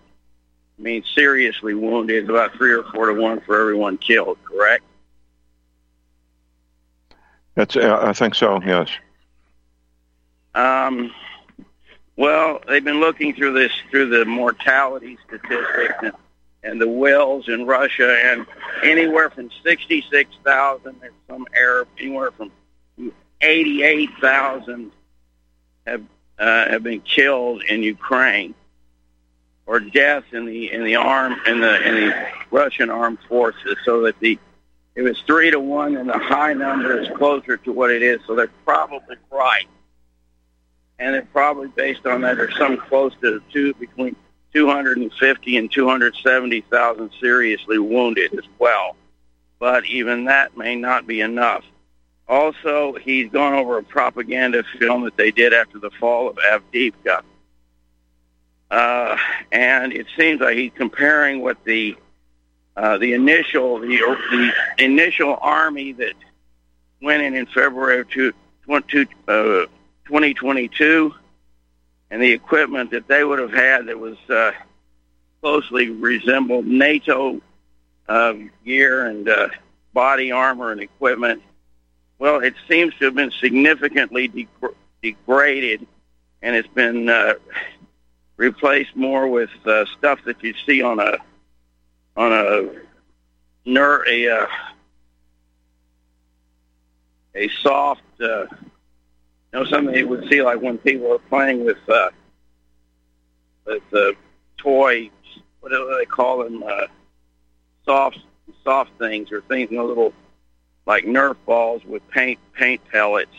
I 0.78 0.82
mean, 0.82 1.04
seriously 1.16 1.74
wounded 1.74 2.26
is 2.26 2.30
about 2.30 2.54
three 2.54 2.74
or 2.74 2.84
four 2.84 3.06
to 3.06 3.14
one 3.14 3.40
for 3.40 3.60
everyone 3.60 3.98
killed, 3.98 4.38
correct? 4.44 4.84
That's. 7.56 7.78
Uh, 7.78 8.00
I 8.02 8.12
think 8.12 8.36
so. 8.36 8.62
Yes. 8.62 8.90
Um, 10.54 11.14
well, 12.18 12.62
they've 12.68 12.84
been 12.84 13.00
looking 13.00 13.34
through 13.34 13.54
this 13.54 13.72
through 13.90 14.10
the 14.10 14.26
mortality 14.26 15.18
statistics 15.26 15.96
and, 16.02 16.12
and 16.64 16.82
the 16.82 16.90
wills 16.90 17.48
in 17.48 17.66
Russia, 17.66 18.18
and 18.26 18.46
anywhere 18.84 19.30
from 19.30 19.50
sixty-six 19.64 20.30
thousand, 20.44 20.98
there's 21.00 21.14
some 21.30 21.48
error, 21.56 21.88
anywhere 21.98 22.32
from 22.32 22.52
eighty-eight 23.40 24.10
thousand 24.20 24.92
have 25.88 26.04
uh, 26.38 26.70
have 26.70 26.84
been 26.84 27.02
killed 27.02 27.64
in 27.64 27.84
Ukraine, 27.84 28.54
or 29.66 29.80
deaths 29.80 30.28
in 30.32 30.46
the 30.46 30.72
in 30.72 30.84
the 30.84 30.96
arm 30.96 31.36
in 31.48 31.62
the 31.62 31.88
in 31.88 31.96
the 31.96 32.28
Russian 32.52 32.90
armed 32.90 33.20
forces. 33.28 33.78
So 33.86 34.02
that 34.04 34.20
the 34.20 34.38
if 34.96 35.06
it's 35.06 35.22
three 35.22 35.52
to 35.52 35.60
one, 35.60 35.98
and 35.98 36.10
the 36.10 36.18
high 36.18 36.54
number 36.54 37.00
is 37.00 37.10
closer 37.18 37.58
to 37.58 37.72
what 37.72 37.92
it 37.92 38.02
is. 38.02 38.20
So 38.28 38.36
they're 38.36 38.52
probably 38.66 39.18
right, 39.32 39.68
and 41.00 41.14
they're 41.14 41.28
probably 41.34 41.68
based 41.70 42.06
on 42.06 42.22
that. 42.22 42.38
There's 42.38 42.58
some 42.58 42.78
close 42.78 43.14
to 43.22 43.42
two 43.52 43.74
between 43.76 44.16
250 44.56 45.58
and 45.58 45.70
270,000 45.70 47.12
seriously 47.20 47.78
wounded 47.78 48.34
as 48.34 48.46
well. 48.58 48.96
But 49.60 49.86
even 49.86 50.26
that 50.26 50.56
may 50.56 50.78
not 50.78 51.06
be 51.06 51.20
enough. 51.20 51.66
Also, 52.28 52.94
he's 52.94 53.30
gone 53.30 53.54
over 53.54 53.78
a 53.78 53.84
propaganda 53.84 54.64
film 54.80 55.04
that 55.04 55.16
they 55.16 55.32
did 55.32 55.54
after 55.54 55.78
the 55.78 55.92
fall 55.92 56.30
of 56.30 56.38
Avdiivka. 56.38 57.22
Uh, 58.72 59.18
and 59.52 59.94
it 59.94 60.08
seems 60.18 60.42
like 60.42 60.58
he's 60.58 60.72
comparing 60.76 61.42
what 61.42 61.64
the 61.66 61.96
uh, 62.76 62.98
the 62.98 63.14
initial 63.14 63.80
the, 63.80 63.88
the 63.88 64.52
initial 64.84 65.38
army 65.40 65.94
that 65.94 66.16
went 67.02 67.22
in 67.22 67.36
in 67.36 67.46
February 67.46 68.02
of 68.02 68.10
two, 68.10 68.34
two, 68.88 69.06
uh, 69.28 69.66
2022 70.06 71.14
and 72.12 72.22
the 72.22 72.32
equipment 72.32 72.92
that 72.92 73.08
they 73.08 73.24
would 73.24 73.40
have 73.40 73.54
had 73.54 73.88
that 73.88 74.00
was 74.00 74.18
uh, 74.30 74.52
closely 75.42 75.90
resembled 75.90 76.66
NATO 76.66 77.42
uh, 78.08 78.34
gear 78.64 79.08
and 79.08 79.28
uh, 79.28 79.50
body 79.94 80.32
armor 80.32 80.72
and 80.72 80.82
equipment. 80.82 81.42
Well, 82.18 82.40
it 82.40 82.54
seems 82.68 82.94
to 82.96 83.06
have 83.06 83.16
been 83.16 83.32
significantly 83.32 84.28
deg- 84.28 84.76
degraded, 85.02 85.86
and 86.42 86.56
it's 86.56 86.68
been 86.70 87.10
uh, 87.10 87.34
replaced 88.38 88.96
more 88.96 89.28
with 89.28 89.50
uh, 89.66 89.86
stuff 89.98 90.20
that 90.26 90.42
you 90.44 90.54
see 90.66 90.82
on 90.82 91.00
a 91.00 91.18
on 92.16 92.32
a 92.32 92.70
ner- 93.66 94.06
a 94.08 94.30
uh, 94.30 94.48
a 97.36 97.50
soft, 97.62 98.02
uh, 98.22 98.46
you 98.46 98.50
know, 99.52 99.66
something 99.66 99.94
you 99.94 100.08
would 100.08 100.28
see 100.30 100.42
like 100.42 100.62
when 100.62 100.78
people 100.78 101.12
are 101.12 101.20
playing 101.20 101.66
with 101.66 101.78
uh, 101.90 102.10
with 103.66 103.84
uh, 103.94 104.12
toys. 104.58 105.10
What 105.60 105.70
do 105.70 105.98
they 106.00 106.06
call 106.06 106.44
them? 106.44 106.64
Uh, 106.64 106.88
soft 107.84 108.20
soft 108.64 108.92
things 108.98 109.32
or 109.32 109.42
things, 109.42 109.70
you 109.72 109.78
know, 109.78 109.86
little 109.86 110.14
like 110.86 111.06
Nerf 111.06 111.36
balls 111.46 111.84
with 111.86 112.08
paint 112.10 112.40
paint 112.54 112.82
pellets 112.92 113.32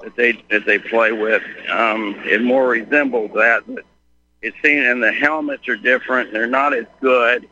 that 0.00 0.16
they 0.16 0.32
that 0.50 0.66
they 0.66 0.78
play 0.78 1.12
with. 1.12 1.42
Um, 1.70 2.16
it 2.24 2.42
more 2.42 2.68
resembles 2.68 3.30
that, 3.34 3.62
but 3.66 3.84
it 4.40 4.54
seems 4.62 4.86
and 4.86 5.02
the 5.02 5.12
helmets 5.12 5.68
are 5.68 5.76
different. 5.76 6.32
They're 6.32 6.46
not 6.46 6.74
as 6.74 6.86
good, 7.00 7.48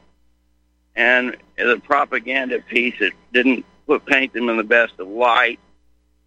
and 0.97 1.37
the 1.57 1.81
propaganda 1.85 2.61
piece 2.61 2.95
it 3.01 3.13
didn't 3.33 3.65
put 3.87 4.05
paint 4.07 4.33
them 4.33 4.49
in 4.49 4.57
the 4.57 4.65
best 4.65 4.95
of 4.99 5.09
light, 5.09 5.61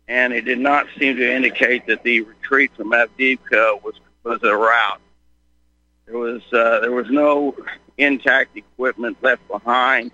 and 0.07 0.34
it 0.34 0.45
did 0.45 0.59
not 0.59 0.88
seem 0.97 1.17
to 1.17 1.36
indicate 1.36 1.86
that 1.88 2.03
the 2.03 2.21
retreat 2.21 2.71
from 2.75 2.91
Avdiivka 2.91 3.84
was 3.84 3.95
was 4.23 4.39
a 4.43 4.55
rout. 4.55 5.01
There 6.05 6.17
was 6.17 6.41
uh, 6.51 6.79
there 6.79 6.91
was 6.91 7.09
no 7.09 7.55
intact 7.97 8.57
equipment 8.57 9.17
left 9.21 9.47
behind, 9.47 10.11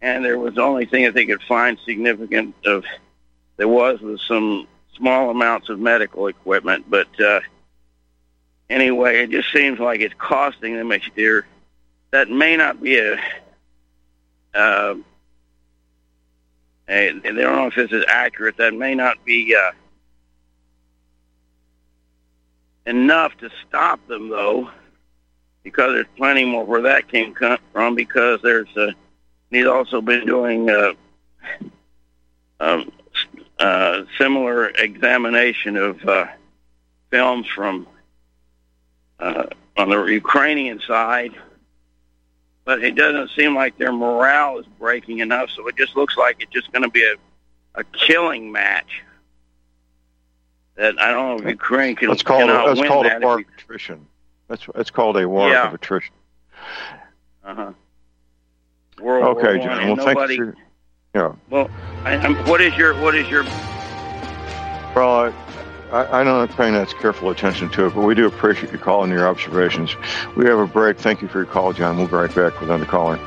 and 0.00 0.24
there 0.24 0.38
was 0.38 0.54
the 0.54 0.62
only 0.62 0.86
thing 0.86 1.04
that 1.04 1.14
they 1.14 1.26
could 1.26 1.42
find 1.42 1.78
significant 1.84 2.54
of 2.64 2.84
there 3.56 3.68
was 3.68 4.00
was 4.00 4.20
some 4.22 4.66
small 4.96 5.30
amounts 5.30 5.68
of 5.68 5.78
medical 5.78 6.26
equipment. 6.26 6.84
But 6.88 7.08
uh, 7.20 7.40
anyway, 8.68 9.22
it 9.22 9.30
just 9.30 9.52
seems 9.52 9.78
like 9.78 10.00
it's 10.00 10.14
costing 10.18 10.76
them 10.76 10.92
a 10.92 10.98
dear. 11.14 11.46
That 12.10 12.30
may 12.30 12.56
not 12.56 12.82
be 12.82 12.98
a. 12.98 13.18
Uh, 14.54 14.96
a, 16.86 17.12
they 17.12 17.32
don't 17.32 17.56
know 17.56 17.66
if 17.66 17.74
this 17.74 17.92
is 17.92 18.04
accurate. 18.06 18.58
That 18.58 18.74
may 18.74 18.94
not 18.94 19.24
be 19.24 19.56
uh, 19.56 19.72
enough 22.86 23.36
to 23.38 23.50
stop 23.66 24.06
them, 24.06 24.28
though 24.28 24.70
because 25.64 25.94
there's 25.94 26.06
plenty 26.16 26.44
more 26.44 26.64
where 26.64 26.82
that 26.82 27.08
came 27.08 27.34
from. 27.72 27.94
Because 27.96 28.40
there's 28.42 28.68
uh, 29.54 29.58
he's 29.58 29.66
also 29.66 30.00
been 30.00 30.26
doing 30.26 30.68
uh, 30.70 30.92
um, 32.60 32.90
uh, 33.58 34.02
similar 34.18 34.68
examination 34.68 35.76
of 35.76 36.04
uh, 36.04 36.26
films 37.10 37.46
from 37.46 37.86
uh, 39.20 39.46
on 39.76 39.88
the 39.88 40.04
Ukrainian 40.04 40.80
side, 40.80 41.32
but 42.64 42.82
it 42.82 42.94
doesn't 42.94 43.30
seem 43.30 43.54
like 43.54 43.78
their 43.78 43.92
morale 43.92 44.58
is 44.58 44.66
breaking 44.78 45.20
enough. 45.20 45.50
So 45.50 45.66
it 45.68 45.76
just 45.76 45.96
looks 45.96 46.16
like 46.16 46.36
it's 46.40 46.52
just 46.52 46.70
going 46.72 46.82
to 46.82 46.90
be 46.90 47.04
a, 47.04 47.14
a 47.80 47.84
killing 47.84 48.50
match. 48.52 49.02
That 50.76 51.00
I 51.00 51.12
don't 51.12 51.36
know 51.36 51.44
if 51.44 51.48
Ukraine 51.48 51.94
can 51.94 52.08
That's 52.08 52.22
called, 52.24 52.48
cannot 52.48 52.66
that's 52.74 52.88
called 52.88 53.06
that. 53.06 53.22
a 53.22 53.26
war 53.26 53.38
of 53.38 53.44
attrition. 53.56 54.06
That's, 54.48 54.66
that's 54.74 54.90
called 54.90 55.16
a 55.16 55.28
war 55.28 55.48
Yeah. 55.48 55.68
of 55.68 55.74
attrition. 55.74 56.14
uh-huh. 57.44 57.72
World 59.00 59.38
okay, 59.38 59.58
War 59.58 59.66
John. 59.66 59.86
Well, 59.86 59.96
thank 59.96 60.08
nobody. 60.08 60.34
you. 60.36 60.52
For, 60.52 60.58
yeah. 61.14 61.34
Well, 61.50 61.70
I, 62.04 62.16
I'm, 62.16 62.36
what 62.48 62.60
is 62.60 62.76
your 62.76 63.00
what 63.02 63.14
is 63.14 63.28
your 63.28 63.42
Well, 64.94 65.32
I, 65.92 65.96
I, 65.96 66.20
I'm 66.20 66.26
not 66.26 66.50
paying 66.56 66.74
that 66.74 66.88
careful 67.00 67.30
attention 67.30 67.70
to 67.70 67.86
it, 67.86 67.94
but 67.94 68.02
we 68.02 68.14
do 68.14 68.26
appreciate 68.26 68.70
your 68.72 68.80
call 68.80 69.04
and 69.04 69.12
your 69.12 69.28
observations. 69.28 69.94
We 70.36 70.46
have 70.46 70.58
a 70.58 70.66
break. 70.66 70.98
Thank 70.98 71.22
you 71.22 71.28
for 71.28 71.38
your 71.38 71.46
call, 71.46 71.72
John. 71.72 71.98
We'll 71.98 72.08
be 72.08 72.14
right 72.14 72.34
back 72.34 72.60
with 72.60 72.70
another 72.70 72.86
caller. 72.86 73.18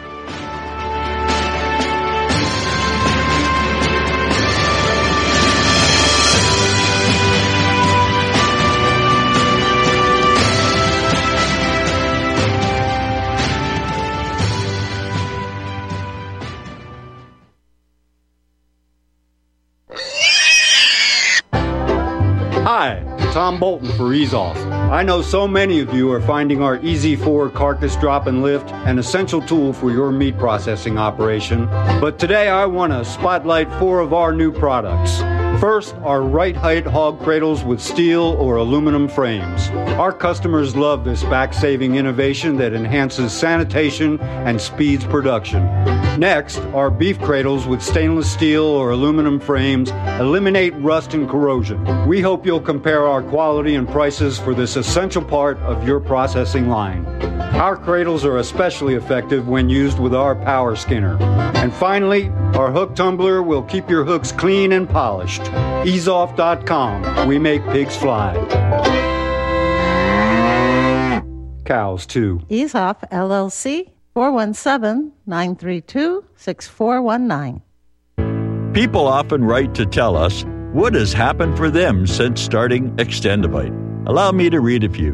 Bolton 23.59 23.89
for 23.93 24.13
EaseOff. 24.13 24.55
I 24.91 25.03
know 25.03 25.21
so 25.21 25.47
many 25.47 25.79
of 25.79 25.93
you 25.93 26.11
are 26.11 26.21
finding 26.21 26.61
our 26.61 26.77
Easy 26.83 27.15
4 27.15 27.49
carcass 27.49 27.95
drop 27.95 28.27
and 28.27 28.43
lift 28.43 28.71
an 28.71 28.99
essential 28.99 29.41
tool 29.41 29.73
for 29.73 29.91
your 29.91 30.11
meat 30.11 30.37
processing 30.37 30.97
operation. 30.97 31.65
But 31.99 32.19
today 32.19 32.49
I 32.49 32.65
want 32.65 32.93
to 32.93 33.03
spotlight 33.03 33.71
four 33.79 33.99
of 33.99 34.13
our 34.13 34.31
new 34.31 34.51
products. 34.51 35.21
First, 35.59 35.95
our 36.03 36.21
right 36.21 36.55
height 36.55 36.85
hog 36.85 37.19
cradles 37.19 37.63
with 37.63 37.81
steel 37.81 38.21
or 38.21 38.57
aluminum 38.57 39.07
frames. 39.07 39.69
Our 39.97 40.13
customers 40.13 40.75
love 40.75 41.03
this 41.03 41.23
back 41.23 41.51
saving 41.51 41.95
innovation 41.95 42.57
that 42.57 42.73
enhances 42.73 43.33
sanitation 43.33 44.19
and 44.19 44.61
speeds 44.61 45.03
production. 45.05 45.65
Next, 46.17 46.57
our 46.73 46.89
beef 46.89 47.19
cradles 47.19 47.67
with 47.67 47.79
stainless 47.79 48.31
steel 48.31 48.63
or 48.63 48.89
aluminum 48.89 49.39
frames 49.39 49.91
eliminate 50.19 50.73
rust 50.77 51.13
and 51.13 51.29
corrosion. 51.29 52.07
We 52.07 52.21
hope 52.21 52.43
you'll 52.43 52.59
compare 52.59 53.05
our 53.05 53.21
quality 53.21 53.75
and 53.75 53.87
prices 53.87 54.39
for 54.39 54.55
this 54.55 54.77
essential 54.77 55.23
part 55.23 55.59
of 55.59 55.87
your 55.87 55.99
processing 55.99 56.69
line. 56.69 57.05
Our 57.53 57.77
cradles 57.77 58.25
are 58.25 58.37
especially 58.37 58.95
effective 58.95 59.47
when 59.47 59.69
used 59.69 59.99
with 59.99 60.15
our 60.15 60.35
power 60.35 60.75
skinner. 60.75 61.21
And 61.21 61.71
finally, 61.71 62.29
our 62.55 62.71
hook 62.71 62.95
tumbler 62.95 63.43
will 63.43 63.61
keep 63.63 63.87
your 63.87 64.03
hooks 64.03 64.31
clean 64.31 64.71
and 64.71 64.89
polished. 64.89 65.43
EaseOff.com. 65.83 67.27
We 67.27 67.37
make 67.37 67.63
pigs 67.67 67.95
fly. 67.95 68.33
Cows, 71.63 72.07
too. 72.07 72.41
Ease 72.49 72.73
Off 72.73 73.01
LLC 73.11 73.91
417 74.17 75.11
932 75.27 76.25
6419. 76.35 78.73
People 78.73 79.07
often 79.07 79.43
write 79.43 79.75
to 79.75 79.85
tell 79.85 80.17
us 80.17 80.43
what 80.73 80.95
has 80.95 81.13
happened 81.13 81.55
for 81.55 81.69
them 81.69 82.07
since 82.07 82.41
starting 82.41 82.89
Extendovite. 82.95 84.07
Allow 84.07 84.31
me 84.31 84.49
to 84.49 84.59
read 84.59 84.83
a 84.83 84.89
few. 84.89 85.13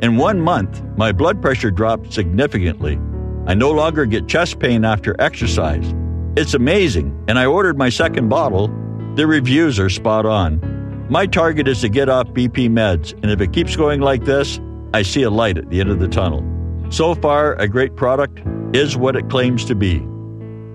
In 0.00 0.18
one 0.18 0.38
month, 0.38 0.82
my 0.98 1.12
blood 1.12 1.40
pressure 1.40 1.70
dropped 1.70 2.12
significantly. 2.12 3.00
I 3.46 3.54
no 3.54 3.70
longer 3.70 4.04
get 4.04 4.28
chest 4.28 4.58
pain 4.58 4.84
after 4.84 5.16
exercise. 5.18 5.94
It's 6.36 6.52
amazing, 6.52 7.18
and 7.28 7.38
I 7.38 7.46
ordered 7.46 7.78
my 7.78 7.88
second 7.88 8.28
bottle. 8.28 8.68
The 9.14 9.26
reviews 9.26 9.80
are 9.80 9.88
spot 9.88 10.26
on. 10.26 10.60
My 11.08 11.24
target 11.24 11.68
is 11.68 11.80
to 11.80 11.88
get 11.88 12.10
off 12.10 12.28
BP 12.28 12.68
meds, 12.68 13.14
and 13.14 13.30
if 13.30 13.40
it 13.40 13.54
keeps 13.54 13.76
going 13.76 14.02
like 14.02 14.26
this, 14.26 14.60
I 14.92 15.00
see 15.00 15.22
a 15.22 15.30
light 15.30 15.56
at 15.56 15.70
the 15.70 15.80
end 15.80 15.88
of 15.88 16.00
the 16.00 16.08
tunnel. 16.08 16.44
So 16.90 17.14
far, 17.14 17.54
a 17.54 17.68
great 17.68 17.96
product 17.96 18.42
is 18.74 18.96
what 18.96 19.16
it 19.16 19.28
claims 19.28 19.64
to 19.66 19.74
be. 19.74 19.98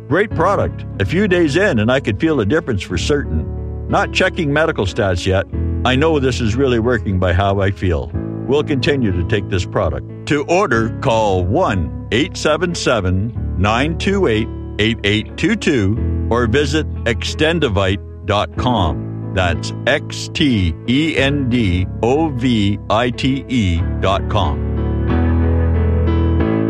Great 0.07 0.29
product. 0.31 0.85
A 1.01 1.05
few 1.05 1.27
days 1.27 1.55
in, 1.55 1.79
and 1.79 1.91
I 1.91 1.99
could 1.99 2.19
feel 2.19 2.39
a 2.41 2.45
difference 2.45 2.83
for 2.83 2.97
certain. 2.97 3.87
Not 3.87 4.11
checking 4.11 4.51
medical 4.51 4.85
stats 4.85 5.25
yet. 5.25 5.45
I 5.85 5.95
know 5.95 6.19
this 6.19 6.41
is 6.41 6.55
really 6.55 6.79
working 6.79 7.19
by 7.19 7.33
how 7.33 7.61
I 7.61 7.71
feel. 7.71 8.11
We'll 8.47 8.63
continue 8.63 9.11
to 9.11 9.23
take 9.27 9.49
this 9.49 9.65
product. 9.65 10.27
To 10.27 10.43
order, 10.45 10.97
call 10.99 11.43
1 11.45 12.07
877 12.11 13.57
928 13.57 14.47
8822 14.79 16.27
or 16.29 16.47
visit 16.47 16.87
extendovite.com. 17.05 19.33
That's 19.33 19.71
X 19.87 20.29
T 20.33 20.75
E 20.89 21.17
N 21.17 21.49
D 21.49 21.87
O 22.03 22.27
V 22.29 22.77
I 22.89 23.09
T 23.11 23.45
E 23.47 23.81
dot 24.01 24.29
com. 24.29 24.80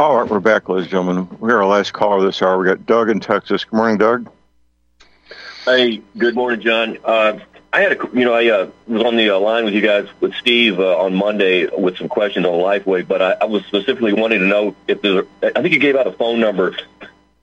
All 0.00 0.18
right, 0.18 0.30
we're 0.30 0.40
back, 0.40 0.66
ladies 0.70 0.84
and 0.84 0.90
gentlemen. 0.92 1.28
We're 1.40 1.58
our 1.58 1.66
last 1.66 1.92
caller 1.92 2.24
this 2.24 2.40
hour. 2.40 2.58
We 2.58 2.64
got 2.64 2.86
Doug 2.86 3.10
in 3.10 3.20
Texas. 3.20 3.64
Good 3.64 3.76
morning, 3.76 3.98
Doug. 3.98 4.32
Hey, 5.66 6.00
good 6.16 6.34
morning, 6.34 6.62
John. 6.62 6.96
Uh, 7.04 7.38
I 7.70 7.82
had 7.82 7.92
a, 7.92 8.08
you 8.14 8.24
know, 8.24 8.32
I 8.32 8.46
uh, 8.46 8.70
was 8.88 9.02
on 9.02 9.16
the 9.16 9.28
uh, 9.28 9.38
line 9.38 9.66
with 9.66 9.74
you 9.74 9.82
guys 9.82 10.08
with 10.20 10.32
Steve 10.36 10.80
uh, 10.80 10.96
on 10.96 11.14
Monday 11.14 11.66
with 11.66 11.98
some 11.98 12.08
questions 12.08 12.46
on 12.46 12.54
LifeWave, 12.54 13.08
but 13.08 13.20
I, 13.20 13.32
I 13.42 13.44
was 13.44 13.62
specifically 13.66 14.14
wanting 14.14 14.38
to 14.38 14.46
know 14.46 14.74
if 14.88 15.02
there's, 15.02 15.26
a, 15.42 15.58
I 15.58 15.60
think 15.60 15.74
you 15.74 15.80
gave 15.80 15.96
out 15.96 16.06
a 16.06 16.12
phone 16.12 16.40
number 16.40 16.74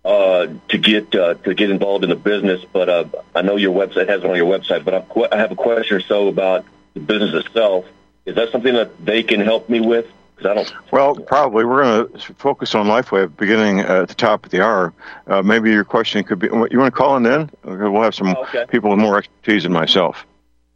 uh, 0.04 0.48
to 0.70 0.78
get 0.80 1.14
uh, 1.14 1.36
to 1.36 1.54
get 1.54 1.70
involved 1.70 2.06
in 2.06 2.10
the 2.10 2.16
business, 2.16 2.66
but 2.74 2.90
uh, 2.90 3.06
I 3.36 3.44
know 3.44 3.58
your 3.58 3.76
website 3.76 4.10
has 4.10 4.24
it 4.24 4.26
on 4.28 4.36
your 4.36 4.52
website, 4.52 4.84
but 4.84 4.96
I'm, 4.96 5.28
I 5.32 5.38
have 5.38 5.52
a 5.52 5.56
question 5.56 5.98
or 5.98 6.02
so 6.02 6.28
about 6.28 6.66
the 6.96 7.02
business 7.02 7.46
itself. 7.46 7.86
Is 8.26 8.34
that 8.34 8.52
something 8.52 8.74
that 8.74 9.06
they 9.06 9.22
can 9.22 9.42
help 9.42 9.70
me 9.70 9.80
with? 9.80 10.08
Because 10.38 10.52
I 10.52 10.54
don't. 10.54 10.74
Well, 10.92 11.16
probably 11.16 11.66
we're 11.66 11.82
going 11.84 12.12
to 12.20 12.34
focus 12.36 12.76
on 12.76 12.86
LifeWave 12.86 13.36
beginning 13.38 13.80
at 13.80 14.08
the 14.08 14.14
top 14.14 14.46
of 14.46 14.52
the 14.52 14.64
hour. 14.64 14.94
Uh, 15.26 15.42
maybe 15.42 15.72
your 15.72 15.84
question 15.84 16.24
could 16.24 16.38
be: 16.38 16.46
You 16.48 16.56
want 16.56 16.72
to 16.72 16.92
call 16.92 17.18
in 17.18 17.24
then? 17.24 17.50
We'll 17.64 18.04
have 18.04 18.14
some 18.14 18.28
Oh, 18.30 18.44
okay. 18.44 18.66
people 18.70 18.92
with 18.92 19.00
more 19.00 19.18
expertise 19.18 19.64
than 19.64 19.74
myself. 19.74 20.26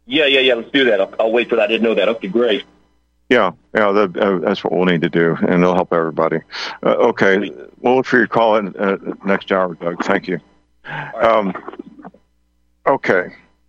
Yeah, 0.06 0.26
yeah, 0.26 0.40
yeah. 0.40 0.54
Let's 0.54 0.70
do 0.72 0.84
that. 0.86 1.00
I'll, 1.00 1.14
I'll 1.20 1.32
wait 1.32 1.48
for 1.48 1.54
that. 1.56 1.64
I 1.64 1.66
didn't 1.68 1.84
know 1.84 1.94
that. 1.94 2.08
Okay, 2.08 2.26
great. 2.28 2.64
Yeah, 3.28 3.52
yeah, 3.74 3.92
that, 3.92 4.16
uh, 4.16 4.38
that's 4.40 4.62
what 4.64 4.72
we'll 4.72 4.84
need 4.84 5.00
to 5.02 5.08
do, 5.08 5.36
and 5.40 5.62
it'll 5.62 5.74
help 5.74 5.92
everybody. 5.92 6.40
Uh, 6.82 6.96
okay, 6.96 7.50
we'll 7.80 7.96
look 7.96 8.06
for 8.06 8.18
your 8.18 8.26
call 8.26 8.56
in 8.56 8.76
uh, 8.76 8.96
next 9.24 9.50
hour, 9.52 9.74
Doug. 9.74 10.04
Thank 10.04 10.26
you. 10.28 10.38
Um, 11.14 11.54
okay. 12.86 13.28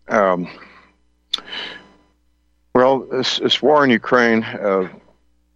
Um, 0.10 0.50
well, 2.76 3.00
this, 3.10 3.38
this 3.39 3.62
war 3.62 3.84
in 3.86 3.89
Ukraine 3.91 4.44
uh, 4.44 4.89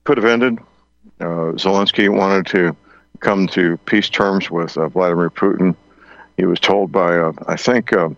could 0.07 0.15
have 0.15 0.25
ended. 0.25 0.57
Uh, 1.19 1.51
Zelensky 1.59 2.07
wanted 2.07 2.45
to 2.47 2.73
come 3.19 3.45
to 3.47 3.75
peace 3.79 4.07
terms 4.07 4.49
with 4.49 4.77
uh, 4.77 4.87
Vladimir 4.87 5.29
Putin. 5.29 5.75
He 6.37 6.45
was 6.45 6.61
told 6.61 6.93
by, 6.93 7.17
uh, 7.17 7.33
I 7.45 7.57
think, 7.57 7.91
uh, 7.91 8.11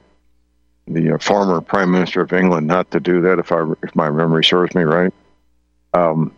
the 0.86 1.16
uh, 1.16 1.18
former 1.18 1.62
Prime 1.62 1.90
Minister 1.90 2.22
of 2.22 2.32
England 2.32 2.68
not 2.68 2.92
to 2.92 3.00
do 3.00 3.22
that, 3.22 3.40
if 3.40 3.52
I 3.52 3.64
if 3.82 3.96
my 3.96 4.12
memory 4.12 4.44
serves 4.44 4.76
me 4.76 4.84
right. 4.84 5.12
Um, 5.96 6.32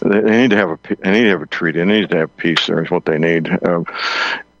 they, 0.00 0.22
need 0.22 0.50
to 0.50 0.56
have 0.56 0.70
a 0.70 0.78
they 1.00 1.10
need 1.10 1.24
to 1.24 1.30
have 1.30 1.42
a 1.42 1.46
treaty. 1.46 1.80
They 1.80 1.84
need 1.84 2.08
to 2.08 2.16
have 2.16 2.36
peace. 2.38 2.66
There 2.66 2.82
is 2.82 2.90
what 2.90 3.04
they 3.04 3.18
need. 3.18 3.50
Um, 3.66 3.84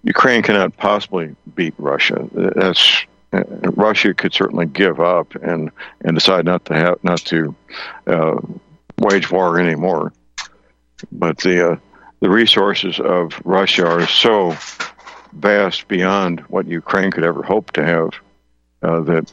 Ukraine 0.02 0.42
cannot 0.42 0.76
possibly 0.76 1.34
beat 1.54 1.72
Russia. 1.78 2.28
That's 2.34 3.06
uh, 3.32 3.44
Russia 3.70 4.12
could 4.12 4.34
certainly 4.34 4.66
give 4.66 5.00
up 5.00 5.34
and 5.36 5.70
and 6.02 6.14
decide 6.14 6.44
not 6.44 6.66
to 6.66 6.74
have 6.74 7.02
not 7.02 7.20
to 7.20 7.54
uh, 8.06 8.36
wage 9.02 9.30
war 9.30 9.58
anymore. 9.58 10.12
But 11.10 11.38
the 11.38 11.72
uh, 11.72 11.76
the 12.20 12.30
resources 12.30 13.00
of 13.00 13.40
Russia 13.44 13.86
are 13.86 14.06
so 14.06 14.56
vast 15.32 15.88
beyond 15.88 16.40
what 16.48 16.66
Ukraine 16.66 17.10
could 17.10 17.24
ever 17.24 17.42
hope 17.42 17.72
to 17.72 17.84
have 17.84 18.10
uh, 18.82 19.00
that 19.00 19.32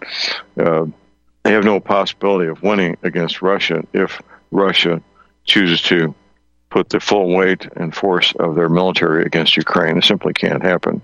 uh, 0.59 0.85
they 1.43 1.51
have 1.51 1.63
no 1.63 1.79
possibility 1.79 2.49
of 2.49 2.63
winning 2.63 2.97
against 3.03 3.41
Russia 3.41 3.83
if 3.93 4.21
Russia 4.51 5.01
chooses 5.45 5.81
to 5.83 6.15
put 6.69 6.89
the 6.89 6.99
full 6.99 7.35
weight 7.35 7.67
and 7.75 7.95
force 7.95 8.33
of 8.39 8.55
their 8.55 8.69
military 8.69 9.25
against 9.25 9.57
Ukraine. 9.57 9.97
It 9.97 10.03
simply 10.03 10.33
can't 10.33 10.61
happen. 10.61 11.01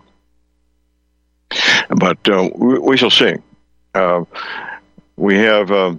But 1.90 2.28
uh, 2.30 2.50
we, 2.54 2.80
we 2.80 2.98
shall 2.98 3.10
see. 3.10 3.36
Uh, 3.94 4.26
we 5.16 5.38
have 5.38 5.72
uh, 5.72 5.96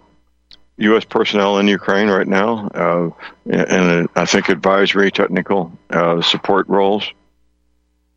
U.S. 0.78 1.04
personnel 1.04 1.58
in 1.58 1.68
Ukraine 1.68 2.08
right 2.08 2.26
now, 2.26 2.68
uh, 2.74 3.10
uh, 3.50 4.06
I 4.14 4.26
think 4.26 4.48
advisory, 4.50 5.10
technical 5.10 5.72
uh, 5.88 6.20
support 6.20 6.68
roles. 6.68 7.10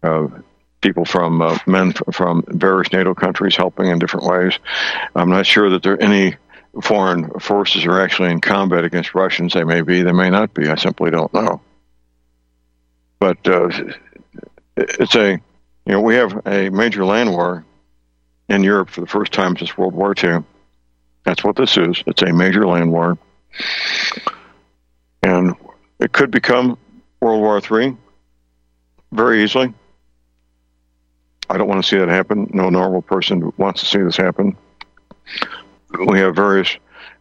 Uh, 0.04 0.28
people 0.82 1.06
from 1.06 1.42
uh, 1.42 1.58
men 1.68 1.94
from 2.12 2.44
various 2.48 2.92
NATO 2.92 3.14
countries 3.14 3.56
helping 3.56 3.88
in 3.88 4.00
different 4.00 4.26
ways. 4.26 4.58
I'm 5.16 5.30
not 5.30 5.46
sure 5.46 5.70
that 5.72 5.84
there 5.84 5.94
are 5.94 6.02
any 6.02 6.36
foreign 6.82 7.30
forces 7.40 7.86
are 7.86 8.02
actually 8.02 8.32
in 8.32 8.42
combat 8.42 8.84
against 8.84 9.16
Russians. 9.16 9.54
They 9.54 9.64
may 9.64 9.82
be, 9.82 10.02
they 10.02 10.12
may 10.12 10.30
not 10.30 10.54
be. 10.54 10.70
I 10.70 10.76
simply 10.76 11.12
don't 11.12 11.34
know. 11.34 11.62
But 13.20 13.46
uh, 13.48 13.70
it's 14.78 15.16
a, 15.16 15.32
you 15.32 15.42
know, 15.86 16.02
we 16.02 16.16
have 16.16 16.42
a 16.46 16.70
major 16.70 17.04
land 17.04 17.32
war 17.32 17.66
in 18.48 18.64
Europe 18.64 18.90
for 18.90 19.02
the 19.02 19.08
first 19.08 19.34
time 19.34 19.58
since 19.58 19.78
World 19.78 19.94
War 19.94 20.14
II. 20.22 20.44
That's 21.30 21.44
what 21.44 21.58
this 21.58 21.78
is. 21.78 22.04
It's 22.08 22.24
a 22.24 22.34
major 22.34 22.66
land 22.66 22.92
war. 22.92 23.16
And 25.22 25.54
it 26.00 26.12
could 26.12 26.32
become 26.32 26.76
World 27.22 27.42
War 27.42 27.62
III 27.62 27.96
very 29.12 29.44
easily. 29.44 29.72
I 31.48 31.58
don't 31.60 31.68
want 31.68 31.84
to 31.84 31.88
see 31.88 32.00
that 32.00 32.10
happen. 32.10 32.50
No 32.52 32.72
normal 32.72 33.04
person 33.04 33.54
wants 33.58 33.82
to 33.82 33.86
see 33.86 34.00
this 34.00 34.18
happen. 34.18 34.58
We 36.08 36.18
have 36.18 36.36
various 36.36 36.76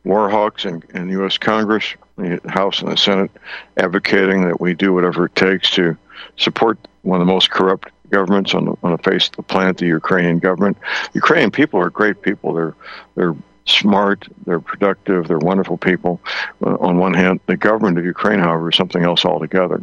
war 0.04 0.30
hawks 0.30 0.64
in, 0.64 0.82
in 0.94 1.10
U.S. 1.10 1.36
Congress, 1.36 1.94
the 2.16 2.40
House 2.46 2.80
and 2.80 2.90
the 2.90 2.96
Senate, 2.96 3.30
advocating 3.76 4.48
that 4.48 4.58
we 4.58 4.72
do 4.72 4.94
whatever 4.94 5.26
it 5.26 5.34
takes 5.34 5.70
to 5.72 5.98
support 6.38 6.78
one 7.02 7.20
of 7.20 7.26
the 7.26 7.30
most 7.30 7.50
corrupt 7.50 7.90
governments 8.08 8.54
on 8.54 8.64
the, 8.64 8.74
on 8.82 8.92
the 8.92 9.02
face 9.02 9.28
of 9.28 9.36
the 9.36 9.42
planet, 9.42 9.76
the 9.76 9.86
Ukrainian 9.86 10.38
government. 10.38 10.78
Ukrainian 11.12 11.50
people 11.50 11.78
are 11.78 11.90
great 11.90 12.22
people. 12.22 12.54
They're 12.54 12.74
they're 13.14 13.36
smart, 13.68 14.26
they're 14.46 14.60
productive, 14.60 15.28
they're 15.28 15.38
wonderful 15.38 15.76
people. 15.76 16.20
Uh, 16.64 16.76
on 16.80 16.98
one 16.98 17.14
hand, 17.14 17.40
the 17.46 17.56
government 17.56 17.98
of 17.98 18.04
Ukraine, 18.04 18.40
however, 18.40 18.70
is 18.70 18.76
something 18.76 19.04
else 19.04 19.24
altogether, 19.24 19.82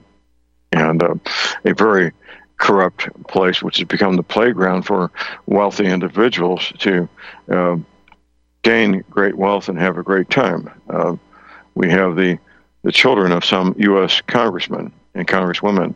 and 0.72 1.02
uh, 1.02 1.16
a 1.64 1.74
very 1.74 2.12
corrupt 2.58 3.10
place, 3.28 3.62
which 3.62 3.78
has 3.78 3.88
become 3.88 4.16
the 4.16 4.24
playground 4.24 4.84
for 4.84 5.12
wealthy 5.46 5.86
individuals 5.86 6.72
to 6.80 7.08
uh, 7.52 7.76
gain 8.62 9.04
great 9.10 9.36
wealth 9.36 9.70
and 9.70 9.78
have 9.78 9.98
a 9.98 10.04
great 10.04 10.30
time. 10.30 10.70
Uh, 10.90 11.16
we 11.76 11.90
have 11.90 12.16
the 12.16 12.40
the 12.84 12.92
children 12.92 13.32
of 13.32 13.44
some 13.44 13.74
U.S. 13.80 14.22
congressmen 14.22 14.94
and 15.16 15.28
congresswomen 15.28 15.96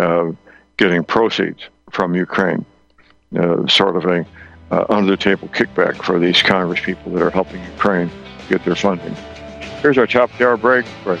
uh, 0.00 0.32
getting 0.76 1.04
proceeds 1.04 1.62
from 1.92 2.16
Ukraine, 2.16 2.66
uh, 3.38 3.64
sort 3.68 3.96
of 3.96 4.04
a 4.06 4.26
uh, 4.70 4.84
under 4.88 5.10
the 5.10 5.16
table 5.16 5.48
kickback 5.48 6.02
for 6.02 6.18
these 6.18 6.42
Congress 6.42 6.80
people 6.80 7.12
that 7.12 7.22
are 7.22 7.30
helping 7.30 7.62
Ukraine 7.64 8.10
get 8.48 8.64
their 8.64 8.76
funding. 8.76 9.14
Here's 9.80 9.98
our 9.98 10.06
top 10.06 10.30
of 10.32 10.38
the 10.38 10.46
hour 10.46 10.56
break. 10.56 10.86
break. 11.02 11.20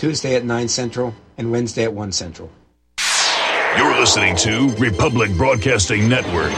Tuesday 0.00 0.34
at 0.34 0.46
9 0.46 0.66
Central 0.68 1.14
and 1.36 1.52
Wednesday 1.52 1.84
at 1.84 1.92
1 1.92 2.10
Central. 2.12 2.50
You're 3.76 4.00
listening 4.00 4.34
to 4.36 4.74
Republic 4.78 5.30
Broadcasting 5.36 6.08
Network 6.08 6.54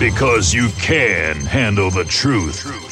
because 0.00 0.52
you 0.52 0.68
can 0.70 1.36
handle 1.36 1.88
the 1.88 2.02
truth. 2.02 2.87